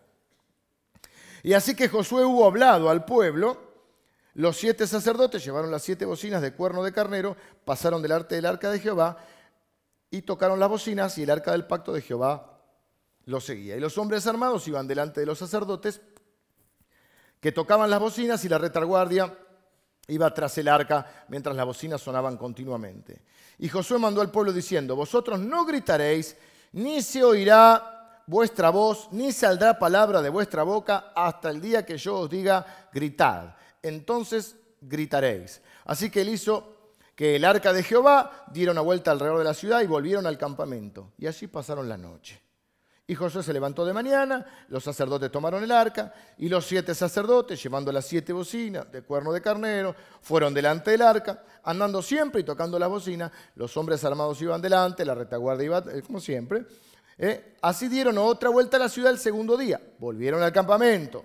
Y 1.44 1.54
así 1.54 1.76
que 1.76 1.90
Josué 1.90 2.26
hubo 2.26 2.48
hablado 2.48 2.90
al 2.90 3.06
pueblo. 3.06 3.62
Los 4.34 4.58
siete 4.58 4.88
sacerdotes 4.88 5.46
llevaron 5.46 5.70
las 5.70 5.84
siete 5.84 6.06
bocinas 6.06 6.42
de 6.42 6.54
cuerno 6.54 6.82
de 6.82 6.92
carnero, 6.92 7.38
pasaron 7.66 8.02
delante 8.02 8.34
del 8.34 8.48
arca 8.48 8.72
de 8.72 8.80
Jehová 8.80 9.18
y 10.10 10.24
tocaron 10.24 10.60
las 10.60 10.70
bocinas 10.70 11.16
y 11.20 11.24
el 11.24 11.30
arca 11.30 11.52
del 11.52 11.68
pacto 11.68 11.94
de 11.94 12.02
Jehová 12.02 12.64
lo 13.26 13.40
seguía. 13.40 13.76
Y 13.76 13.80
los 13.80 13.96
hombres 14.00 14.26
armados 14.26 14.68
iban 14.68 14.88
delante 14.88 15.20
de 15.20 15.28
los 15.28 15.38
sacerdotes 15.38 16.02
que 17.40 17.52
tocaban 17.52 17.92
las 17.92 18.00
bocinas 18.00 18.44
y 18.44 18.50
la 18.50 18.58
retaguardia 18.58 19.38
iba 20.08 20.34
tras 20.34 20.58
el 20.58 20.68
arca 20.68 21.26
mientras 21.28 21.56
las 21.56 21.66
bocinas 21.66 22.02
sonaban 22.02 22.38
continuamente. 22.38 23.22
Y 23.60 23.70
Josué 23.70 23.98
mandó 23.98 24.22
al 24.22 24.32
pueblo 24.32 24.54
diciendo, 24.54 24.96
vosotros 24.96 25.40
no 25.40 25.66
gritaréis, 25.66 26.36
ni 26.74 27.02
se 27.02 27.24
oirá 27.24 28.22
vuestra 28.28 28.70
voz, 28.70 29.10
ni 29.12 29.32
saldrá 29.32 29.80
palabra 29.80 30.22
de 30.22 30.30
vuestra 30.30 30.64
boca 30.64 31.12
hasta 31.16 31.50
el 31.50 31.60
día 31.60 31.86
que 31.86 31.98
yo 31.98 32.20
os 32.20 32.30
diga, 32.30 32.90
gritad. 32.94 33.56
Entonces 33.82 34.56
gritaréis. 34.82 35.62
Así 35.86 36.10
que 36.10 36.22
él 36.22 36.30
hizo 36.30 36.76
que 37.16 37.36
el 37.36 37.46
arca 37.46 37.74
de 37.74 37.84
Jehová 37.84 38.46
diera 38.52 38.72
una 38.72 38.82
vuelta 38.82 39.12
alrededor 39.12 39.40
de 39.40 39.46
la 39.46 39.54
ciudad 39.54 39.82
y 39.82 39.88
volvieron 39.88 40.28
al 40.28 40.38
campamento. 40.38 41.14
Y 41.18 41.26
así 41.26 41.48
pasaron 41.48 41.90
la 41.90 41.98
noche. 41.98 42.47
Y 43.10 43.16
Josué 43.16 43.42
se 43.42 43.54
levantó 43.54 43.86
de 43.86 43.94
mañana, 43.94 44.46
los 44.68 44.84
sacerdotes 44.84 45.32
tomaron 45.32 45.64
el 45.64 45.72
arca, 45.72 46.14
y 46.38 46.50
los 46.50 46.66
siete 46.66 46.94
sacerdotes, 46.94 47.64
llevando 47.64 47.90
las 47.90 48.06
siete 48.06 48.34
bocinas 48.34 48.92
de 48.92 49.02
cuerno 49.02 49.32
de 49.32 49.40
carnero, 49.42 49.96
fueron 50.22 50.54
delante 50.54 50.92
del 50.92 51.02
arca, 51.02 51.42
andando 51.64 52.02
siempre 52.02 52.42
y 52.42 52.44
tocando 52.44 52.78
las 52.78 52.90
bocinas. 52.90 53.32
Los 53.56 53.78
hombres 53.78 54.04
armados 54.04 54.42
iban 54.42 54.62
delante, 54.62 55.06
la 55.06 55.16
retaguardia 55.16 55.66
iba, 55.66 55.84
eh, 55.90 56.02
como 56.02 56.20
siempre. 56.20 56.66
Eh, 57.18 57.56
así 57.62 57.88
dieron 57.88 58.18
otra 58.18 58.50
vuelta 58.50 58.76
a 58.76 58.82
la 58.82 58.90
ciudad 58.90 59.14
el 59.14 59.20
segundo 59.20 59.56
día, 59.56 59.80
volvieron 60.00 60.44
al 60.44 60.52
campamento. 60.52 61.24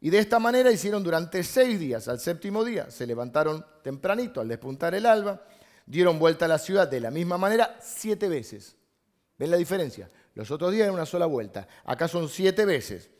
Y 0.00 0.10
de 0.10 0.20
esta 0.20 0.38
manera 0.38 0.70
hicieron 0.70 1.02
durante 1.02 1.42
seis 1.42 1.80
días. 1.80 2.06
Al 2.06 2.20
séptimo 2.20 2.62
día 2.62 2.92
se 2.92 3.08
levantaron 3.08 3.64
tempranito 3.82 4.40
al 4.40 4.46
despuntar 4.46 4.94
el 4.94 5.04
alba, 5.04 5.42
dieron 5.84 6.16
vuelta 6.16 6.44
a 6.44 6.48
la 6.48 6.58
ciudad 6.58 6.86
de 6.86 7.00
la 7.00 7.10
misma 7.10 7.38
manera 7.38 7.76
siete 7.80 8.28
veces. 8.28 8.76
¿Ven 9.36 9.50
la 9.50 9.56
diferencia? 9.56 10.08
Los 10.34 10.50
otros 10.50 10.72
días 10.72 10.88
en 10.88 10.94
una 10.94 11.06
sola 11.06 11.26
vuelta. 11.26 11.66
Acá 11.84 12.08
son 12.08 12.28
siete 12.28 12.64
veces. 12.64 13.10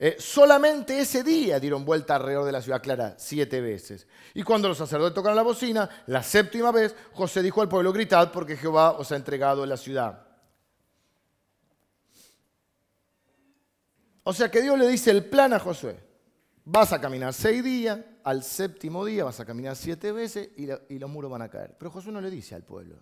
Eh, 0.00 0.16
solamente 0.18 1.00
ese 1.00 1.24
día 1.24 1.58
dieron 1.58 1.84
vuelta 1.84 2.14
alrededor 2.14 2.44
de 2.44 2.52
la 2.52 2.62
ciudad 2.62 2.80
clara, 2.80 3.14
siete 3.18 3.60
veces. 3.60 4.06
Y 4.32 4.42
cuando 4.44 4.68
los 4.68 4.78
sacerdotes 4.78 5.14
tocaron 5.14 5.36
la 5.36 5.42
bocina, 5.42 5.88
la 6.06 6.22
séptima 6.22 6.70
vez, 6.70 6.94
José 7.12 7.42
dijo 7.42 7.60
al 7.60 7.68
pueblo, 7.68 7.92
gritad 7.92 8.30
porque 8.30 8.56
Jehová 8.56 8.92
os 8.92 9.10
ha 9.10 9.16
entregado 9.16 9.66
la 9.66 9.76
ciudad. 9.76 10.26
O 14.22 14.32
sea 14.32 14.50
que 14.50 14.62
Dios 14.62 14.78
le 14.78 14.86
dice 14.86 15.10
el 15.10 15.24
plan 15.24 15.52
a 15.52 15.58
Josué. 15.58 15.98
Vas 16.64 16.92
a 16.92 17.00
caminar 17.00 17.34
seis 17.34 17.64
días, 17.64 17.98
al 18.22 18.44
séptimo 18.44 19.04
día 19.04 19.24
vas 19.24 19.40
a 19.40 19.44
caminar 19.44 19.74
siete 19.74 20.12
veces 20.12 20.50
y, 20.56 20.68
y 20.94 20.98
los 20.98 21.10
muros 21.10 21.30
van 21.30 21.42
a 21.42 21.48
caer. 21.48 21.74
Pero 21.78 21.90
Josué 21.90 22.12
no 22.12 22.20
le 22.20 22.30
dice 22.30 22.54
al 22.54 22.62
pueblo 22.62 23.00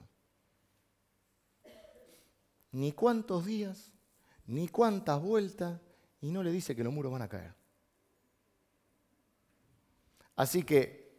ni 2.77 2.93
cuántos 2.93 3.47
días, 3.47 3.91
ni 4.47 4.69
cuántas 4.69 5.23
vueltas, 5.23 5.81
y 6.21 6.31
no 6.31 6.43
le 6.43 6.53
dice 6.53 6.77
que 6.77 6.85
los 6.85 6.93
muros 6.93 7.11
van 7.11 7.23
a 7.23 7.29
caer. 7.29 7.55
Así 10.37 10.63
que, 10.63 11.11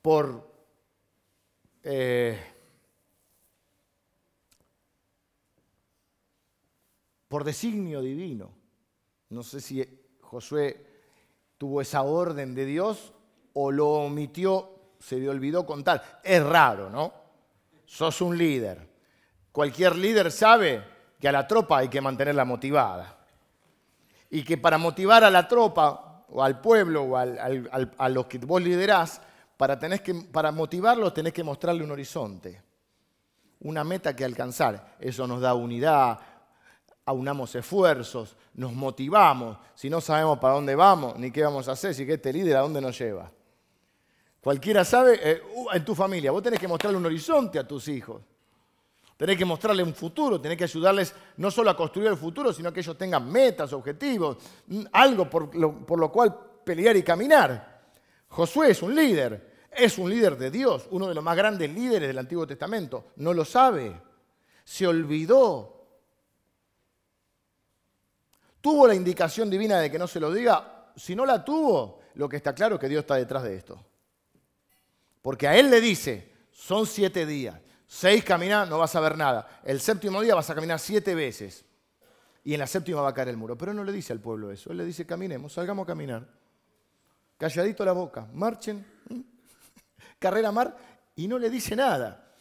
por 0.00 0.50
eh, 1.82 2.40
por 7.28 7.44
designio 7.44 8.00
divino, 8.00 8.50
no 9.28 9.42
sé 9.42 9.60
si 9.60 9.84
Josué 10.22 10.86
tuvo 11.58 11.82
esa 11.82 12.00
orden 12.02 12.54
de 12.54 12.64
Dios 12.64 13.12
o 13.52 13.70
lo 13.70 13.88
omitió, 13.90 14.94
se 14.98 15.18
le 15.18 15.28
olvidó 15.28 15.66
contar. 15.66 16.22
Es 16.24 16.42
raro, 16.42 16.88
¿no? 16.88 17.12
Sos 17.84 18.22
un 18.22 18.38
líder 18.38 18.91
Cualquier 19.52 19.96
líder 19.96 20.32
sabe 20.32 20.82
que 21.20 21.28
a 21.28 21.32
la 21.32 21.46
tropa 21.46 21.78
hay 21.78 21.88
que 21.88 22.00
mantenerla 22.00 22.44
motivada. 22.44 23.18
Y 24.30 24.42
que 24.42 24.56
para 24.56 24.78
motivar 24.78 25.22
a 25.22 25.30
la 25.30 25.46
tropa 25.46 26.24
o 26.28 26.42
al 26.42 26.60
pueblo 26.60 27.04
o 27.04 27.16
a 27.16 28.08
los 28.08 28.26
que 28.26 28.38
vos 28.38 28.62
liderás, 28.62 29.20
para, 29.56 29.78
tenés 29.78 30.00
que, 30.00 30.14
para 30.14 30.50
motivarlos 30.50 31.14
tenés 31.14 31.32
que 31.32 31.44
mostrarle 31.44 31.84
un 31.84 31.90
horizonte. 31.92 32.62
una 33.60 33.84
meta 33.84 34.16
que 34.16 34.24
alcanzar. 34.24 34.96
Eso 34.98 35.26
nos 35.26 35.40
da 35.40 35.54
unidad, 35.54 36.18
aunamos 37.04 37.54
esfuerzos, 37.54 38.36
nos 38.54 38.72
motivamos. 38.72 39.58
Si 39.74 39.88
no 39.88 40.00
sabemos 40.00 40.38
para 40.38 40.54
dónde 40.54 40.74
vamos, 40.74 41.16
ni 41.18 41.30
qué 41.30 41.44
vamos 41.44 41.68
a 41.68 41.72
hacer, 41.72 41.94
si 41.94 42.06
que 42.06 42.14
este 42.14 42.32
líder 42.32 42.56
a 42.56 42.60
dónde 42.60 42.80
nos 42.80 42.98
lleva. 42.98 43.30
Cualquiera 44.40 44.84
sabe, 44.84 45.20
eh, 45.22 45.42
uh, 45.54 45.70
en 45.72 45.84
tu 45.84 45.94
familia, 45.94 46.32
vos 46.32 46.42
tenés 46.42 46.58
que 46.58 46.66
mostrarle 46.66 46.98
un 46.98 47.06
horizonte 47.06 47.58
a 47.60 47.68
tus 47.68 47.86
hijos. 47.86 48.22
Tenés 49.22 49.38
que 49.38 49.44
mostrarle 49.44 49.84
un 49.84 49.94
futuro, 49.94 50.40
tenés 50.40 50.58
que 50.58 50.64
ayudarles 50.64 51.14
no 51.36 51.48
solo 51.48 51.70
a 51.70 51.76
construir 51.76 52.08
el 52.08 52.16
futuro, 52.16 52.52
sino 52.52 52.72
que 52.72 52.80
ellos 52.80 52.98
tengan 52.98 53.30
metas, 53.30 53.72
objetivos, 53.72 54.38
algo 54.90 55.30
por 55.30 55.54
lo, 55.54 55.86
por 55.86 56.00
lo 56.00 56.10
cual 56.10 56.36
pelear 56.64 56.96
y 56.96 57.04
caminar. 57.04 57.82
Josué 58.26 58.72
es 58.72 58.82
un 58.82 58.96
líder, 58.96 59.68
es 59.70 59.96
un 59.96 60.10
líder 60.10 60.36
de 60.36 60.50
Dios, 60.50 60.88
uno 60.90 61.06
de 61.06 61.14
los 61.14 61.22
más 61.22 61.36
grandes 61.36 61.72
líderes 61.72 62.08
del 62.08 62.18
Antiguo 62.18 62.48
Testamento. 62.48 63.12
No 63.14 63.32
lo 63.32 63.44
sabe, 63.44 63.96
se 64.64 64.88
olvidó. 64.88 65.86
¿Tuvo 68.60 68.88
la 68.88 68.96
indicación 68.96 69.48
divina 69.48 69.78
de 69.78 69.88
que 69.88 70.00
no 70.00 70.08
se 70.08 70.18
lo 70.18 70.32
diga? 70.32 70.90
Si 70.96 71.14
no 71.14 71.24
la 71.24 71.44
tuvo, 71.44 72.00
lo 72.14 72.28
que 72.28 72.38
está 72.38 72.56
claro 72.56 72.74
es 72.74 72.80
que 72.80 72.88
Dios 72.88 73.02
está 73.02 73.14
detrás 73.14 73.44
de 73.44 73.54
esto. 73.54 73.80
Porque 75.20 75.46
a 75.46 75.56
él 75.56 75.70
le 75.70 75.80
dice, 75.80 76.32
son 76.50 76.86
siete 76.86 77.24
días, 77.24 77.60
seis 77.92 78.24
caminar, 78.24 78.66
no 78.68 78.78
vas 78.78 78.96
a 78.96 79.00
ver 79.00 79.18
nada. 79.18 79.60
El 79.62 79.78
séptimo 79.78 80.22
día 80.22 80.34
vas 80.34 80.48
a 80.48 80.54
caminar 80.54 80.78
siete 80.78 81.14
veces. 81.14 81.62
Y 82.42 82.54
en 82.54 82.60
la 82.60 82.66
séptima 82.66 83.02
va 83.02 83.10
a 83.10 83.14
caer 83.14 83.28
el 83.28 83.36
muro. 83.36 83.56
Pero 83.56 83.74
no 83.74 83.84
le 83.84 83.92
dice 83.92 84.14
al 84.14 84.18
pueblo 84.18 84.50
eso. 84.50 84.70
Él 84.70 84.78
le 84.78 84.84
dice, 84.86 85.04
caminemos, 85.04 85.52
salgamos 85.52 85.84
a 85.84 85.88
caminar. 85.88 86.26
Calladito 87.36 87.84
la 87.84 87.92
boca, 87.92 88.26
marchen, 88.32 88.84
carrera 90.18 90.50
mar, 90.50 90.74
y 91.16 91.28
no 91.28 91.38
le 91.38 91.50
dice 91.50 91.76
nada. 91.76 92.32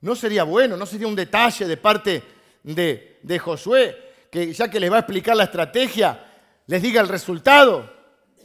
No 0.00 0.14
sería 0.14 0.44
bueno, 0.44 0.76
no 0.76 0.86
sería 0.86 1.08
un 1.08 1.16
detalle 1.16 1.66
de 1.66 1.76
parte 1.76 2.22
de, 2.62 3.18
de 3.20 3.38
Josué, 3.40 4.12
que 4.30 4.52
ya 4.52 4.70
que 4.70 4.78
les 4.78 4.92
va 4.92 4.96
a 4.96 5.00
explicar 5.00 5.36
la 5.36 5.44
estrategia, 5.44 6.24
les 6.66 6.80
diga 6.80 7.00
el 7.00 7.08
resultado, 7.08 7.92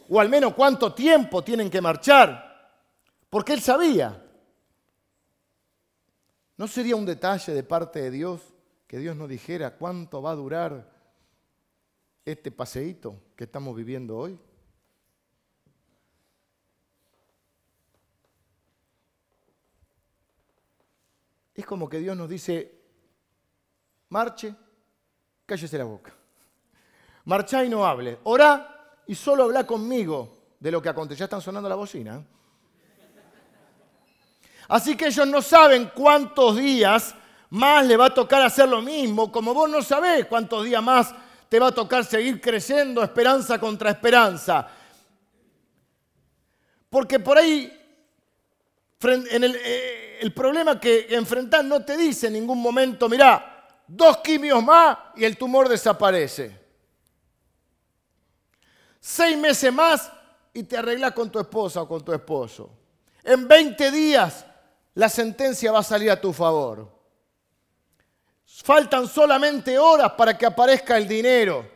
o 0.10 0.20
al 0.20 0.30
menos 0.30 0.56
cuánto 0.56 0.94
tiempo 0.94 1.44
tienen 1.44 1.70
que 1.70 1.80
marchar. 1.80 2.74
Porque 3.30 3.54
él 3.54 3.62
sabía. 3.62 4.25
¿No 6.58 6.68
sería 6.68 6.96
un 6.96 7.06
detalle 7.06 7.54
de 7.54 7.64
parte 7.64 8.02
de 8.02 8.12
Dios 8.12 8.42
que 8.88 8.98
Dios 8.98 9.16
nos 9.16 9.28
dijera 9.28 9.76
cuánto 9.76 10.22
va 10.22 10.32
a 10.32 10.36
durar 10.36 10.90
este 12.24 12.52
paseíto 12.52 13.20
que 13.36 13.44
estamos 13.44 13.76
viviendo 13.76 14.18
hoy? 14.18 14.40
Es 21.54 21.66
como 21.66 21.90
que 21.90 22.00
Dios 22.00 22.16
nos 22.18 22.30
dice, 22.30 22.82
marche, 24.10 24.54
cállese 25.46 25.78
la 25.78 25.86
boca. 25.86 26.14
Marcha 27.26 27.64
y 27.64 27.70
no 27.70 27.86
hable. 27.86 28.20
Orá 28.24 29.02
y 29.08 29.16
solo 29.16 29.44
habla 29.44 29.66
conmigo 29.66 30.56
de 30.60 30.72
lo 30.72 30.82
que 30.82 30.90
acontece. 30.90 31.20
Ya 31.20 31.26
están 31.26 31.42
sonando 31.42 31.70
la 31.70 31.76
bocina. 31.76 32.18
¿eh? 32.18 32.26
Así 34.68 34.96
que 34.96 35.08
ellos 35.08 35.28
no 35.28 35.42
saben 35.42 35.92
cuántos 35.94 36.58
días 36.58 37.16
más 37.50 37.86
le 37.86 37.98
va 37.98 38.08
a 38.08 38.14
tocar 38.14 38.42
hacer 38.42 38.68
lo 38.68 38.82
mismo, 38.82 39.32
como 39.32 39.54
vos 39.54 39.70
no 39.70 39.82
sabés 39.82 40.26
cuántos 40.26 40.66
días 40.66 40.82
más 40.82 41.14
te 41.48 41.60
va 41.60 41.68
a 41.68 41.72
tocar 41.72 42.04
seguir 42.04 42.42
creciendo 42.42 43.04
esperanza 43.04 43.60
contra 43.60 43.92
esperanza. 43.92 44.68
Porque 46.90 47.20
por 47.20 47.38
ahí 47.38 47.72
el, 49.02 49.56
eh, 49.64 50.18
el 50.22 50.34
problema 50.34 50.80
que 50.80 51.08
enfrentás 51.12 51.64
no 51.64 51.84
te 51.84 51.96
dice 51.96 52.28
en 52.28 52.34
ningún 52.34 52.62
momento, 52.62 53.08
mirá, 53.08 53.68
dos 53.88 54.18
quimios 54.18 54.64
más 54.64 54.98
y 55.16 55.24
el 55.24 55.38
tumor 55.38 55.70
desaparece. 55.70 56.60
Seis 59.00 59.38
meses 59.38 59.72
más 59.72 60.12
y 60.54 60.64
te 60.64 60.78
arreglas 60.78 61.12
con 61.12 61.30
tu 61.30 61.40
esposa 61.40 61.84
o 61.84 61.88
con 61.88 62.04
tu 62.04 62.12
esposo. 62.12 62.72
En 63.24 63.48
20 63.48 63.92
días 63.92 64.46
la 64.96 65.10
sentencia 65.10 65.72
va 65.72 65.80
a 65.80 65.84
salir 65.84 66.10
a 66.10 66.20
tu 66.20 66.34
favor. 66.34 66.90
Faltan 68.46 69.08
solamente 69.08 69.78
horas 69.78 70.12
para 70.14 70.38
que 70.38 70.46
aparezca 70.46 70.98
el 70.98 71.08
dinero. 71.08 71.70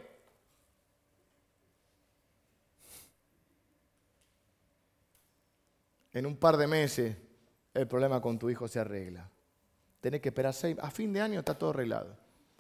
En 6.13 6.25
un 6.25 6.37
par 6.37 6.57
de 6.57 6.67
meses 6.67 7.15
el 7.73 7.87
problema 7.87 8.21
con 8.21 8.39
tu 8.39 8.49
hijo 8.49 8.67
se 8.67 8.79
arregla. 8.79 9.29
Tenés 10.01 10.21
que 10.21 10.29
esperar 10.29 10.53
seis. 10.53 10.77
A 10.81 10.89
fin 10.89 11.11
de 11.11 11.21
año 11.21 11.39
está 11.39 11.57
todo 11.57 11.71
arreglado. 11.71 12.15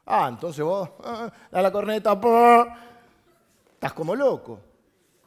Ah, 0.05 0.27
entonces 0.29 0.63
vos, 0.63 0.89
ah, 1.03 1.31
la 1.51 1.71
corneta, 1.71 2.19
estás 3.73 3.93
como 3.93 4.13
loco. 4.13 4.59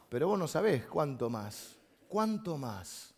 Pero 0.09 0.27
vos 0.27 0.37
no 0.37 0.47
sabés 0.47 0.85
cuánto 0.85 1.29
más. 1.29 1.75
¿Cuánto 2.07 2.57
más? 2.57 3.12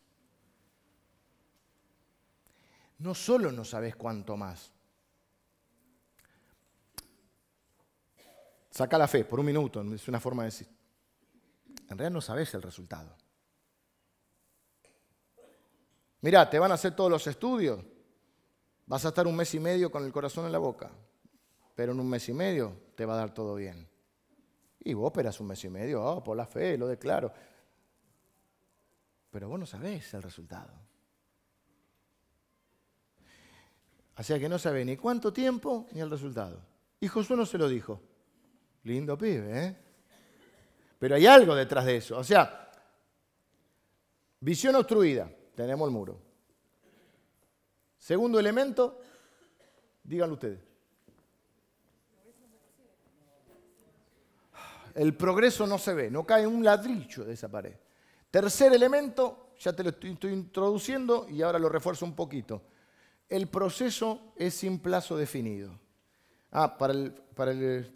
No 3.05 3.13
solo 3.13 3.51
no 3.51 3.63
sabes 3.63 3.95
cuánto 3.95 4.35
más. 4.35 4.71
Saca 8.71 8.97
la 8.97 9.07
fe 9.07 9.23
por 9.23 9.39
un 9.39 9.45
minuto, 9.45 9.81
es 9.93 10.07
una 10.07 10.19
forma 10.19 10.43
de 10.43 10.47
decir. 10.47 10.67
En 11.67 11.97
realidad 11.97 12.11
no 12.11 12.21
sabes 12.21 12.53
el 12.55 12.63
resultado. 12.63 13.15
Mira, 16.21 16.49
te 16.49 16.57
van 16.57 16.71
a 16.71 16.73
hacer 16.73 16.95
todos 16.95 17.11
los 17.11 17.25
estudios. 17.27 17.79
Vas 18.87 19.05
a 19.05 19.09
estar 19.09 19.27
un 19.27 19.35
mes 19.35 19.53
y 19.53 19.59
medio 19.59 19.91
con 19.91 20.03
el 20.03 20.11
corazón 20.11 20.47
en 20.47 20.51
la 20.51 20.57
boca. 20.57 20.91
Pero 21.75 21.91
en 21.91 21.99
un 21.99 22.09
mes 22.09 22.27
y 22.27 22.33
medio 22.33 22.75
te 22.95 23.05
va 23.05 23.13
a 23.13 23.17
dar 23.17 23.33
todo 23.33 23.55
bien. 23.55 23.87
Y 24.79 24.93
vos 24.95 25.11
esperas 25.11 25.39
un 25.39 25.47
mes 25.47 25.63
y 25.63 25.69
medio, 25.69 26.03
oh, 26.03 26.23
por 26.23 26.35
la 26.35 26.47
fe, 26.47 26.77
lo 26.77 26.87
declaro. 26.87 27.31
Pero 29.29 29.47
vos 29.47 29.59
no 29.59 29.65
sabés 29.65 30.13
el 30.15 30.23
resultado. 30.23 30.73
Así 34.15 34.37
que 34.39 34.47
no 34.47 34.57
sabe 34.57 34.85
ni 34.85 34.95
cuánto 34.95 35.33
tiempo 35.33 35.87
ni 35.91 35.99
el 35.99 36.09
resultado. 36.09 36.61
Y 36.99 37.07
Josué 37.07 37.35
no 37.35 37.45
se 37.45 37.57
lo 37.57 37.67
dijo. 37.67 38.01
Lindo 38.83 39.17
pibe, 39.17 39.65
¿eh? 39.65 39.77
Pero 40.97 41.15
hay 41.15 41.25
algo 41.27 41.53
detrás 41.53 41.85
de 41.85 41.97
eso. 41.97 42.17
O 42.17 42.23
sea, 42.23 42.71
visión 44.39 44.75
obstruida. 44.75 45.29
Tenemos 45.53 45.87
el 45.87 45.93
muro. 45.93 46.21
Segundo 47.97 48.39
elemento, 48.39 49.01
díganlo 50.03 50.35
ustedes. 50.35 50.59
El 54.93 55.13
progreso 55.15 55.67
no 55.67 55.77
se 55.77 55.93
ve, 55.93 56.09
no 56.09 56.25
cae 56.25 56.47
un 56.47 56.63
ladrillo 56.63 57.25
de 57.25 57.33
esa 57.33 57.49
pared. 57.49 57.73
Tercer 58.31 58.71
elemento, 58.71 59.49
ya 59.59 59.73
te 59.73 59.83
lo 59.83 59.89
estoy 59.89 60.11
introduciendo 60.31 61.27
y 61.29 61.41
ahora 61.41 61.59
lo 61.59 61.67
refuerzo 61.67 62.05
un 62.05 62.15
poquito 62.15 62.61
el 63.29 63.47
proceso 63.47 64.33
es 64.35 64.53
sin 64.53 64.79
plazo 64.79 65.17
definido. 65.17 65.79
Ah, 66.51 66.77
para 66.77 66.93
el, 66.93 67.11
para 67.11 67.51
el, 67.51 67.91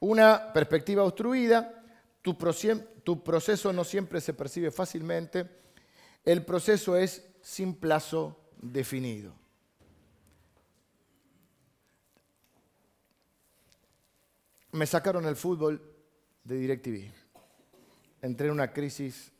una 0.00 0.52
perspectiva 0.52 1.04
obstruida, 1.04 1.84
tu, 2.22 2.36
tu 3.04 3.22
proceso 3.22 3.72
no 3.72 3.84
siempre 3.84 4.20
se 4.20 4.34
percibe 4.34 4.70
fácilmente, 4.70 5.48
el 6.24 6.44
proceso 6.44 6.96
es 6.96 7.26
sin 7.42 7.74
plazo 7.74 8.38
definido. 8.60 9.32
Me 14.72 14.86
sacaron 14.86 15.26
el 15.26 15.36
fútbol 15.36 15.82
de 16.44 16.56
DirecTV. 16.56 17.10
Entré 18.22 18.46
en 18.46 18.52
una 18.52 18.72
crisis 18.72 19.32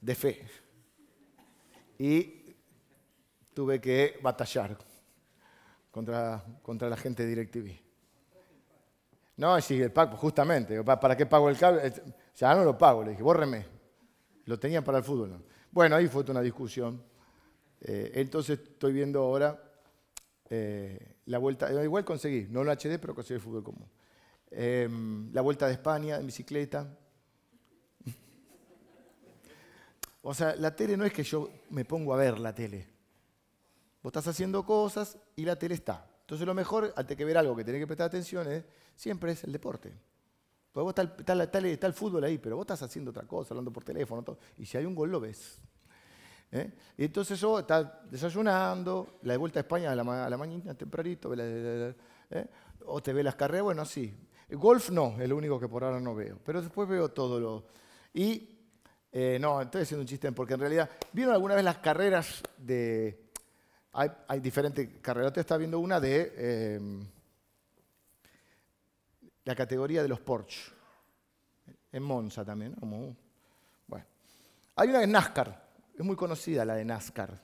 de 0.00 0.14
fe. 0.14 0.46
Y 1.98 2.41
tuve 3.54 3.80
que 3.80 4.18
batallar 4.22 4.76
contra, 5.90 6.44
contra 6.62 6.88
la 6.88 6.96
gente 6.96 7.24
de 7.24 7.28
DirecTV. 7.28 7.82
No, 9.36 9.60
sí, 9.60 9.80
el 9.80 9.92
pago, 9.92 10.16
justamente. 10.16 10.82
¿Para 10.84 11.16
qué 11.16 11.26
pago 11.26 11.48
el 11.48 11.56
cable? 11.56 11.92
Ya 12.36 12.54
no 12.54 12.64
lo 12.64 12.76
pago, 12.76 13.02
le 13.02 13.10
dije, 13.10 13.22
bórreme. 13.22 13.66
Lo 14.46 14.58
tenía 14.58 14.82
para 14.82 14.98
el 14.98 15.04
fútbol. 15.04 15.44
Bueno, 15.70 15.96
ahí 15.96 16.08
fue 16.08 16.24
una 16.28 16.40
discusión. 16.40 17.02
Eh, 17.80 18.12
entonces 18.14 18.60
estoy 18.60 18.92
viendo 18.92 19.20
ahora 19.20 19.60
eh, 20.48 21.16
la 21.26 21.38
vuelta, 21.38 21.72
eh, 21.72 21.84
igual 21.84 22.04
conseguí, 22.04 22.46
no 22.50 22.62
el 22.62 22.68
HD, 22.68 22.98
pero 23.00 23.14
conseguí 23.14 23.36
el 23.36 23.40
fútbol 23.40 23.64
común. 23.64 23.88
Em, 24.50 25.32
la 25.32 25.40
vuelta 25.40 25.66
de 25.66 25.72
España 25.72 26.18
en 26.18 26.26
bicicleta. 26.26 26.86
o 30.22 30.34
sea, 30.34 30.54
la 30.56 30.76
tele 30.76 30.96
no 30.96 31.04
es 31.04 31.12
que 31.12 31.22
yo 31.22 31.48
me 31.70 31.84
pongo 31.84 32.14
a 32.14 32.18
ver 32.18 32.38
la 32.38 32.54
tele. 32.54 32.91
Vos 34.02 34.10
estás 34.10 34.28
haciendo 34.28 34.64
cosas 34.64 35.16
y 35.36 35.44
la 35.44 35.56
tele 35.56 35.74
está. 35.74 36.06
Entonces 36.20 36.46
lo 36.46 36.54
mejor, 36.54 36.92
antes 36.96 37.16
que 37.16 37.24
ver 37.24 37.38
algo 37.38 37.54
que 37.54 37.64
tenés 37.64 37.80
que 37.80 37.86
prestar 37.86 38.06
atención, 38.06 38.50
es, 38.50 38.64
siempre 38.96 39.32
es 39.32 39.44
el 39.44 39.52
deporte. 39.52 39.92
Porque 40.72 40.84
vos 40.84 40.94
está, 41.20 41.42
está, 41.42 41.86
el 41.86 41.92
fútbol 41.92 42.24
ahí, 42.24 42.38
pero 42.38 42.56
vos 42.56 42.64
estás 42.64 42.82
haciendo 42.82 43.10
otra 43.10 43.24
cosa, 43.24 43.52
hablando 43.52 43.70
por 43.70 43.84
teléfono, 43.84 44.24
y 44.56 44.64
si 44.64 44.78
hay 44.78 44.86
un 44.86 44.94
gol 44.94 45.10
lo 45.10 45.20
ves. 45.20 45.60
¿eh? 46.50 46.72
Y 46.96 47.04
entonces 47.04 47.36
eso 47.36 47.58
está 47.58 48.00
desayunando, 48.10 49.18
la 49.22 49.34
de 49.34 49.36
vuelta 49.36 49.60
a 49.60 49.62
España 49.62 49.92
a 49.92 49.94
la, 49.94 50.04
mañana, 50.04 50.74
tempranito, 50.74 51.32
¿eh? 51.36 51.94
o 52.86 53.02
te 53.02 53.12
ve 53.12 53.22
las 53.22 53.34
carreras, 53.34 53.64
bueno, 53.64 53.84
sí. 53.84 54.14
Golf 54.50 54.90
no, 54.90 55.20
es 55.20 55.28
lo 55.28 55.36
único 55.36 55.60
que 55.60 55.68
por 55.68 55.84
ahora 55.84 56.00
no 56.00 56.14
veo, 56.14 56.38
pero 56.44 56.62
después 56.62 56.88
veo 56.88 57.10
todo 57.10 57.38
lo... 57.38 57.66
Y, 58.14 58.58
eh, 59.10 59.38
no, 59.40 59.60
estoy 59.60 59.82
haciendo 59.82 60.02
un 60.02 60.06
chiste, 60.06 60.32
porque 60.32 60.54
en 60.54 60.60
realidad, 60.60 60.90
¿vieron 61.12 61.34
alguna 61.34 61.54
vez 61.54 61.64
las 61.64 61.78
carreras 61.78 62.42
de... 62.56 63.31
Hay, 63.94 64.40
diferentes 64.40 64.88
carreras, 65.02 65.34
te 65.34 65.40
está 65.40 65.58
viendo 65.58 65.78
una 65.78 66.00
de 66.00 66.76
em, 66.76 67.06
la 69.44 69.54
categoría 69.54 70.02
de 70.02 70.08
los 70.08 70.20
Porsche, 70.20 70.72
en 71.92 72.02
Monza 72.02 72.42
también, 72.42 72.74
como... 72.74 73.14
Bueno, 73.86 74.06
hay 74.76 74.88
una 74.88 75.00
de 75.00 75.06
NASCAR, 75.06 75.62
es 75.94 76.04
muy 76.04 76.16
conocida 76.16 76.64
la 76.64 76.74
de 76.74 76.86
NASCAR. 76.86 77.38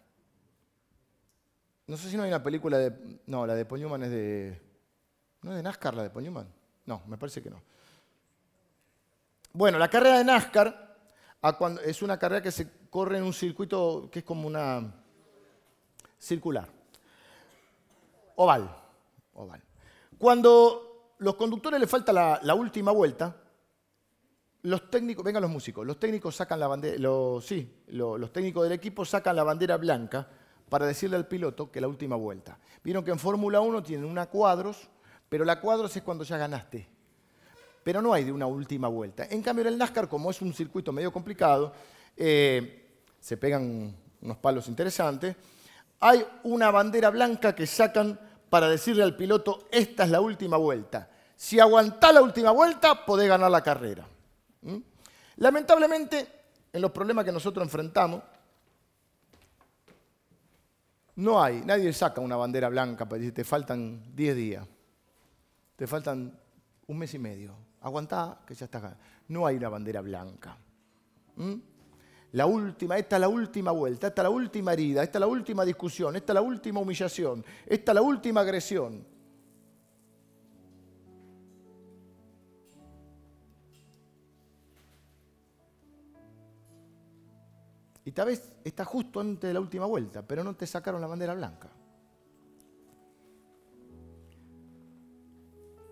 No 1.87 1.97
sé 1.99 2.11
si 2.11 2.17
no 2.17 2.23
hay 2.23 2.31
una 2.31 2.43
película 2.43 2.79
de... 2.79 3.21
No, 3.27 3.47
la 3.47 3.55
de 3.55 3.67
Paul 3.67 4.03
es 4.03 4.11
de... 4.11 4.61
¿No 5.43 5.51
es 5.51 5.57
de 5.59 5.63
NASCAR 5.63 5.95
la 5.95 6.03
de 6.05 6.11
Paul 6.11 6.47
No, 6.87 7.03
me 7.07 7.19
parece 7.19 7.43
que 7.43 7.51
no. 7.51 7.63
Bueno, 9.53 9.79
la 9.79 9.89
carrera 9.89 10.19
de 10.19 10.25
NASCAR 10.25 10.97
es 11.85 12.01
una 12.01 12.19
carrera 12.19 12.43
que 12.43 12.53
se 12.53 12.69
corre 12.89 13.19
en 13.19 13.25
un 13.25 13.35
circuito 13.35 14.09
que 14.11 14.21
es 14.21 14.25
como 14.25 14.47
una 14.47 14.95
circular. 16.19 16.69
Oval. 18.37 18.77
Oval. 19.35 19.63
Cuando 20.19 21.15
los 21.19 21.35
conductores 21.37 21.81
les 21.81 21.91
falta 21.91 22.13
la 22.13 22.55
última 22.55 22.93
vuelta, 22.93 23.37
los 24.63 24.91
técnicos, 24.91 25.25
vengan 25.25 25.43
los 25.43 25.51
músicos, 25.51 25.87
los 25.87 25.99
técnicos 25.99 26.35
sacan 26.35 26.59
la 26.59 26.67
bandera, 26.67 26.99
los, 26.99 27.45
sí, 27.45 27.83
los, 27.89 28.33
técnicos 28.33 28.65
del 28.65 28.73
equipo 28.73 29.05
sacan 29.05 29.37
la 29.37 29.45
bandera 29.45 29.77
blanca 29.77 30.29
para 30.69 30.87
decirle 30.87 31.17
al 31.17 31.27
piloto 31.27 31.71
que 31.71 31.81
la 31.81 31.89
última 31.89 32.17
vuelta. 32.17 32.59
Vieron 32.83 33.05
que 33.05 33.11
en 33.11 33.19
Fórmula 33.19 33.61
1 33.61 33.83
tienen 33.83 34.05
una 34.05 34.27
cuadros, 34.27 34.89
pero 35.29 35.45
la 35.45 35.61
cuadros 35.61 35.97
es 35.97 36.03
cuando 36.03 36.25
ya 36.25 36.37
ganaste. 36.37 36.89
Pero 37.85 38.03
no 38.03 38.13
hay 38.13 38.25
de 38.25 38.33
una 38.33 38.47
última 38.47 38.89
vuelta. 38.89 39.27
En 39.31 39.41
cambio, 39.43 39.63
en 39.63 39.69
el 39.69 39.79
NASCAR, 39.79 40.09
como 40.09 40.31
es 40.31 40.43
un 40.43 40.53
circuito 40.53 40.93
medio 40.93 41.13
complicado, 41.13 41.73
eh, 42.17 42.91
se 43.21 43.37
pegan 43.37 43.95
unos 44.21 44.37
palos 44.39 44.69
interesantes, 44.69 45.37
hay 46.01 46.25
una 46.45 46.71
bandera 46.71 47.11
blanca 47.11 47.55
que 47.55 47.67
sacan 47.67 48.19
para 48.49 48.69
decirle 48.69 49.03
al 49.03 49.17
piloto, 49.17 49.69
esta 49.71 50.05
es 50.05 50.11
la 50.11 50.21
última 50.21 50.57
vuelta. 50.57 51.11
Si 51.37 51.61
aguantás 51.61 52.15
la 52.15 52.23
última 52.23 52.51
vuelta, 52.51 53.05
podés 53.05 53.29
ganar 53.29 53.51
la 53.51 53.63
carrera. 53.63 54.07
¿Mm? 54.63 54.79
Lamentablemente, 55.37 56.27
en 56.73 56.81
los 56.81 56.91
problemas 56.91 57.25
que 57.25 57.33
nosotros 57.33 57.65
enfrentamos, 57.65 58.23
no 61.17 61.43
hay, 61.43 61.63
nadie 61.65 61.93
saca 61.93 62.21
una 62.21 62.37
bandera 62.37 62.69
blanca 62.69 63.09
para 63.09 63.19
decir, 63.19 63.35
te 63.35 63.45
faltan 63.45 64.15
10 64.15 64.37
días, 64.37 64.67
te 65.77 65.87
faltan 65.87 66.39
un 66.87 66.99
mes 66.99 67.13
y 67.15 67.19
medio, 67.19 67.55
aguantá 67.81 68.41
que 68.47 68.55
ya 68.55 68.65
está 68.67 68.97
No 69.29 69.47
hay 69.47 69.57
una 69.57 69.69
bandera 69.69 70.01
blanca. 70.01 70.57
¿Mm? 71.37 71.55
La 72.33 72.45
última, 72.47 72.99
esta 72.99 73.17
es 73.17 73.21
la 73.21 73.29
última 73.29 73.71
vuelta, 73.71 74.09
esta 74.09 74.23
es 74.23 74.25
la 74.25 74.31
última 74.31 74.73
herida, 74.75 75.03
esta 75.03 75.19
es 75.19 75.21
la 75.21 75.27
última 75.27 75.65
discusión, 75.65 76.15
esta 76.15 76.33
es 76.33 76.35
la 76.35 76.43
última 76.43 76.81
humillación, 76.81 77.45
esta 77.67 77.93
es 77.93 77.95
la 77.95 78.03
última 78.03 78.41
agresión. 78.41 79.05
Y 88.05 88.13
tal 88.13 88.29
vez 88.29 88.53
está 88.65 88.85
justo 88.85 89.21
antes 89.21 89.49
de 89.49 89.55
la 89.55 89.61
última 89.61 89.87
vuelta, 89.87 90.27
pero 90.27 90.43
no 90.43 90.55
te 90.55 90.67
sacaron 90.67 91.01
la 91.01 91.07
bandera 91.07 91.35
blanca. 91.35 91.71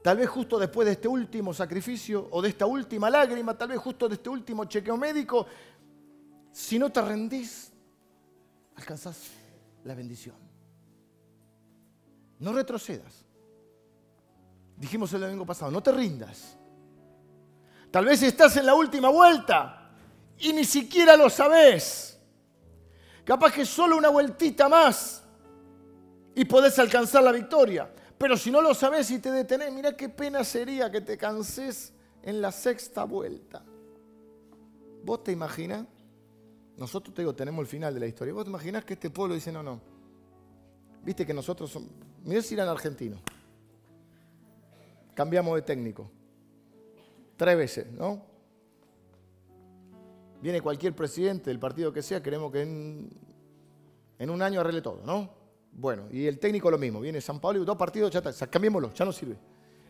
Tal 0.03 0.19
vez 0.19 0.29
justo 0.29 0.59
después 0.59 0.87
de 0.87 0.93
este 0.93 1.09
último 1.09 1.53
sacrificio 1.53 2.29
o 2.31 2.41
de 2.41 2.51
esta 2.51 2.65
última 2.65 3.11
lágrima, 3.11 3.59
tal 3.59 3.71
vez 3.71 3.79
justo 3.79 4.09
de 4.09 4.15
este 4.15 4.31
último 4.31 4.65
chequeo 4.67 4.97
médico, 4.97 5.47
si 6.57 6.79
no 6.79 6.91
te 6.91 7.03
rendís, 7.03 7.71
alcanzás 8.77 9.25
la 9.85 9.95
bendición. 9.95 10.37
No 12.39 12.55
retrocedas. 12.55 13.27
Dijimos 14.75 15.13
el 15.13 15.21
domingo 15.21 15.45
pasado, 15.45 15.71
no 15.71 15.83
te 15.83 15.93
rindas. 15.93 16.57
Tal 17.91 18.07
vez 18.07 18.23
estás 18.23 18.57
en 18.57 18.65
la 18.65 18.75
última 18.75 19.11
vuelta 19.11 19.91
y 20.39 20.55
ni 20.55 20.65
siquiera 20.65 21.15
lo 21.15 21.29
sabés. 21.29 22.19
Capaz 23.23 23.53
que 23.53 23.67
solo 23.67 23.99
una 23.99 24.09
vueltita 24.09 24.67
más 24.67 25.23
y 26.35 26.47
podés 26.47 26.79
alcanzar 26.79 27.23
la 27.23 27.33
victoria. 27.33 27.93
Pero 28.17 28.35
si 28.35 28.51
no 28.51 28.63
lo 28.63 28.73
sabés 28.73 29.11
y 29.11 29.19
te 29.19 29.31
detenés, 29.31 29.75
mira 29.75 29.95
qué 29.95 30.09
pena 30.09 30.43
sería 30.43 30.91
que 30.91 31.03
te 31.03 31.19
canses 31.19 31.93
en 32.23 32.41
la 32.41 32.51
sexta 32.51 33.05
vuelta. 33.05 33.63
¿Vos 35.05 35.23
te 35.23 35.33
imaginas? 35.33 35.87
Nosotros 36.77 37.15
te 37.15 37.23
digo, 37.23 37.35
tenemos 37.35 37.61
el 37.61 37.67
final 37.67 37.95
de 37.95 38.01
la 38.01 38.07
historia. 38.07 38.35
¿Vos 38.35 38.45
te 38.45 38.51
imaginas 38.51 38.85
que 38.85 38.95
este 38.95 39.11
pueblo 39.11 39.35
dice, 39.35 39.51
no, 39.51 39.63
no? 39.63 39.81
Viste 41.03 41.25
que 41.25 41.33
nosotros 41.33 41.71
somos... 41.71 41.89
Mirá 42.25 42.43
si 42.43 42.55
eran 42.55 42.69
argentinos. 42.69 43.21
Cambiamos 45.15 45.55
de 45.55 45.63
técnico. 45.63 46.11
Tres 47.37 47.57
veces, 47.57 47.91
¿no? 47.93 48.23
Viene 50.43 50.61
cualquier 50.61 50.95
presidente 50.95 51.51
del 51.51 51.59
partido 51.59 51.93
que 51.93 52.03
sea, 52.03 52.23
queremos 52.23 52.53
que 52.53 52.63
en, 52.63 54.31
un 54.31 54.43
año 54.43 54.61
arregle 54.61 54.83
todo, 54.83 55.01
¿no? 55.05 55.31
Bueno, 55.73 56.09
y 56.11 56.27
el 56.27 56.39
técnico 56.39 56.71
lo 56.71 56.79
mismo. 56.79 57.01
Viene 57.01 57.21
San 57.21 57.41
Pablo 57.41 57.63
y 57.63 57.65
dos 57.65 57.77
partidos, 57.77 58.11
ya 58.11 58.19
está, 58.19 58.47
cambiémoslo, 58.47 58.93
ya 58.93 59.05
no 59.05 59.13
sirve. 59.13 59.37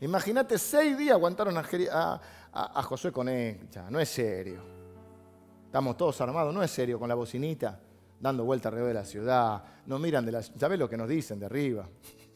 Imagínate, 0.00 0.58
seis 0.58 0.96
días 0.96 1.14
aguantaron 1.14 1.56
a, 1.56 2.20
a, 2.52 2.82
Josué 2.82 3.10
con 3.10 3.28
él. 3.28 3.68
Ya, 3.70 3.90
no 3.90 3.98
es 3.98 4.08
serio. 4.08 4.75
Estamos 5.76 5.98
todos 5.98 6.18
armados, 6.22 6.54
no 6.54 6.62
es 6.62 6.70
serio, 6.70 6.98
con 6.98 7.06
la 7.06 7.14
bocinita, 7.14 7.78
dando 8.18 8.46
vuelta 8.46 8.70
alrededor 8.70 8.88
de 8.88 8.94
la 8.94 9.04
ciudad. 9.04 9.62
Nos 9.84 10.00
miran 10.00 10.24
de 10.24 10.32
la... 10.32 10.42
¿Sabés 10.42 10.78
lo 10.78 10.88
que 10.88 10.96
nos 10.96 11.06
dicen 11.06 11.38
de 11.38 11.44
arriba? 11.44 11.86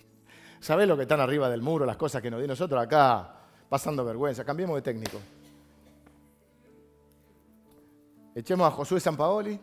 ¿Sabés 0.60 0.86
lo 0.86 0.94
que 0.94 1.04
están 1.04 1.20
arriba 1.20 1.48
del 1.48 1.62
muro, 1.62 1.86
las 1.86 1.96
cosas 1.96 2.20
que 2.20 2.30
nos 2.30 2.38
dicen 2.38 2.50
nosotros 2.50 2.82
acá, 2.82 3.34
pasando 3.66 4.04
vergüenza? 4.04 4.44
Cambiemos 4.44 4.76
de 4.76 4.82
técnico. 4.82 5.18
Echemos 8.34 8.68
a 8.68 8.72
Josué 8.72 9.00
Paoli 9.16 9.58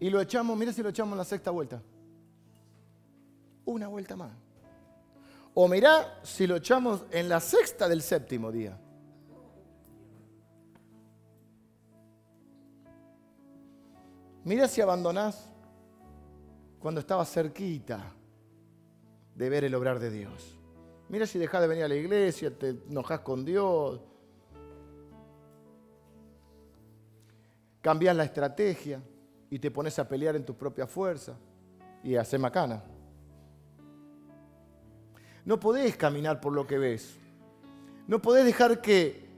Y 0.00 0.08
lo 0.08 0.22
echamos, 0.22 0.56
mira 0.56 0.72
si 0.72 0.82
lo 0.82 0.88
echamos 0.88 1.12
en 1.12 1.18
la 1.18 1.24
sexta 1.26 1.50
vuelta. 1.50 1.82
Una 3.66 3.88
vuelta 3.88 4.16
más. 4.16 4.32
O 5.52 5.68
mirá 5.68 6.18
si 6.22 6.46
lo 6.46 6.56
echamos 6.56 7.04
en 7.10 7.28
la 7.28 7.40
sexta 7.40 7.90
del 7.90 8.00
séptimo 8.00 8.50
día. 8.50 8.80
Mira 14.48 14.66
si 14.66 14.80
abandonás 14.80 15.46
cuando 16.78 17.00
estabas 17.00 17.30
cerquita 17.30 18.14
de 19.34 19.50
ver 19.50 19.64
el 19.64 19.74
obrar 19.74 19.98
de 19.98 20.10
Dios. 20.10 20.58
Mira 21.10 21.26
si 21.26 21.38
dejás 21.38 21.60
de 21.60 21.68
venir 21.68 21.84
a 21.84 21.88
la 21.88 21.96
iglesia, 21.96 22.50
te 22.56 22.70
enojas 22.70 23.20
con 23.20 23.44
Dios, 23.44 24.00
cambias 27.82 28.16
la 28.16 28.24
estrategia 28.24 29.02
y 29.50 29.58
te 29.58 29.70
pones 29.70 29.98
a 29.98 30.08
pelear 30.08 30.34
en 30.34 30.46
tu 30.46 30.56
propia 30.56 30.86
fuerza 30.86 31.36
y 32.02 32.16
a 32.16 32.22
hacer 32.22 32.40
macana. 32.40 32.82
No 35.44 35.60
podés 35.60 35.94
caminar 35.94 36.40
por 36.40 36.54
lo 36.54 36.66
que 36.66 36.78
ves. 36.78 37.18
No 38.06 38.22
podés 38.22 38.46
dejar 38.46 38.80
que, 38.80 39.28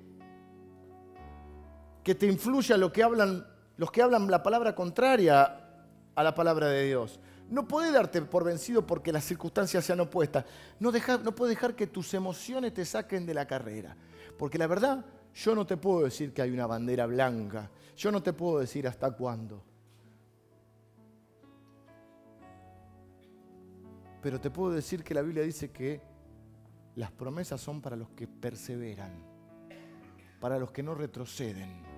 que 2.04 2.14
te 2.14 2.26
influya 2.26 2.76
lo 2.76 2.92
que 2.92 3.02
hablan, 3.02 3.49
los 3.80 3.90
que 3.90 4.02
hablan 4.02 4.30
la 4.30 4.42
palabra 4.42 4.74
contraria 4.74 5.58
a 6.14 6.22
la 6.22 6.34
palabra 6.34 6.68
de 6.68 6.84
Dios. 6.84 7.18
No 7.48 7.66
podés 7.66 7.94
darte 7.94 8.20
por 8.20 8.44
vencido 8.44 8.86
porque 8.86 9.10
las 9.10 9.24
circunstancias 9.24 9.82
sean 9.86 10.00
opuestas. 10.00 10.44
No, 10.78 10.92
no 11.24 11.34
puedes 11.34 11.56
dejar 11.56 11.74
que 11.74 11.86
tus 11.86 12.12
emociones 12.12 12.74
te 12.74 12.84
saquen 12.84 13.24
de 13.24 13.32
la 13.32 13.46
carrera. 13.46 13.96
Porque 14.36 14.58
la 14.58 14.66
verdad, 14.66 15.02
yo 15.34 15.54
no 15.54 15.66
te 15.66 15.78
puedo 15.78 16.04
decir 16.04 16.34
que 16.34 16.42
hay 16.42 16.50
una 16.50 16.66
bandera 16.66 17.06
blanca. 17.06 17.70
Yo 17.96 18.12
no 18.12 18.22
te 18.22 18.34
puedo 18.34 18.58
decir 18.58 18.86
hasta 18.86 19.12
cuándo. 19.12 19.64
Pero 24.20 24.38
te 24.42 24.50
puedo 24.50 24.72
decir 24.72 25.02
que 25.02 25.14
la 25.14 25.22
Biblia 25.22 25.42
dice 25.42 25.70
que 25.70 26.02
las 26.96 27.10
promesas 27.12 27.62
son 27.62 27.80
para 27.80 27.96
los 27.96 28.10
que 28.10 28.28
perseveran, 28.28 29.24
para 30.38 30.58
los 30.58 30.70
que 30.70 30.82
no 30.82 30.94
retroceden, 30.94 31.89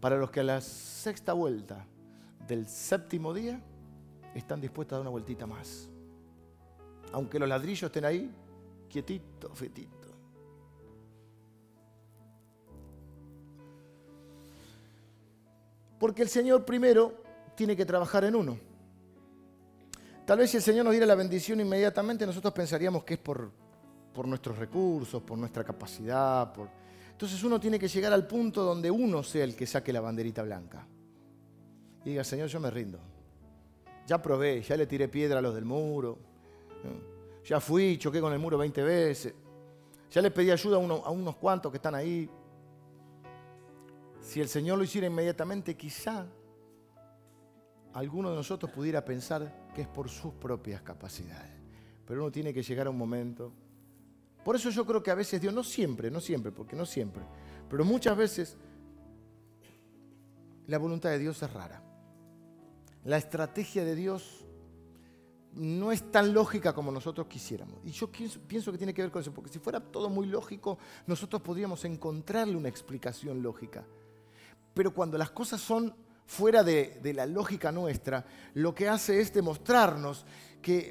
para 0.00 0.16
los 0.16 0.30
que 0.30 0.40
a 0.40 0.44
la 0.44 0.60
sexta 0.60 1.32
vuelta 1.32 1.84
del 2.46 2.68
séptimo 2.68 3.34
día 3.34 3.60
están 4.34 4.60
dispuestos 4.60 4.94
a 4.94 4.96
dar 4.98 5.02
una 5.02 5.10
vueltita 5.10 5.46
más. 5.46 5.88
Aunque 7.12 7.38
los 7.38 7.48
ladrillos 7.48 7.84
estén 7.84 8.04
ahí, 8.04 8.30
quietito, 8.88 9.54
fetito. 9.54 9.98
Porque 15.98 16.22
el 16.22 16.28
Señor 16.28 16.64
primero 16.64 17.22
tiene 17.56 17.76
que 17.76 17.84
trabajar 17.84 18.24
en 18.24 18.36
uno. 18.36 18.58
Tal 20.24 20.38
vez 20.38 20.50
si 20.50 20.58
el 20.58 20.62
Señor 20.62 20.84
nos 20.84 20.92
diera 20.92 21.06
la 21.06 21.14
bendición 21.14 21.60
inmediatamente, 21.60 22.24
nosotros 22.24 22.52
pensaríamos 22.52 23.02
que 23.02 23.14
es 23.14 23.20
por, 23.20 23.50
por 24.12 24.28
nuestros 24.28 24.58
recursos, 24.58 25.22
por 25.22 25.38
nuestra 25.38 25.64
capacidad. 25.64 26.52
Por... 26.52 26.68
Entonces 27.18 27.42
uno 27.42 27.58
tiene 27.58 27.80
que 27.80 27.88
llegar 27.88 28.12
al 28.12 28.28
punto 28.28 28.62
donde 28.62 28.88
uno 28.92 29.24
sea 29.24 29.42
el 29.42 29.56
que 29.56 29.66
saque 29.66 29.92
la 29.92 30.00
banderita 30.00 30.44
blanca. 30.44 30.86
Diga, 32.04 32.22
Señor, 32.22 32.46
yo 32.46 32.60
me 32.60 32.70
rindo. 32.70 33.00
Ya 34.06 34.22
probé, 34.22 34.62
ya 34.62 34.76
le 34.76 34.86
tiré 34.86 35.08
piedra 35.08 35.40
a 35.40 35.42
los 35.42 35.52
del 35.52 35.64
muro. 35.64 36.16
Ya 37.44 37.58
fui, 37.58 37.98
choqué 37.98 38.20
con 38.20 38.32
el 38.32 38.38
muro 38.38 38.56
20 38.56 38.82
veces. 38.84 39.34
Ya 40.12 40.22
le 40.22 40.30
pedí 40.30 40.52
ayuda 40.52 40.76
a, 40.76 40.80
a 40.80 41.10
unos 41.10 41.34
cuantos 41.38 41.72
que 41.72 41.78
están 41.78 41.96
ahí. 41.96 42.30
Si 44.20 44.40
el 44.40 44.46
Señor 44.46 44.78
lo 44.78 44.84
hiciera 44.84 45.08
inmediatamente, 45.08 45.76
quizá 45.76 46.24
alguno 47.94 48.30
de 48.30 48.36
nosotros 48.36 48.70
pudiera 48.70 49.04
pensar 49.04 49.72
que 49.74 49.82
es 49.82 49.88
por 49.88 50.08
sus 50.08 50.34
propias 50.34 50.82
capacidades. 50.82 51.50
Pero 52.06 52.20
uno 52.22 52.30
tiene 52.30 52.54
que 52.54 52.62
llegar 52.62 52.86
a 52.86 52.90
un 52.90 52.96
momento. 52.96 53.52
Por 54.44 54.56
eso 54.56 54.70
yo 54.70 54.86
creo 54.86 55.02
que 55.02 55.10
a 55.10 55.14
veces 55.14 55.40
Dios, 55.40 55.52
no 55.52 55.62
siempre, 55.62 56.10
no 56.10 56.20
siempre, 56.20 56.52
porque 56.52 56.76
no 56.76 56.86
siempre, 56.86 57.22
pero 57.68 57.84
muchas 57.84 58.16
veces 58.16 58.56
la 60.66 60.78
voluntad 60.78 61.10
de 61.10 61.18
Dios 61.18 61.42
es 61.42 61.52
rara. 61.52 61.82
La 63.04 63.16
estrategia 63.16 63.84
de 63.84 63.94
Dios 63.94 64.44
no 65.54 65.92
es 65.92 66.10
tan 66.10 66.32
lógica 66.32 66.72
como 66.72 66.92
nosotros 66.92 67.26
quisiéramos. 67.26 67.80
Y 67.84 67.90
yo 67.90 68.10
pienso 68.10 68.70
que 68.70 68.78
tiene 68.78 68.94
que 68.94 69.02
ver 69.02 69.10
con 69.10 69.22
eso, 69.22 69.32
porque 69.32 69.50
si 69.50 69.58
fuera 69.58 69.80
todo 69.80 70.08
muy 70.08 70.26
lógico, 70.26 70.78
nosotros 71.06 71.42
podríamos 71.42 71.84
encontrarle 71.84 72.56
una 72.56 72.68
explicación 72.68 73.42
lógica. 73.42 73.84
Pero 74.74 74.94
cuando 74.94 75.18
las 75.18 75.30
cosas 75.30 75.60
son 75.60 75.94
fuera 76.26 76.62
de, 76.62 77.00
la 77.14 77.26
lógica 77.26 77.72
nuestra, 77.72 78.24
lo 78.54 78.74
que 78.74 78.88
hace 78.88 79.20
es 79.20 79.32
demostrarnos 79.32 80.26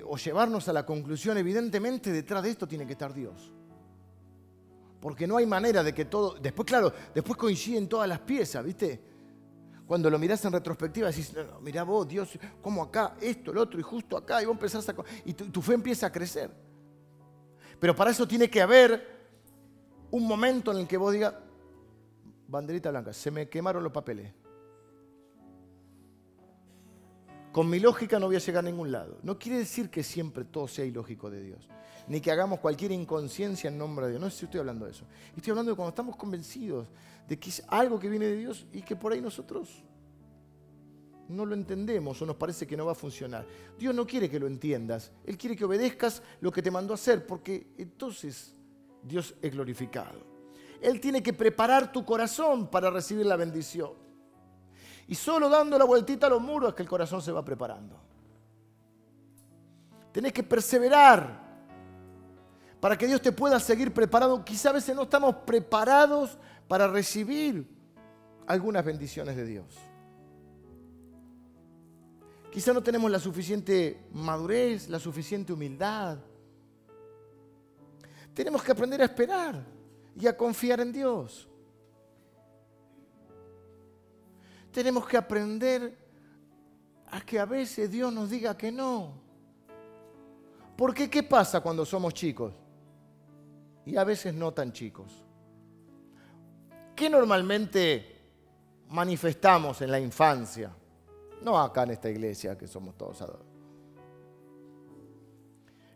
o 0.05 0.17
llevarnos 0.17 0.67
a 0.69 0.73
la 0.73 0.85
conclusión, 0.85 1.37
evidentemente 1.37 2.11
detrás 2.11 2.43
de 2.43 2.49
esto 2.49 2.67
tiene 2.67 2.85
que 2.85 2.93
estar 2.93 3.13
Dios. 3.13 3.53
Porque 4.99 5.27
no 5.27 5.37
hay 5.37 5.45
manera 5.45 5.83
de 5.83 5.93
que 5.93 6.05
todo. 6.05 6.35
Después, 6.35 6.65
claro, 6.65 6.91
después 7.13 7.37
coinciden 7.37 7.87
todas 7.87 8.09
las 8.09 8.19
piezas, 8.19 8.63
¿viste? 8.65 8.99
Cuando 9.85 10.09
lo 10.09 10.19
mirás 10.19 10.43
en 10.45 10.51
retrospectiva, 10.51 11.07
decís, 11.09 11.33
no, 11.33 11.61
mirá 11.61 11.83
vos, 11.83 12.07
Dios, 12.07 12.37
como 12.61 12.81
acá, 12.83 13.15
esto, 13.21 13.51
el 13.51 13.57
otro, 13.57 13.79
y 13.79 13.83
justo 13.83 14.17
acá, 14.17 14.41
y 14.41 14.45
vos 14.45 14.55
empezás 14.55 14.89
a. 14.89 14.95
Y 15.23 15.33
tu 15.33 15.61
fe 15.61 15.75
empieza 15.75 16.07
a 16.07 16.11
crecer. 16.11 16.51
Pero 17.79 17.95
para 17.95 18.11
eso 18.11 18.27
tiene 18.27 18.49
que 18.49 18.61
haber 18.61 19.17
un 20.11 20.27
momento 20.27 20.71
en 20.71 20.79
el 20.79 20.87
que 20.87 20.97
vos 20.97 21.13
digas, 21.13 21.33
banderita 22.47 22.89
blanca, 22.89 23.13
se 23.13 23.29
me 23.29 23.47
quemaron 23.47 23.83
los 23.83 23.91
papeles. 23.91 24.33
Con 27.57 27.71
mi 27.71 27.79
lógica 27.79 28.19
no 28.19 28.27
voy 28.27 28.35
a 28.35 28.39
llegar 28.39 28.63
a 28.63 28.69
ningún 28.69 28.91
lado. 28.91 29.17
No 29.23 29.39
quiere 29.39 29.57
decir 29.57 29.89
que 29.89 30.03
siempre 30.03 30.45
todo 30.45 30.67
sea 30.67 30.85
ilógico 30.85 31.31
de 31.31 31.41
Dios, 31.41 31.67
ni 32.07 32.21
que 32.21 32.29
hagamos 32.29 32.59
cualquier 32.59 32.91
inconsciencia 32.91 33.69
en 33.69 33.79
nombre 33.79 34.05
de 34.05 34.11
Dios. 34.11 34.21
No 34.21 34.29
sé 34.29 34.37
si 34.37 34.45
estoy 34.45 34.59
hablando 34.59 34.85
de 34.85 34.91
eso. 34.91 35.05
Estoy 35.35 35.49
hablando 35.49 35.71
de 35.71 35.75
cuando 35.75 35.89
estamos 35.89 36.15
convencidos 36.17 36.87
de 37.27 37.39
que 37.39 37.49
es 37.49 37.63
algo 37.67 37.99
que 37.99 38.09
viene 38.09 38.27
de 38.27 38.35
Dios 38.35 38.67
y 38.71 38.83
que 38.83 38.95
por 38.95 39.11
ahí 39.11 39.21
nosotros 39.21 39.83
no 41.29 41.47
lo 41.47 41.55
entendemos 41.55 42.21
o 42.21 42.27
nos 42.27 42.35
parece 42.35 42.67
que 42.67 42.77
no 42.77 42.85
va 42.85 42.91
a 42.91 42.95
funcionar. 42.95 43.47
Dios 43.79 43.95
no 43.95 44.05
quiere 44.05 44.29
que 44.29 44.39
lo 44.39 44.45
entiendas. 44.45 45.11
Él 45.25 45.35
quiere 45.35 45.55
que 45.55 45.65
obedezcas 45.65 46.21
lo 46.41 46.51
que 46.51 46.61
te 46.61 46.69
mandó 46.69 46.93
a 46.93 47.01
hacer, 47.01 47.25
porque 47.25 47.69
entonces 47.79 48.53
Dios 49.01 49.33
es 49.41 49.51
glorificado. 49.51 50.19
Él 50.79 51.01
tiene 51.01 51.23
que 51.23 51.33
preparar 51.33 51.91
tu 51.91 52.05
corazón 52.05 52.67
para 52.67 52.91
recibir 52.91 53.25
la 53.25 53.35
bendición. 53.35 54.05
Y 55.07 55.15
solo 55.15 55.49
dando 55.49 55.77
la 55.77 55.85
vueltita 55.85 56.27
a 56.27 56.29
los 56.29 56.41
muros 56.41 56.69
es 56.69 56.75
que 56.75 56.83
el 56.83 56.89
corazón 56.89 57.21
se 57.21 57.31
va 57.31 57.43
preparando. 57.43 57.97
Tenés 60.11 60.33
que 60.33 60.43
perseverar 60.43 61.47
para 62.79 62.97
que 62.97 63.07
Dios 63.07 63.21
te 63.21 63.31
pueda 63.31 63.59
seguir 63.59 63.93
preparado. 63.93 64.43
Quizá 64.43 64.69
a 64.69 64.73
veces 64.73 64.95
no 64.95 65.03
estamos 65.03 65.35
preparados 65.45 66.37
para 66.67 66.87
recibir 66.87 67.67
algunas 68.45 68.83
bendiciones 68.83 69.35
de 69.35 69.45
Dios. 69.45 69.65
Quizá 72.51 72.73
no 72.73 72.81
tenemos 72.81 73.09
la 73.09 73.19
suficiente 73.19 74.07
madurez, 74.11 74.89
la 74.89 74.99
suficiente 74.99 75.53
humildad. 75.53 76.17
Tenemos 78.33 78.63
que 78.63 78.71
aprender 78.71 79.01
a 79.01 79.05
esperar 79.05 79.63
y 80.19 80.27
a 80.27 80.35
confiar 80.35 80.79
en 80.79 80.91
Dios. 80.91 81.46
Tenemos 84.71 85.07
que 85.07 85.17
aprender 85.17 85.97
a 87.09 87.21
que 87.21 87.39
a 87.39 87.45
veces 87.45 87.89
Dios 87.89 88.11
nos 88.13 88.29
diga 88.29 88.57
que 88.57 88.71
no. 88.71 89.13
Porque 90.75 91.09
¿qué 91.09 91.23
pasa 91.23 91.61
cuando 91.61 91.85
somos 91.85 92.13
chicos? 92.13 92.53
Y 93.85 93.95
a 93.95 94.03
veces 94.03 94.33
no 94.33 94.53
tan 94.53 94.71
chicos. 94.71 95.23
¿Qué 96.95 97.09
normalmente 97.09 98.15
manifestamos 98.89 99.81
en 99.81 99.91
la 99.91 99.99
infancia? 99.99 100.71
No 101.41 101.59
acá 101.59 101.83
en 101.83 101.91
esta 101.91 102.09
iglesia 102.09 102.57
que 102.57 102.67
somos 102.67 102.97
todos 102.97 103.21
adultos. 103.21 103.45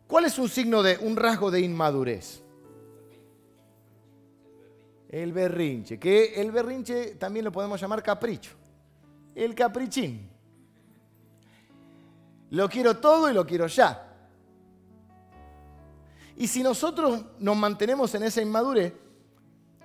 ¿Cuál 0.06 0.26
es 0.26 0.38
un 0.38 0.48
signo 0.48 0.82
de 0.82 0.98
un 0.98 1.16
rasgo 1.16 1.50
de 1.50 1.60
inmadurez? 1.60 2.42
El 5.08 5.32
berrinche, 5.32 5.98
que 5.98 6.40
el 6.40 6.50
berrinche 6.50 7.16
también 7.16 7.44
lo 7.44 7.52
podemos 7.52 7.80
llamar 7.80 8.02
capricho 8.02 8.61
el 9.34 9.54
caprichín. 9.54 10.30
Lo 12.50 12.68
quiero 12.68 12.98
todo 12.98 13.30
y 13.30 13.34
lo 13.34 13.46
quiero 13.46 13.66
ya. 13.66 14.08
Y 16.36 16.46
si 16.46 16.62
nosotros 16.62 17.24
nos 17.38 17.56
mantenemos 17.56 18.14
en 18.14 18.24
esa 18.24 18.42
inmadurez, 18.42 18.92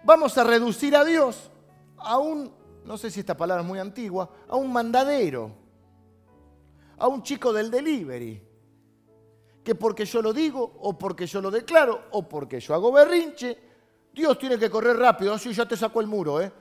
vamos 0.03 0.37
a 0.37 0.43
reducir 0.43 0.95
a 0.95 1.05
Dios 1.05 1.51
a 1.97 2.17
un, 2.17 2.51
no 2.85 2.97
sé 2.97 3.11
si 3.11 3.19
esta 3.19 3.35
palabra 3.35 3.61
es 3.61 3.67
muy 3.67 3.79
antigua, 3.79 4.29
a 4.47 4.55
un 4.55 4.71
mandadero, 4.71 5.51
a 6.97 7.07
un 7.07 7.23
chico 7.23 7.53
del 7.53 7.69
delivery, 7.69 8.41
que 9.63 9.75
porque 9.75 10.05
yo 10.05 10.21
lo 10.21 10.33
digo, 10.33 10.77
o 10.81 10.97
porque 10.97 11.27
yo 11.27 11.41
lo 11.41 11.51
declaro, 11.51 12.05
o 12.11 12.27
porque 12.27 12.59
yo 12.59 12.73
hago 12.73 12.91
berrinche, 12.91 13.57
Dios 14.13 14.39
tiene 14.39 14.57
que 14.57 14.69
correr 14.69 14.97
rápido, 14.97 15.33
así 15.33 15.53
ya 15.53 15.67
te 15.67 15.77
sacó 15.77 16.01
el 16.01 16.07
muro, 16.07 16.41
¿eh? 16.41 16.51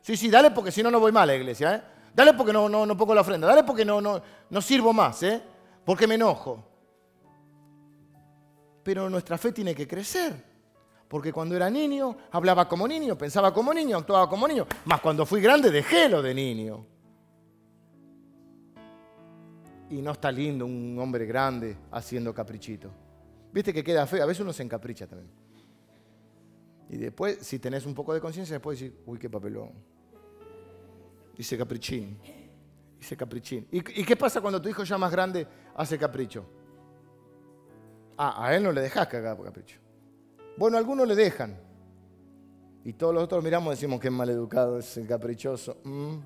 Sí, 0.00 0.16
sí, 0.16 0.30
dale 0.30 0.50
porque 0.50 0.72
si 0.72 0.82
no, 0.82 0.90
no 0.90 1.00
voy 1.00 1.12
mal 1.12 1.24
a 1.24 1.26
la 1.26 1.36
iglesia, 1.36 1.74
¿eh? 1.74 1.93
Dale 2.14 2.34
porque 2.34 2.52
no, 2.52 2.68
no, 2.68 2.86
no 2.86 2.96
pongo 2.96 3.14
la 3.14 3.22
ofrenda. 3.22 3.46
Dale 3.46 3.64
porque 3.64 3.84
no, 3.84 4.00
no, 4.00 4.22
no 4.48 4.60
sirvo 4.62 4.92
más, 4.92 5.22
¿eh? 5.24 5.42
Porque 5.84 6.06
me 6.06 6.14
enojo. 6.14 6.64
Pero 8.82 9.10
nuestra 9.10 9.36
fe 9.36 9.52
tiene 9.52 9.74
que 9.74 9.88
crecer. 9.88 10.54
Porque 11.08 11.32
cuando 11.32 11.56
era 11.56 11.68
niño, 11.68 12.16
hablaba 12.30 12.68
como 12.68 12.86
niño, 12.86 13.16
pensaba 13.16 13.52
como 13.52 13.74
niño, 13.74 13.98
actuaba 13.98 14.28
como 14.28 14.46
niño. 14.46 14.66
Más 14.84 15.00
cuando 15.00 15.26
fui 15.26 15.40
grande, 15.40 15.70
dejé 15.70 16.08
lo 16.08 16.22
de 16.22 16.34
niño. 16.34 16.86
Y 19.90 20.00
no 20.00 20.12
está 20.12 20.30
lindo 20.32 20.66
un 20.66 20.98
hombre 20.98 21.26
grande 21.26 21.76
haciendo 21.90 22.32
caprichito. 22.32 22.90
Viste 23.52 23.72
que 23.72 23.84
queda 23.84 24.06
feo, 24.06 24.22
a 24.22 24.26
veces 24.26 24.40
uno 24.40 24.52
se 24.52 24.62
encapricha 24.62 25.06
también. 25.06 25.30
Y 26.88 26.96
después, 26.96 27.38
si 27.40 27.58
tenés 27.58 27.86
un 27.86 27.94
poco 27.94 28.12
de 28.12 28.20
conciencia, 28.20 28.54
después 28.54 28.78
decir, 28.78 29.00
uy, 29.06 29.18
qué 29.18 29.30
papelón. 29.30 29.72
Dice 31.36 31.58
caprichín. 31.58 32.18
Dice 32.98 33.16
caprichín. 33.16 33.66
¿Y, 33.70 33.82
qué 33.82 34.16
pasa 34.16 34.40
cuando 34.40 34.60
tu 34.60 34.68
hijo 34.68 34.84
ya 34.84 34.96
más 34.96 35.10
grande 35.10 35.46
hace 35.76 35.98
capricho? 35.98 36.44
Ah, 38.16 38.46
a 38.46 38.56
él 38.56 38.62
no 38.62 38.72
le 38.72 38.80
dejas 38.80 39.08
que 39.08 39.20
capricho. 39.22 39.78
Bueno, 40.56 40.78
algunos 40.78 41.06
le 41.08 41.14
dejan. 41.14 41.56
Y 42.84 42.92
todos 42.92 43.14
los 43.14 43.24
otros 43.24 43.42
miramos 43.42 43.72
y 43.72 43.76
decimos 43.76 43.98
que 44.00 44.08
es 44.08 44.14
maleducado, 44.14 44.78
es 44.78 44.96
el 44.96 45.06
caprichoso. 45.06 45.78
Mm. 45.84 46.16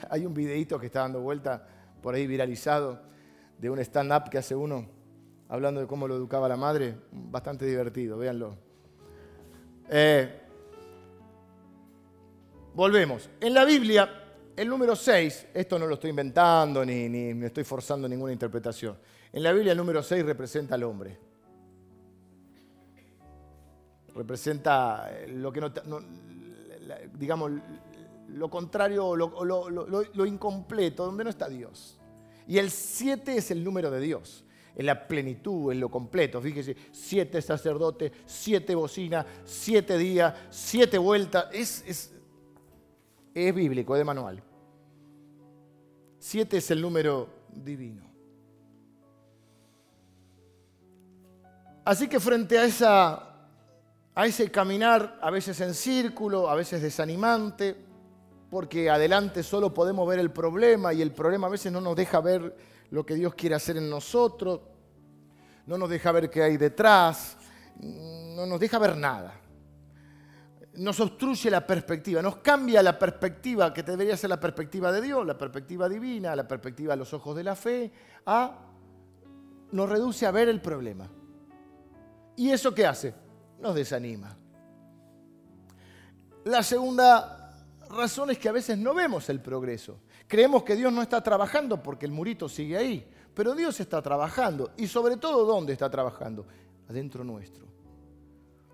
Hay 0.10 0.26
un 0.26 0.34
videito 0.34 0.78
que 0.78 0.86
está 0.86 1.00
dando 1.00 1.20
vuelta 1.20 1.66
por 2.02 2.14
ahí 2.14 2.26
viralizado 2.26 3.00
de 3.58 3.70
un 3.70 3.78
stand-up 3.78 4.28
que 4.30 4.38
hace 4.38 4.54
uno 4.54 4.88
hablando 5.48 5.80
de 5.80 5.86
cómo 5.86 6.08
lo 6.08 6.16
educaba 6.16 6.48
la 6.48 6.56
madre. 6.56 6.96
Bastante 7.12 7.66
divertido, 7.66 8.18
véanlo. 8.18 8.56
Eh, 9.88 10.45
Volvemos. 12.76 13.30
En 13.40 13.54
la 13.54 13.64
Biblia, 13.64 14.06
el 14.54 14.68
número 14.68 14.94
6, 14.94 15.46
esto 15.54 15.78
no 15.78 15.86
lo 15.86 15.94
estoy 15.94 16.10
inventando 16.10 16.84
ni, 16.84 17.08
me 17.08 17.46
estoy 17.46 17.64
forzando 17.64 18.06
ninguna 18.06 18.34
interpretación. 18.34 18.98
En 19.32 19.42
la 19.42 19.50
Biblia 19.52 19.72
el 19.72 19.78
número 19.78 20.02
6 20.02 20.26
representa 20.26 20.74
al 20.74 20.82
hombre. 20.82 21.18
Representa 24.14 25.08
eh, 25.10 25.26
lo 25.28 25.50
que 25.50 25.62
no, 25.62 25.72
digamos, 27.14 27.50
lo 28.28 28.50
contrario, 28.50 29.16
lo, 29.16 29.42
lo, 29.70 30.26
incompleto, 30.26 31.06
donde 31.06 31.24
no 31.24 31.30
está 31.30 31.48
Dios. 31.48 31.98
Y 32.46 32.58
el 32.58 32.70
7 32.70 33.38
es 33.38 33.50
el 33.50 33.64
número 33.64 33.90
de 33.90 34.00
Dios 34.00 34.44
en 34.74 34.84
la 34.84 35.08
plenitud, 35.08 35.72
en 35.72 35.80
lo 35.80 35.88
completo. 35.88 36.42
Fíjese, 36.42 36.76
siete 36.92 37.40
sacerdotes, 37.40 38.12
siete 38.26 38.74
bocinas, 38.74 39.24
siete 39.46 39.96
días, 39.96 40.34
siete 40.50 40.98
vueltas. 40.98 41.46
Es, 41.54 42.12
es 43.36 43.54
bíblico, 43.54 43.94
es 43.94 44.00
de 44.00 44.04
manual. 44.04 44.42
Siete 46.18 46.56
es 46.56 46.70
el 46.70 46.80
número 46.80 47.28
divino. 47.52 48.02
Así 51.84 52.08
que 52.08 52.18
frente 52.18 52.58
a, 52.58 52.64
esa, 52.64 53.12
a 54.14 54.26
ese 54.26 54.50
caminar, 54.50 55.18
a 55.20 55.30
veces 55.30 55.60
en 55.60 55.74
círculo, 55.74 56.48
a 56.48 56.54
veces 56.54 56.80
desanimante, 56.80 57.76
porque 58.50 58.88
adelante 58.88 59.42
solo 59.42 59.74
podemos 59.74 60.08
ver 60.08 60.18
el 60.18 60.30
problema 60.30 60.94
y 60.94 61.02
el 61.02 61.12
problema 61.12 61.46
a 61.46 61.50
veces 61.50 61.70
no 61.70 61.82
nos 61.82 61.94
deja 61.94 62.20
ver 62.20 62.56
lo 62.90 63.04
que 63.04 63.14
Dios 63.16 63.34
quiere 63.34 63.54
hacer 63.54 63.76
en 63.76 63.90
nosotros, 63.90 64.60
no 65.66 65.76
nos 65.76 65.90
deja 65.90 66.10
ver 66.10 66.30
qué 66.30 66.42
hay 66.42 66.56
detrás, 66.56 67.36
no 67.80 68.46
nos 68.46 68.58
deja 68.58 68.78
ver 68.78 68.96
nada 68.96 69.42
nos 70.76 71.00
obstruye 71.00 71.50
la 71.50 71.66
perspectiva, 71.66 72.22
nos 72.22 72.36
cambia 72.36 72.82
la 72.82 72.98
perspectiva 72.98 73.72
que 73.72 73.82
debería 73.82 74.16
ser 74.16 74.30
la 74.30 74.40
perspectiva 74.40 74.92
de 74.92 75.00
Dios, 75.00 75.26
la 75.26 75.36
perspectiva 75.36 75.88
divina, 75.88 76.36
la 76.36 76.46
perspectiva 76.46 76.92
a 76.94 76.96
los 76.96 77.12
ojos 77.12 77.36
de 77.36 77.44
la 77.44 77.56
fe, 77.56 77.92
a 78.26 78.58
nos 79.72 79.88
reduce 79.88 80.26
a 80.26 80.30
ver 80.30 80.48
el 80.48 80.60
problema. 80.60 81.08
¿Y 82.36 82.50
eso 82.50 82.74
qué 82.74 82.86
hace? 82.86 83.14
Nos 83.60 83.74
desanima. 83.74 84.36
La 86.44 86.62
segunda 86.62 87.52
razón 87.90 88.30
es 88.30 88.38
que 88.38 88.48
a 88.48 88.52
veces 88.52 88.78
no 88.78 88.94
vemos 88.94 89.28
el 89.30 89.40
progreso. 89.40 90.00
Creemos 90.28 90.62
que 90.62 90.76
Dios 90.76 90.92
no 90.92 91.02
está 91.02 91.22
trabajando 91.22 91.82
porque 91.82 92.06
el 92.06 92.12
murito 92.12 92.48
sigue 92.48 92.76
ahí, 92.76 93.10
pero 93.34 93.54
Dios 93.54 93.80
está 93.80 94.02
trabajando. 94.02 94.72
Y 94.76 94.86
sobre 94.86 95.16
todo, 95.16 95.44
¿dónde 95.44 95.72
está 95.72 95.90
trabajando? 95.90 96.46
Adentro 96.88 97.24
nuestro. 97.24 97.75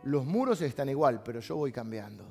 Los 0.04 0.24
muros 0.24 0.60
están 0.62 0.88
igual, 0.88 1.22
pero 1.22 1.40
yo 1.40 1.56
voy 1.56 1.72
cambiando. 1.72 2.24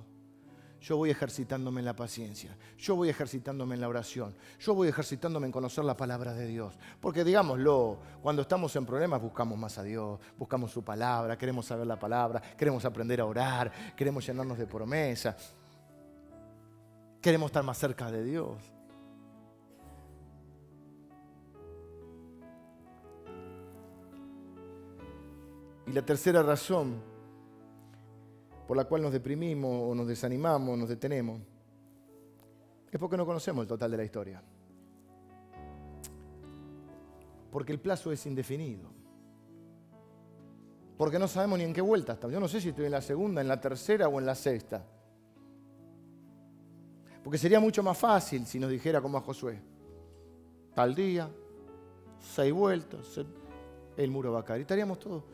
Yo 0.81 0.97
voy 0.97 1.11
ejercitándome 1.11 1.79
en 1.79 1.85
la 1.85 1.95
paciencia. 1.95 2.57
Yo 2.77 2.95
voy 2.95 3.09
ejercitándome 3.09 3.75
en 3.75 3.81
la 3.81 3.87
oración. 3.87 4.35
Yo 4.59 4.73
voy 4.73 4.87
ejercitándome 4.87 5.45
en 5.45 5.51
conocer 5.51 5.85
la 5.85 5.95
palabra 5.95 6.33
de 6.33 6.47
Dios. 6.47 6.77
Porque 6.99 7.23
digámoslo, 7.23 7.99
cuando 8.23 8.41
estamos 8.41 8.75
en 8.75 8.85
problemas 8.85 9.21
buscamos 9.21 9.59
más 9.59 9.77
a 9.77 9.83
Dios, 9.83 10.19
buscamos 10.39 10.71
su 10.71 10.83
palabra, 10.83 11.37
queremos 11.37 11.67
saber 11.67 11.85
la 11.85 11.99
palabra, 11.99 12.41
queremos 12.57 12.83
aprender 12.83 13.21
a 13.21 13.25
orar, 13.25 13.71
queremos 13.95 14.25
llenarnos 14.25 14.57
de 14.57 14.65
promesa. 14.65 15.37
Queremos 17.21 17.49
estar 17.49 17.63
más 17.63 17.77
cerca 17.77 18.09
de 18.09 18.23
Dios. 18.23 18.57
Y 25.85 25.91
la 25.91 26.03
tercera 26.03 26.41
razón 26.41 27.10
por 28.71 28.77
la 28.77 28.85
cual 28.85 29.01
nos 29.01 29.11
deprimimos 29.11 29.91
o 29.91 29.93
nos 29.93 30.07
desanimamos, 30.07 30.77
nos 30.77 30.87
detenemos, 30.87 31.41
es 32.89 32.97
porque 32.97 33.17
no 33.17 33.25
conocemos 33.25 33.63
el 33.63 33.67
total 33.67 33.91
de 33.91 33.97
la 33.97 34.03
historia. 34.05 34.41
Porque 37.51 37.73
el 37.73 37.81
plazo 37.81 38.13
es 38.13 38.25
indefinido. 38.25 38.89
Porque 40.97 41.19
no 41.19 41.27
sabemos 41.27 41.59
ni 41.59 41.65
en 41.65 41.73
qué 41.73 41.81
vuelta 41.81 42.13
estamos. 42.13 42.33
Yo 42.33 42.39
no 42.39 42.47
sé 42.47 42.61
si 42.61 42.69
estoy 42.69 42.85
en 42.85 42.91
la 42.91 43.01
segunda, 43.01 43.41
en 43.41 43.49
la 43.49 43.59
tercera 43.59 44.07
o 44.07 44.17
en 44.19 44.25
la 44.25 44.35
sexta. 44.35 44.85
Porque 47.25 47.37
sería 47.37 47.59
mucho 47.59 47.83
más 47.83 47.97
fácil 47.97 48.45
si 48.45 48.57
nos 48.57 48.69
dijera 48.69 49.01
como 49.01 49.17
a 49.17 49.21
Josué, 49.21 49.59
tal 50.73 50.95
día, 50.95 51.29
seis 52.21 52.53
vueltas, 52.53 53.19
el 53.97 54.11
muro 54.11 54.31
va 54.31 54.39
a 54.39 54.45
caer. 54.45 54.59
Y 54.59 54.61
estaríamos 54.61 54.97
todos. 54.97 55.25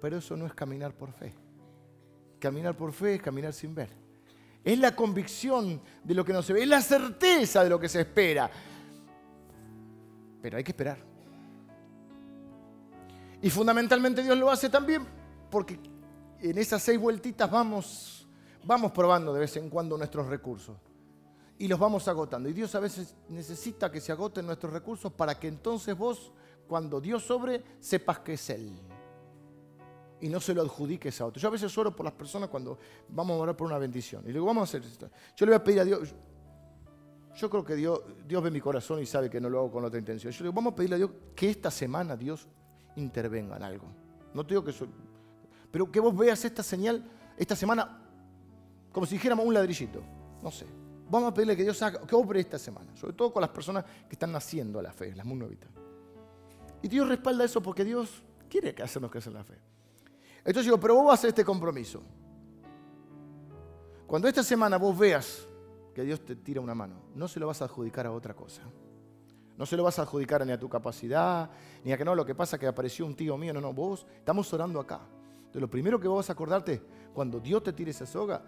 Pero 0.00 0.16
eso 0.16 0.34
no 0.34 0.46
es 0.46 0.54
caminar 0.54 0.94
por 0.94 1.12
fe. 1.12 1.41
Caminar 2.42 2.76
por 2.76 2.92
fe 2.92 3.14
es 3.14 3.22
caminar 3.22 3.52
sin 3.52 3.72
ver. 3.72 3.88
Es 4.64 4.76
la 4.76 4.96
convicción 4.96 5.80
de 6.02 6.12
lo 6.12 6.24
que 6.24 6.32
no 6.32 6.42
se 6.42 6.52
ve, 6.52 6.62
es 6.62 6.68
la 6.68 6.82
certeza 6.82 7.62
de 7.62 7.70
lo 7.70 7.78
que 7.78 7.88
se 7.88 8.00
espera. 8.00 8.50
Pero 10.42 10.56
hay 10.56 10.64
que 10.64 10.72
esperar. 10.72 10.98
Y 13.40 13.48
fundamentalmente 13.48 14.24
Dios 14.24 14.36
lo 14.36 14.50
hace 14.50 14.68
también 14.68 15.06
porque 15.52 15.78
en 16.40 16.58
esas 16.58 16.82
seis 16.82 16.98
vueltitas 16.98 17.48
vamos, 17.48 18.26
vamos 18.64 18.90
probando 18.90 19.32
de 19.32 19.38
vez 19.38 19.56
en 19.56 19.70
cuando 19.70 19.96
nuestros 19.96 20.26
recursos. 20.26 20.76
Y 21.58 21.68
los 21.68 21.78
vamos 21.78 22.08
agotando. 22.08 22.48
Y 22.48 22.54
Dios 22.54 22.74
a 22.74 22.80
veces 22.80 23.14
necesita 23.28 23.88
que 23.92 24.00
se 24.00 24.10
agoten 24.10 24.46
nuestros 24.46 24.72
recursos 24.72 25.12
para 25.12 25.38
que 25.38 25.46
entonces 25.46 25.96
vos, 25.96 26.32
cuando 26.66 27.00
Dios 27.00 27.22
sobre, 27.22 27.62
sepas 27.78 28.18
que 28.18 28.32
es 28.32 28.50
Él 28.50 28.80
y 30.22 30.28
no 30.28 30.40
se 30.40 30.54
lo 30.54 30.62
adjudiques 30.62 31.20
a 31.20 31.26
otro. 31.26 31.40
Yo 31.40 31.48
a 31.48 31.50
veces 31.50 31.76
oro 31.76 31.94
por 31.94 32.04
las 32.04 32.14
personas 32.14 32.48
cuando 32.48 32.78
vamos 33.08 33.36
a 33.36 33.40
orar 33.40 33.56
por 33.56 33.66
una 33.66 33.76
bendición. 33.76 34.22
Y 34.22 34.28
le 34.28 34.34
digo, 34.34 34.46
vamos 34.46 34.62
a 34.62 34.64
hacer 34.64 34.88
esto. 34.88 35.10
Yo 35.36 35.44
le 35.44 35.50
voy 35.50 35.56
a 35.56 35.64
pedir 35.64 35.80
a 35.80 35.84
Dios. 35.84 36.14
Yo 37.34 37.50
creo 37.50 37.64
que 37.64 37.74
Dios, 37.74 38.00
Dios 38.26 38.42
ve 38.42 38.50
mi 38.50 38.60
corazón 38.60 39.02
y 39.02 39.06
sabe 39.06 39.28
que 39.28 39.40
no 39.40 39.50
lo 39.50 39.58
hago 39.58 39.72
con 39.72 39.84
otra 39.84 39.98
intención. 39.98 40.32
Yo 40.32 40.38
le 40.38 40.44
digo, 40.44 40.54
vamos 40.54 40.74
a 40.74 40.76
pedirle 40.76 40.94
a 40.94 40.98
Dios 40.98 41.10
que 41.34 41.50
esta 41.50 41.72
semana 41.72 42.16
Dios 42.16 42.46
intervenga 42.94 43.56
en 43.56 43.64
algo. 43.64 43.86
No 44.32 44.46
te 44.46 44.54
digo 44.54 44.64
que 44.64 44.72
pero 45.72 45.90
que 45.90 45.98
vos 45.98 46.16
veas 46.16 46.44
esta 46.44 46.62
señal 46.62 47.02
esta 47.36 47.56
semana 47.56 47.98
como 48.92 49.06
si 49.06 49.16
dijéramos 49.16 49.44
un 49.44 49.54
ladrillito. 49.54 50.02
No 50.40 50.52
sé. 50.52 50.66
Vamos 51.10 51.32
a 51.32 51.34
pedirle 51.34 51.56
que 51.56 51.64
Dios 51.64 51.82
haga, 51.82 52.06
que 52.06 52.14
obre 52.14 52.40
esta 52.40 52.58
semana. 52.58 52.94
Sobre 52.94 53.14
todo 53.14 53.32
con 53.32 53.40
las 53.40 53.50
personas 53.50 53.84
que 53.84 54.12
están 54.12 54.30
naciendo 54.30 54.78
a 54.78 54.82
la 54.82 54.92
fe, 54.92 55.14
las 55.16 55.26
muy 55.26 55.36
novitas. 55.36 55.70
Y 56.80 56.88
Dios 56.88 57.08
respalda 57.08 57.44
eso 57.44 57.60
porque 57.60 57.84
Dios 57.84 58.22
quiere 58.48 58.74
que 58.74 58.82
hacernos 58.82 59.10
crecer 59.10 59.32
la 59.32 59.42
fe. 59.42 59.71
Entonces 60.44 60.64
digo, 60.64 60.78
pero 60.80 60.96
vos 60.96 61.06
vas 61.06 61.12
a 61.12 61.14
hacer 61.14 61.28
este 61.28 61.44
compromiso. 61.44 62.02
Cuando 64.06 64.28
esta 64.28 64.42
semana 64.42 64.76
vos 64.76 64.98
veas 64.98 65.46
que 65.94 66.02
Dios 66.02 66.24
te 66.24 66.36
tira 66.36 66.60
una 66.60 66.74
mano, 66.74 66.96
no 67.14 67.28
se 67.28 67.40
lo 67.40 67.46
vas 67.46 67.62
a 67.62 67.66
adjudicar 67.66 68.06
a 68.06 68.12
otra 68.12 68.34
cosa. 68.34 68.62
No 69.56 69.66
se 69.66 69.76
lo 69.76 69.84
vas 69.84 69.98
a 69.98 70.02
adjudicar 70.02 70.44
ni 70.44 70.52
a 70.52 70.58
tu 70.58 70.68
capacidad, 70.68 71.48
ni 71.84 71.92
a 71.92 71.98
que 71.98 72.04
no, 72.04 72.14
lo 72.14 72.24
que 72.24 72.34
pasa 72.34 72.56
es 72.56 72.60
que 72.60 72.66
apareció 72.66 73.06
un 73.06 73.14
tío 73.14 73.38
mío. 73.38 73.54
No, 73.54 73.60
no, 73.60 73.72
vos 73.72 74.06
estamos 74.16 74.52
orando 74.52 74.80
acá. 74.80 75.00
Entonces 75.36 75.60
lo 75.60 75.70
primero 75.70 76.00
que 76.00 76.08
vos 76.08 76.18
vas 76.18 76.30
a 76.30 76.32
acordarte 76.32 76.82
cuando 77.14 77.38
Dios 77.38 77.62
te 77.62 77.72
tire 77.72 77.90
esa 77.90 78.06
soga 78.06 78.42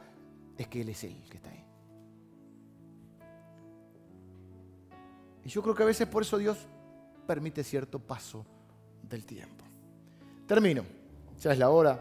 es 0.57 0.67
que 0.67 0.81
Él 0.81 0.89
es 0.89 1.05
Él 1.05 1.23
que 1.31 1.37
está 1.37 1.51
ahí. 1.51 1.65
Y 5.45 5.49
yo 5.49 5.63
creo 5.63 5.75
que 5.75 5.83
a 5.83 5.87
veces 5.87 6.09
por 6.09 6.23
eso 6.23 6.39
Dios 6.39 6.67
permite 7.27 7.63
cierto 7.63 7.99
paso 7.99 8.45
del 9.03 9.25
tiempo. 9.25 9.65
Termino. 10.47 11.04
Ya 11.41 11.53
es 11.53 11.59
la 11.59 11.71
hora 11.71 12.01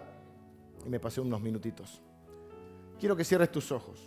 y 0.86 0.90
me 0.90 1.00
pasé 1.00 1.22
unos 1.22 1.42
minutitos. 1.42 2.02
Quiero 3.00 3.16
que 3.16 3.24
cierres 3.24 3.52
tus 3.52 3.72
ojos 3.72 4.00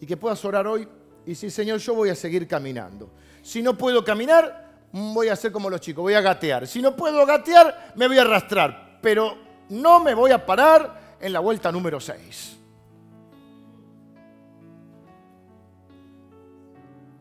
y 0.00 0.06
que 0.06 0.16
puedas 0.16 0.44
orar 0.44 0.66
hoy 0.66 0.88
y 1.26 1.30
decir, 1.30 1.50
Señor, 1.50 1.78
yo 1.78 1.94
voy 1.94 2.10
a 2.10 2.14
seguir 2.14 2.46
caminando. 2.46 3.10
Si 3.42 3.62
no 3.62 3.76
puedo 3.76 4.04
caminar, 4.04 4.64
voy 4.92 5.28
a 5.28 5.32
hacer 5.32 5.50
como 5.50 5.70
los 5.70 5.80
chicos, 5.80 6.02
voy 6.02 6.14
a 6.14 6.20
gatear. 6.20 6.66
Si 6.66 6.80
no 6.80 6.94
puedo 6.94 7.24
gatear, 7.26 7.92
me 7.96 8.06
voy 8.06 8.18
a 8.18 8.22
arrastrar. 8.22 8.98
Pero 9.00 9.36
no 9.70 10.00
me 10.00 10.14
voy 10.14 10.30
a 10.30 10.44
parar 10.44 11.16
en 11.20 11.32
la 11.32 11.40
vuelta 11.40 11.72
número 11.72 12.00
6. 12.00 12.58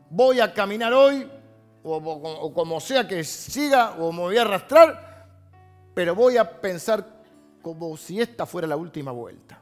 Voy 0.10 0.40
a 0.40 0.54
caminar 0.54 0.94
hoy, 0.94 1.28
o, 1.84 1.96
o 1.96 2.54
como 2.54 2.80
sea 2.80 3.08
que 3.08 3.24
siga, 3.24 3.96
o 3.98 4.12
me 4.12 4.20
voy 4.20 4.38
a 4.38 4.42
arrastrar, 4.42 5.13
pero 5.94 6.16
voy 6.16 6.38
a 6.38 6.62
pensar 6.62 7.24
como 7.62 7.96
si 7.98 8.20
esta 8.22 8.46
fuera 8.46 8.68
la 8.68 8.76
última 8.76 9.12
vuelta. 9.12 9.62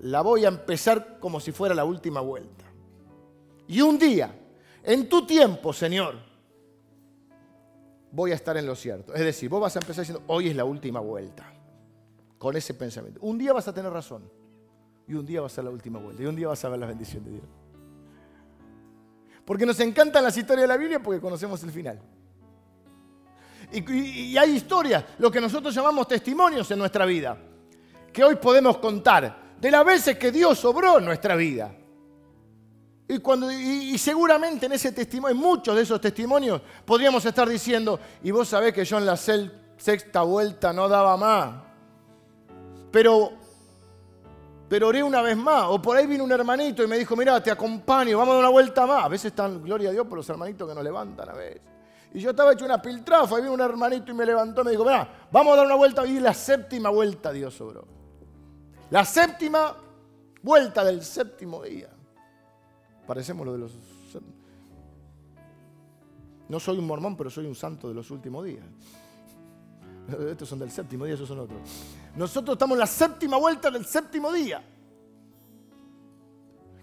La 0.00 0.20
voy 0.20 0.44
a 0.44 0.48
empezar 0.48 1.18
como 1.18 1.40
si 1.40 1.52
fuera 1.52 1.74
la 1.74 1.84
última 1.84 2.20
vuelta. 2.20 2.64
Y 3.66 3.80
un 3.80 3.98
día, 3.98 4.34
en 4.82 5.08
tu 5.08 5.26
tiempo, 5.26 5.72
Señor, 5.72 6.14
voy 8.12 8.32
a 8.32 8.34
estar 8.34 8.56
en 8.56 8.66
lo 8.66 8.74
cierto. 8.74 9.14
Es 9.14 9.20
decir, 9.20 9.48
vos 9.48 9.60
vas 9.60 9.76
a 9.76 9.80
empezar 9.80 10.02
diciendo, 10.02 10.22
hoy 10.28 10.48
es 10.48 10.56
la 10.56 10.64
última 10.64 11.00
vuelta. 11.00 11.52
Con 12.38 12.54
ese 12.56 12.74
pensamiento. 12.74 13.20
Un 13.22 13.38
día 13.38 13.52
vas 13.52 13.66
a 13.66 13.72
tener 13.72 13.90
razón. 13.90 14.30
Y 15.08 15.14
un 15.14 15.24
día 15.24 15.40
va 15.40 15.46
a 15.46 15.50
ser 15.50 15.64
la 15.64 15.70
última 15.70 15.98
vuelta. 15.98 16.22
Y 16.22 16.26
un 16.26 16.36
día 16.36 16.48
vas 16.48 16.64
a 16.64 16.68
ver 16.68 16.78
la 16.78 16.86
bendición 16.86 17.24
de 17.24 17.30
Dios. 17.32 17.44
Porque 19.44 19.64
nos 19.64 19.80
encantan 19.80 20.22
las 20.22 20.36
historias 20.36 20.62
de 20.62 20.68
la 20.68 20.76
Biblia 20.76 21.00
porque 21.02 21.20
conocemos 21.20 21.62
el 21.62 21.70
final. 21.70 22.00
Y, 23.72 24.36
hay 24.36 24.56
historias, 24.56 25.04
lo 25.18 25.30
que 25.30 25.40
nosotros 25.40 25.74
llamamos 25.74 26.06
testimonios 26.06 26.70
en 26.70 26.78
nuestra 26.78 27.04
vida, 27.04 27.36
que 28.12 28.22
hoy 28.22 28.36
podemos 28.36 28.78
contar 28.78 29.56
de 29.60 29.70
las 29.70 29.84
veces 29.84 30.18
que 30.18 30.30
Dios 30.30 30.64
obró 30.64 30.98
en 30.98 31.04
nuestra 31.04 31.34
vida. 31.36 31.74
Y, 33.08 33.18
cuando, 33.18 33.50
y, 33.50 33.96
seguramente 33.98 34.66
en 34.66 34.72
ese 34.72 34.92
testimonio, 34.92 35.36
en 35.36 35.42
muchos 35.42 35.76
de 35.76 35.82
esos 35.82 36.00
testimonios, 36.00 36.60
podríamos 36.84 37.24
estar 37.24 37.48
diciendo, 37.48 38.00
y 38.22 38.30
vos 38.30 38.48
sabés 38.48 38.72
que 38.72 38.84
yo 38.84 38.98
en 38.98 39.06
la 39.06 39.16
sexta 39.16 40.22
vuelta 40.22 40.72
no 40.72 40.88
daba 40.88 41.16
más. 41.16 41.62
Pero, 42.90 43.32
pero 44.68 44.88
oré 44.88 45.02
una 45.02 45.22
vez 45.22 45.36
más. 45.36 45.66
O 45.68 45.80
por 45.80 45.96
ahí 45.96 46.06
vino 46.06 46.24
un 46.24 46.32
hermanito 46.32 46.82
y 46.82 46.86
me 46.86 46.98
dijo, 46.98 47.14
mira, 47.14 47.40
te 47.42 47.50
acompaño, 47.50 48.18
vamos 48.18 48.32
a 48.32 48.36
dar 48.36 48.44
una 48.44 48.50
vuelta 48.50 48.86
más. 48.86 49.04
A 49.04 49.08
veces 49.08 49.26
están, 49.26 49.62
gloria 49.62 49.90
a 49.90 49.92
Dios, 49.92 50.06
por 50.06 50.18
los 50.18 50.28
hermanitos 50.28 50.68
que 50.68 50.74
nos 50.74 50.82
levantan 50.82 51.28
a 51.28 51.32
veces. 51.32 51.75
Y 52.16 52.20
yo 52.20 52.30
estaba 52.30 52.54
hecho 52.54 52.64
una 52.64 52.80
piltrafa, 52.80 53.38
y 53.38 53.42
vino 53.42 53.52
un 53.52 53.60
hermanito 53.60 54.10
y 54.10 54.14
me 54.14 54.24
levantó 54.24 54.62
y 54.62 54.64
me 54.64 54.70
dijo, 54.70 54.84
mira, 54.84 55.26
vamos 55.30 55.52
a 55.52 55.56
dar 55.58 55.66
una 55.66 55.74
vuelta. 55.74 56.06
Y 56.06 56.18
la 56.18 56.32
séptima 56.32 56.88
vuelta 56.88 57.30
Dios 57.30 57.52
sobró. 57.52 57.86
La 58.88 59.04
séptima 59.04 59.76
vuelta 60.42 60.82
del 60.82 61.04
séptimo 61.04 61.62
día. 61.62 61.90
Parecemos 63.06 63.44
lo 63.44 63.52
de 63.52 63.58
los... 63.58 63.72
No 66.48 66.58
soy 66.58 66.78
un 66.78 66.86
mormón, 66.86 67.18
pero 67.18 67.28
soy 67.28 67.44
un 67.44 67.54
santo 67.54 67.86
de 67.86 67.92
los 67.92 68.10
últimos 68.10 68.46
días. 68.46 68.64
Estos 70.30 70.48
son 70.48 70.58
del 70.58 70.70
séptimo 70.70 71.04
día, 71.04 71.16
esos 71.16 71.28
son 71.28 71.40
otros. 71.40 71.60
Nosotros 72.16 72.54
estamos 72.54 72.76
en 72.76 72.80
la 72.80 72.86
séptima 72.86 73.36
vuelta 73.36 73.70
del 73.70 73.84
séptimo 73.84 74.32
día. 74.32 74.64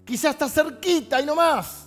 Quizás 0.04 0.30
está 0.30 0.48
cerquita 0.48 1.20
y 1.20 1.26
no 1.26 1.34
más. 1.34 1.83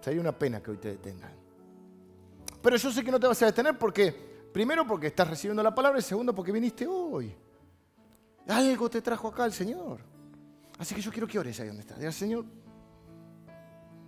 Sería 0.00 0.20
una 0.20 0.36
pena 0.36 0.62
que 0.62 0.70
hoy 0.70 0.78
te 0.78 0.88
detengan. 0.88 1.32
Pero 2.62 2.76
yo 2.76 2.90
sé 2.90 3.04
que 3.04 3.10
no 3.10 3.20
te 3.20 3.26
vas 3.26 3.40
a 3.42 3.46
detener 3.46 3.78
porque, 3.78 4.12
primero 4.52 4.86
porque 4.86 5.08
estás 5.08 5.28
recibiendo 5.28 5.62
la 5.62 5.74
palabra 5.74 5.98
y 5.98 6.02
segundo 6.02 6.34
porque 6.34 6.52
viniste 6.52 6.86
hoy. 6.86 7.34
Algo 8.48 8.90
te 8.90 9.00
trajo 9.00 9.28
acá 9.28 9.44
el 9.44 9.52
Señor. 9.52 10.00
Así 10.78 10.94
que 10.94 11.00
yo 11.00 11.10
quiero 11.10 11.26
que 11.26 11.38
ores 11.38 11.58
ahí 11.60 11.68
donde 11.68 11.82
estás. 11.82 11.98
Diga, 11.98 12.12
Señor, 12.12 12.44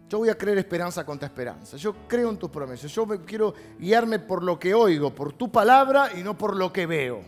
yo 0.08 0.18
voy 0.18 0.28
a 0.28 0.36
creer 0.36 0.58
esperanza 0.58 1.04
contra 1.04 1.26
esperanza. 1.26 1.76
Yo 1.76 1.94
creo 2.06 2.28
en 2.30 2.38
tus 2.38 2.50
promesas. 2.50 2.90
Yo 2.90 3.06
quiero 3.24 3.54
guiarme 3.78 4.18
por 4.18 4.42
lo 4.42 4.58
que 4.58 4.74
oigo, 4.74 5.14
por 5.14 5.32
tu 5.32 5.50
palabra 5.50 6.10
y 6.18 6.22
no 6.22 6.36
por 6.36 6.56
lo 6.56 6.72
que 6.72 6.86
veo. 6.86 7.22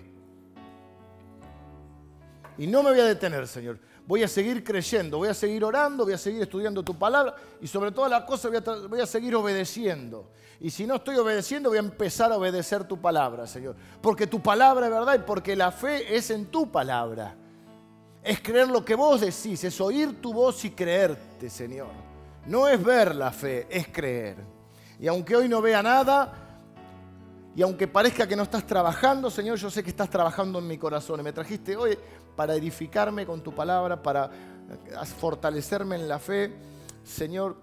Y 2.59 2.67
no 2.67 2.83
me 2.83 2.91
voy 2.91 3.01
a 3.01 3.05
detener, 3.05 3.49
Señor. 3.49 3.79
Voy 4.07 4.23
a 4.23 4.29
seguir 4.29 4.63
creyendo, 4.63 5.17
voy 5.19 5.29
a 5.29 5.35
seguir 5.35 5.65
orando, 5.65 6.05
voy 6.05 6.13
a 6.13 6.19
seguir 6.19 6.43
estudiando 6.43 6.83
tu 6.83 6.95
palabra 6.95 7.35
y 7.61 7.67
sobre 7.67 7.91
todas 7.91 8.11
las 8.11 8.25
cosas 8.25 8.53
voy 8.89 9.01
a, 9.01 9.07
seguir 9.07 9.35
obedeciendo. 9.35 10.31
Y 10.61 10.71
si 10.71 10.87
no 10.87 10.97
estoy 10.97 11.17
obedeciendo, 11.17 11.71
voy 11.71 11.79
a 11.79 11.81
empezar 11.81 12.31
a 12.31 12.37
obedecer 12.37 12.85
tu 12.85 13.01
palabra, 13.01 13.47
Señor. 13.47 13.77
Porque 14.03 14.27
tu 14.27 14.43
palabra 14.43 14.87
es 14.87 14.93
verdad 14.93 15.15
y 15.15 15.19
porque 15.21 15.57
la 15.57 15.73
fe 15.73 16.15
es 16.15 16.31
en 16.31 16.47
tu 16.47 16.71
palabra. 16.71 17.35
Es 18.23 18.41
creer 18.41 18.69
lo 18.69 18.85
que 18.85 18.95
vos 18.95 19.23
decís, 19.23 19.65
es 19.65 19.81
oír 19.81 20.21
tu 20.21 20.35
voz 20.35 20.65
y 20.67 20.71
creerte, 20.71 21.49
Señor. 21.49 21.89
No 22.47 22.69
es 22.69 22.83
ver 22.83 23.15
la 23.15 23.31
fe, 23.31 23.67
es 23.71 23.89
creer. 23.89 24.37
Y 25.01 25.09
aunque 25.09 25.35
hoy 25.35 25.49
no 25.49 25.63
vea 25.63 25.83
nada, 25.83 26.45
y 27.57 27.63
aunque 27.63 27.87
parezca 27.87 28.27
que 28.27 28.35
no 28.35 28.43
estás 28.43 28.67
trabajando, 28.67 29.31
Señor, 29.31 29.57
yo 29.59 29.71
sé 29.71 29.83
que 29.83 29.91
estás 29.91 30.11
trabajando 30.11 30.59
en 30.59 30.67
mi 30.67 30.77
corazón. 30.77 31.21
Y 31.21 31.23
me 31.23 31.33
trajiste 31.33 31.77
hoy 31.77 31.97
para 32.37 32.55
edificarme 32.55 33.26
con 33.26 33.43
tu 33.43 33.55
palabra, 33.55 34.03
para 34.03 34.30
fortalecerme 35.18 35.97
en 35.97 36.09
la 36.09 36.18
fe. 36.18 36.53
Señor, 37.03 37.57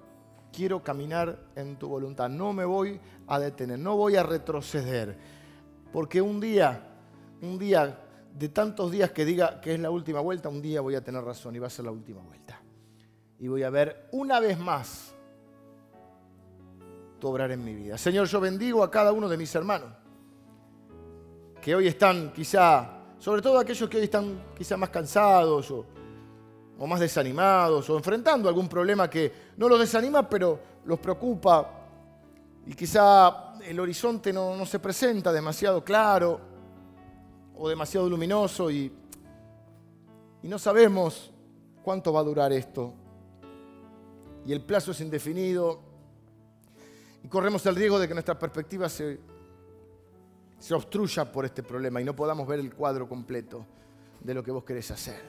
quiero 0.51 0.83
caminar 0.83 1.37
en 1.55 1.77
tu 1.77 1.87
voluntad. 1.87 2.29
No 2.29 2.53
me 2.53 2.65
voy 2.65 2.99
a 3.27 3.39
detener, 3.39 3.79
no 3.79 3.95
voy 3.95 4.15
a 4.15 4.23
retroceder. 4.23 5.17
Porque 5.91 6.21
un 6.21 6.39
día, 6.39 6.87
un 7.41 7.57
día, 7.57 7.97
de 8.33 8.49
tantos 8.49 8.91
días 8.91 9.11
que 9.11 9.25
diga 9.25 9.59
que 9.59 9.73
es 9.73 9.79
la 9.79 9.89
última 9.89 10.21
vuelta, 10.21 10.49
un 10.49 10.61
día 10.61 10.81
voy 10.81 10.95
a 10.95 11.03
tener 11.03 11.23
razón 11.23 11.55
y 11.55 11.59
va 11.59 11.67
a 11.67 11.69
ser 11.69 11.85
la 11.85 11.91
última 11.91 12.21
vuelta. 12.21 12.61
Y 13.39 13.47
voy 13.47 13.63
a 13.63 13.69
ver 13.69 14.07
una 14.11 14.39
vez 14.39 14.57
más 14.59 15.13
tu 17.19 17.27
obrar 17.27 17.51
en 17.51 17.63
mi 17.63 17.73
vida. 17.73 17.97
Señor, 17.97 18.27
yo 18.27 18.39
bendigo 18.39 18.83
a 18.83 18.91
cada 18.91 19.11
uno 19.11 19.27
de 19.27 19.37
mis 19.37 19.53
hermanos 19.55 19.89
que 21.61 21.75
hoy 21.75 21.87
están 21.87 22.33
quizá 22.33 23.00
sobre 23.21 23.43
todo 23.43 23.59
aquellos 23.59 23.87
que 23.87 23.97
hoy 23.97 24.03
están 24.05 24.45
quizá 24.57 24.75
más 24.75 24.89
cansados 24.89 25.69
o, 25.69 25.85
más 26.87 26.99
desanimados 26.99 27.87
o 27.91 27.95
enfrentando 27.95 28.49
algún 28.49 28.67
problema 28.67 29.07
que 29.07 29.31
no 29.57 29.69
los 29.69 29.79
desanima 29.79 30.27
pero 30.27 30.59
los 30.85 30.97
preocupa 30.97 31.69
y 32.65 32.73
quizá 32.73 33.53
el 33.63 33.79
horizonte 33.79 34.33
no, 34.33 34.65
se 34.65 34.79
presenta 34.79 35.31
demasiado 35.31 35.83
claro 35.83 36.41
o 37.55 37.69
demasiado 37.69 38.09
luminoso 38.09 38.71
y, 38.71 38.91
y 40.41 40.47
no 40.47 40.57
sabemos 40.57 41.31
cuánto 41.83 42.11
va 42.11 42.21
a 42.21 42.23
durar 42.23 42.51
esto. 42.51 42.93
Y 44.45 44.51
el 44.51 44.61
plazo 44.61 44.91
es 44.91 45.01
indefinido 45.01 45.79
y 47.23 47.27
corremos 47.27 47.63
el 47.67 47.75
riesgo 47.75 47.99
de 47.99 48.07
que 48.07 48.15
nuestra 48.15 48.39
perspectiva 48.39 48.89
se 48.89 49.19
se 50.61 50.75
obstruya 50.75 51.31
por 51.31 51.43
este 51.43 51.63
problema 51.63 51.99
y 51.99 52.03
no 52.03 52.15
podamos 52.15 52.47
ver 52.47 52.59
el 52.59 52.71
cuadro 52.75 53.09
completo 53.09 53.65
de 54.19 54.31
lo 54.35 54.43
que 54.43 54.51
vos 54.51 54.63
querés 54.63 54.91
hacer. 54.91 55.19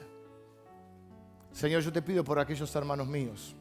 Señor, 1.51 1.81
yo 1.81 1.91
te 1.91 2.03
pido 2.03 2.23
por 2.23 2.37
aquellos 2.37 2.73
hermanos 2.75 3.07
míos 3.07 3.55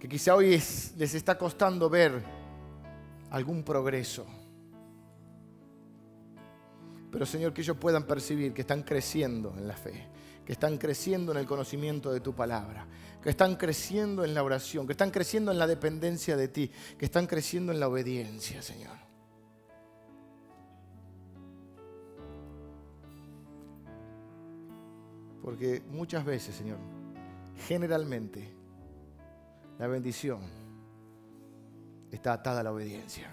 que 0.00 0.08
quizá 0.08 0.34
hoy 0.34 0.50
les 0.50 1.14
está 1.14 1.38
costando 1.38 1.88
ver 1.88 2.20
algún 3.30 3.62
progreso. 3.62 4.26
Pero 7.12 7.24
Señor, 7.26 7.52
que 7.52 7.60
ellos 7.60 7.76
puedan 7.76 8.02
percibir 8.08 8.52
que 8.52 8.62
están 8.62 8.82
creciendo 8.82 9.54
en 9.56 9.68
la 9.68 9.76
fe, 9.76 10.08
que 10.44 10.52
están 10.52 10.78
creciendo 10.78 11.30
en 11.30 11.38
el 11.38 11.46
conocimiento 11.46 12.12
de 12.12 12.18
tu 12.18 12.34
palabra, 12.34 12.88
que 13.28 13.32
están 13.32 13.56
creciendo 13.56 14.24
en 14.24 14.32
la 14.32 14.42
oración, 14.42 14.86
que 14.86 14.94
están 14.94 15.10
creciendo 15.10 15.52
en 15.52 15.58
la 15.58 15.66
dependencia 15.66 16.34
de 16.34 16.48
ti, 16.48 16.72
que 16.96 17.04
están 17.04 17.26
creciendo 17.26 17.72
en 17.72 17.78
la 17.78 17.86
obediencia, 17.86 18.62
Señor. 18.62 18.96
Porque 25.42 25.82
muchas 25.90 26.24
veces, 26.24 26.56
Señor, 26.56 26.78
generalmente 27.66 28.50
la 29.78 29.88
bendición 29.88 30.40
está 32.10 32.32
atada 32.32 32.60
a 32.60 32.62
la 32.62 32.72
obediencia. 32.72 33.30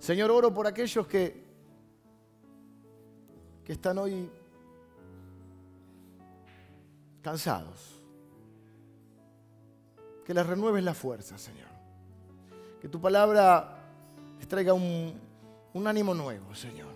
Señor, 0.00 0.32
oro 0.32 0.52
por 0.52 0.66
aquellos 0.66 1.06
que, 1.06 1.44
que 3.62 3.72
están 3.72 3.98
hoy 3.98 4.28
cansados. 7.28 8.02
Que 10.24 10.32
les 10.32 10.46
renueves 10.46 10.82
la 10.82 10.94
fuerza, 10.94 11.36
Señor. 11.36 11.68
Que 12.80 12.88
tu 12.88 12.98
palabra 13.00 13.76
les 14.38 14.48
traiga 14.48 14.72
un, 14.72 15.12
un 15.74 15.86
ánimo 15.86 16.14
nuevo, 16.14 16.54
Señor. 16.54 16.88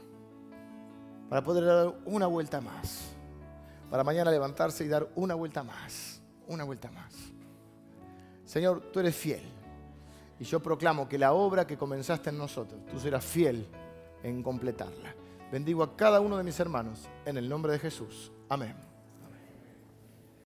Para 1.28 1.42
poder 1.44 1.64
dar 1.66 1.94
una 2.06 2.26
vuelta 2.26 2.62
más. 2.62 3.10
Para 3.90 4.04
mañana 4.04 4.30
levantarse 4.30 4.84
y 4.84 4.88
dar 4.88 5.06
una 5.16 5.34
vuelta 5.34 5.62
más. 5.62 6.22
Una 6.48 6.64
vuelta 6.64 6.90
más. 6.90 7.12
Señor, 8.46 8.90
tú 8.90 9.00
eres 9.00 9.14
fiel. 9.14 9.42
Y 10.40 10.44
yo 10.44 10.60
proclamo 10.60 11.08
que 11.10 11.18
la 11.18 11.34
obra 11.34 11.66
que 11.66 11.76
comenzaste 11.76 12.30
en 12.30 12.38
nosotros, 12.38 12.80
tú 12.90 12.98
serás 12.98 13.24
fiel 13.24 13.66
en 14.22 14.42
completarla. 14.42 15.14
Bendigo 15.50 15.82
a 15.82 15.94
cada 15.94 16.20
uno 16.20 16.38
de 16.38 16.42
mis 16.42 16.58
hermanos 16.58 17.06
en 17.26 17.36
el 17.36 17.50
nombre 17.50 17.72
de 17.72 17.78
Jesús. 17.78 18.32
Amén. 18.48 18.91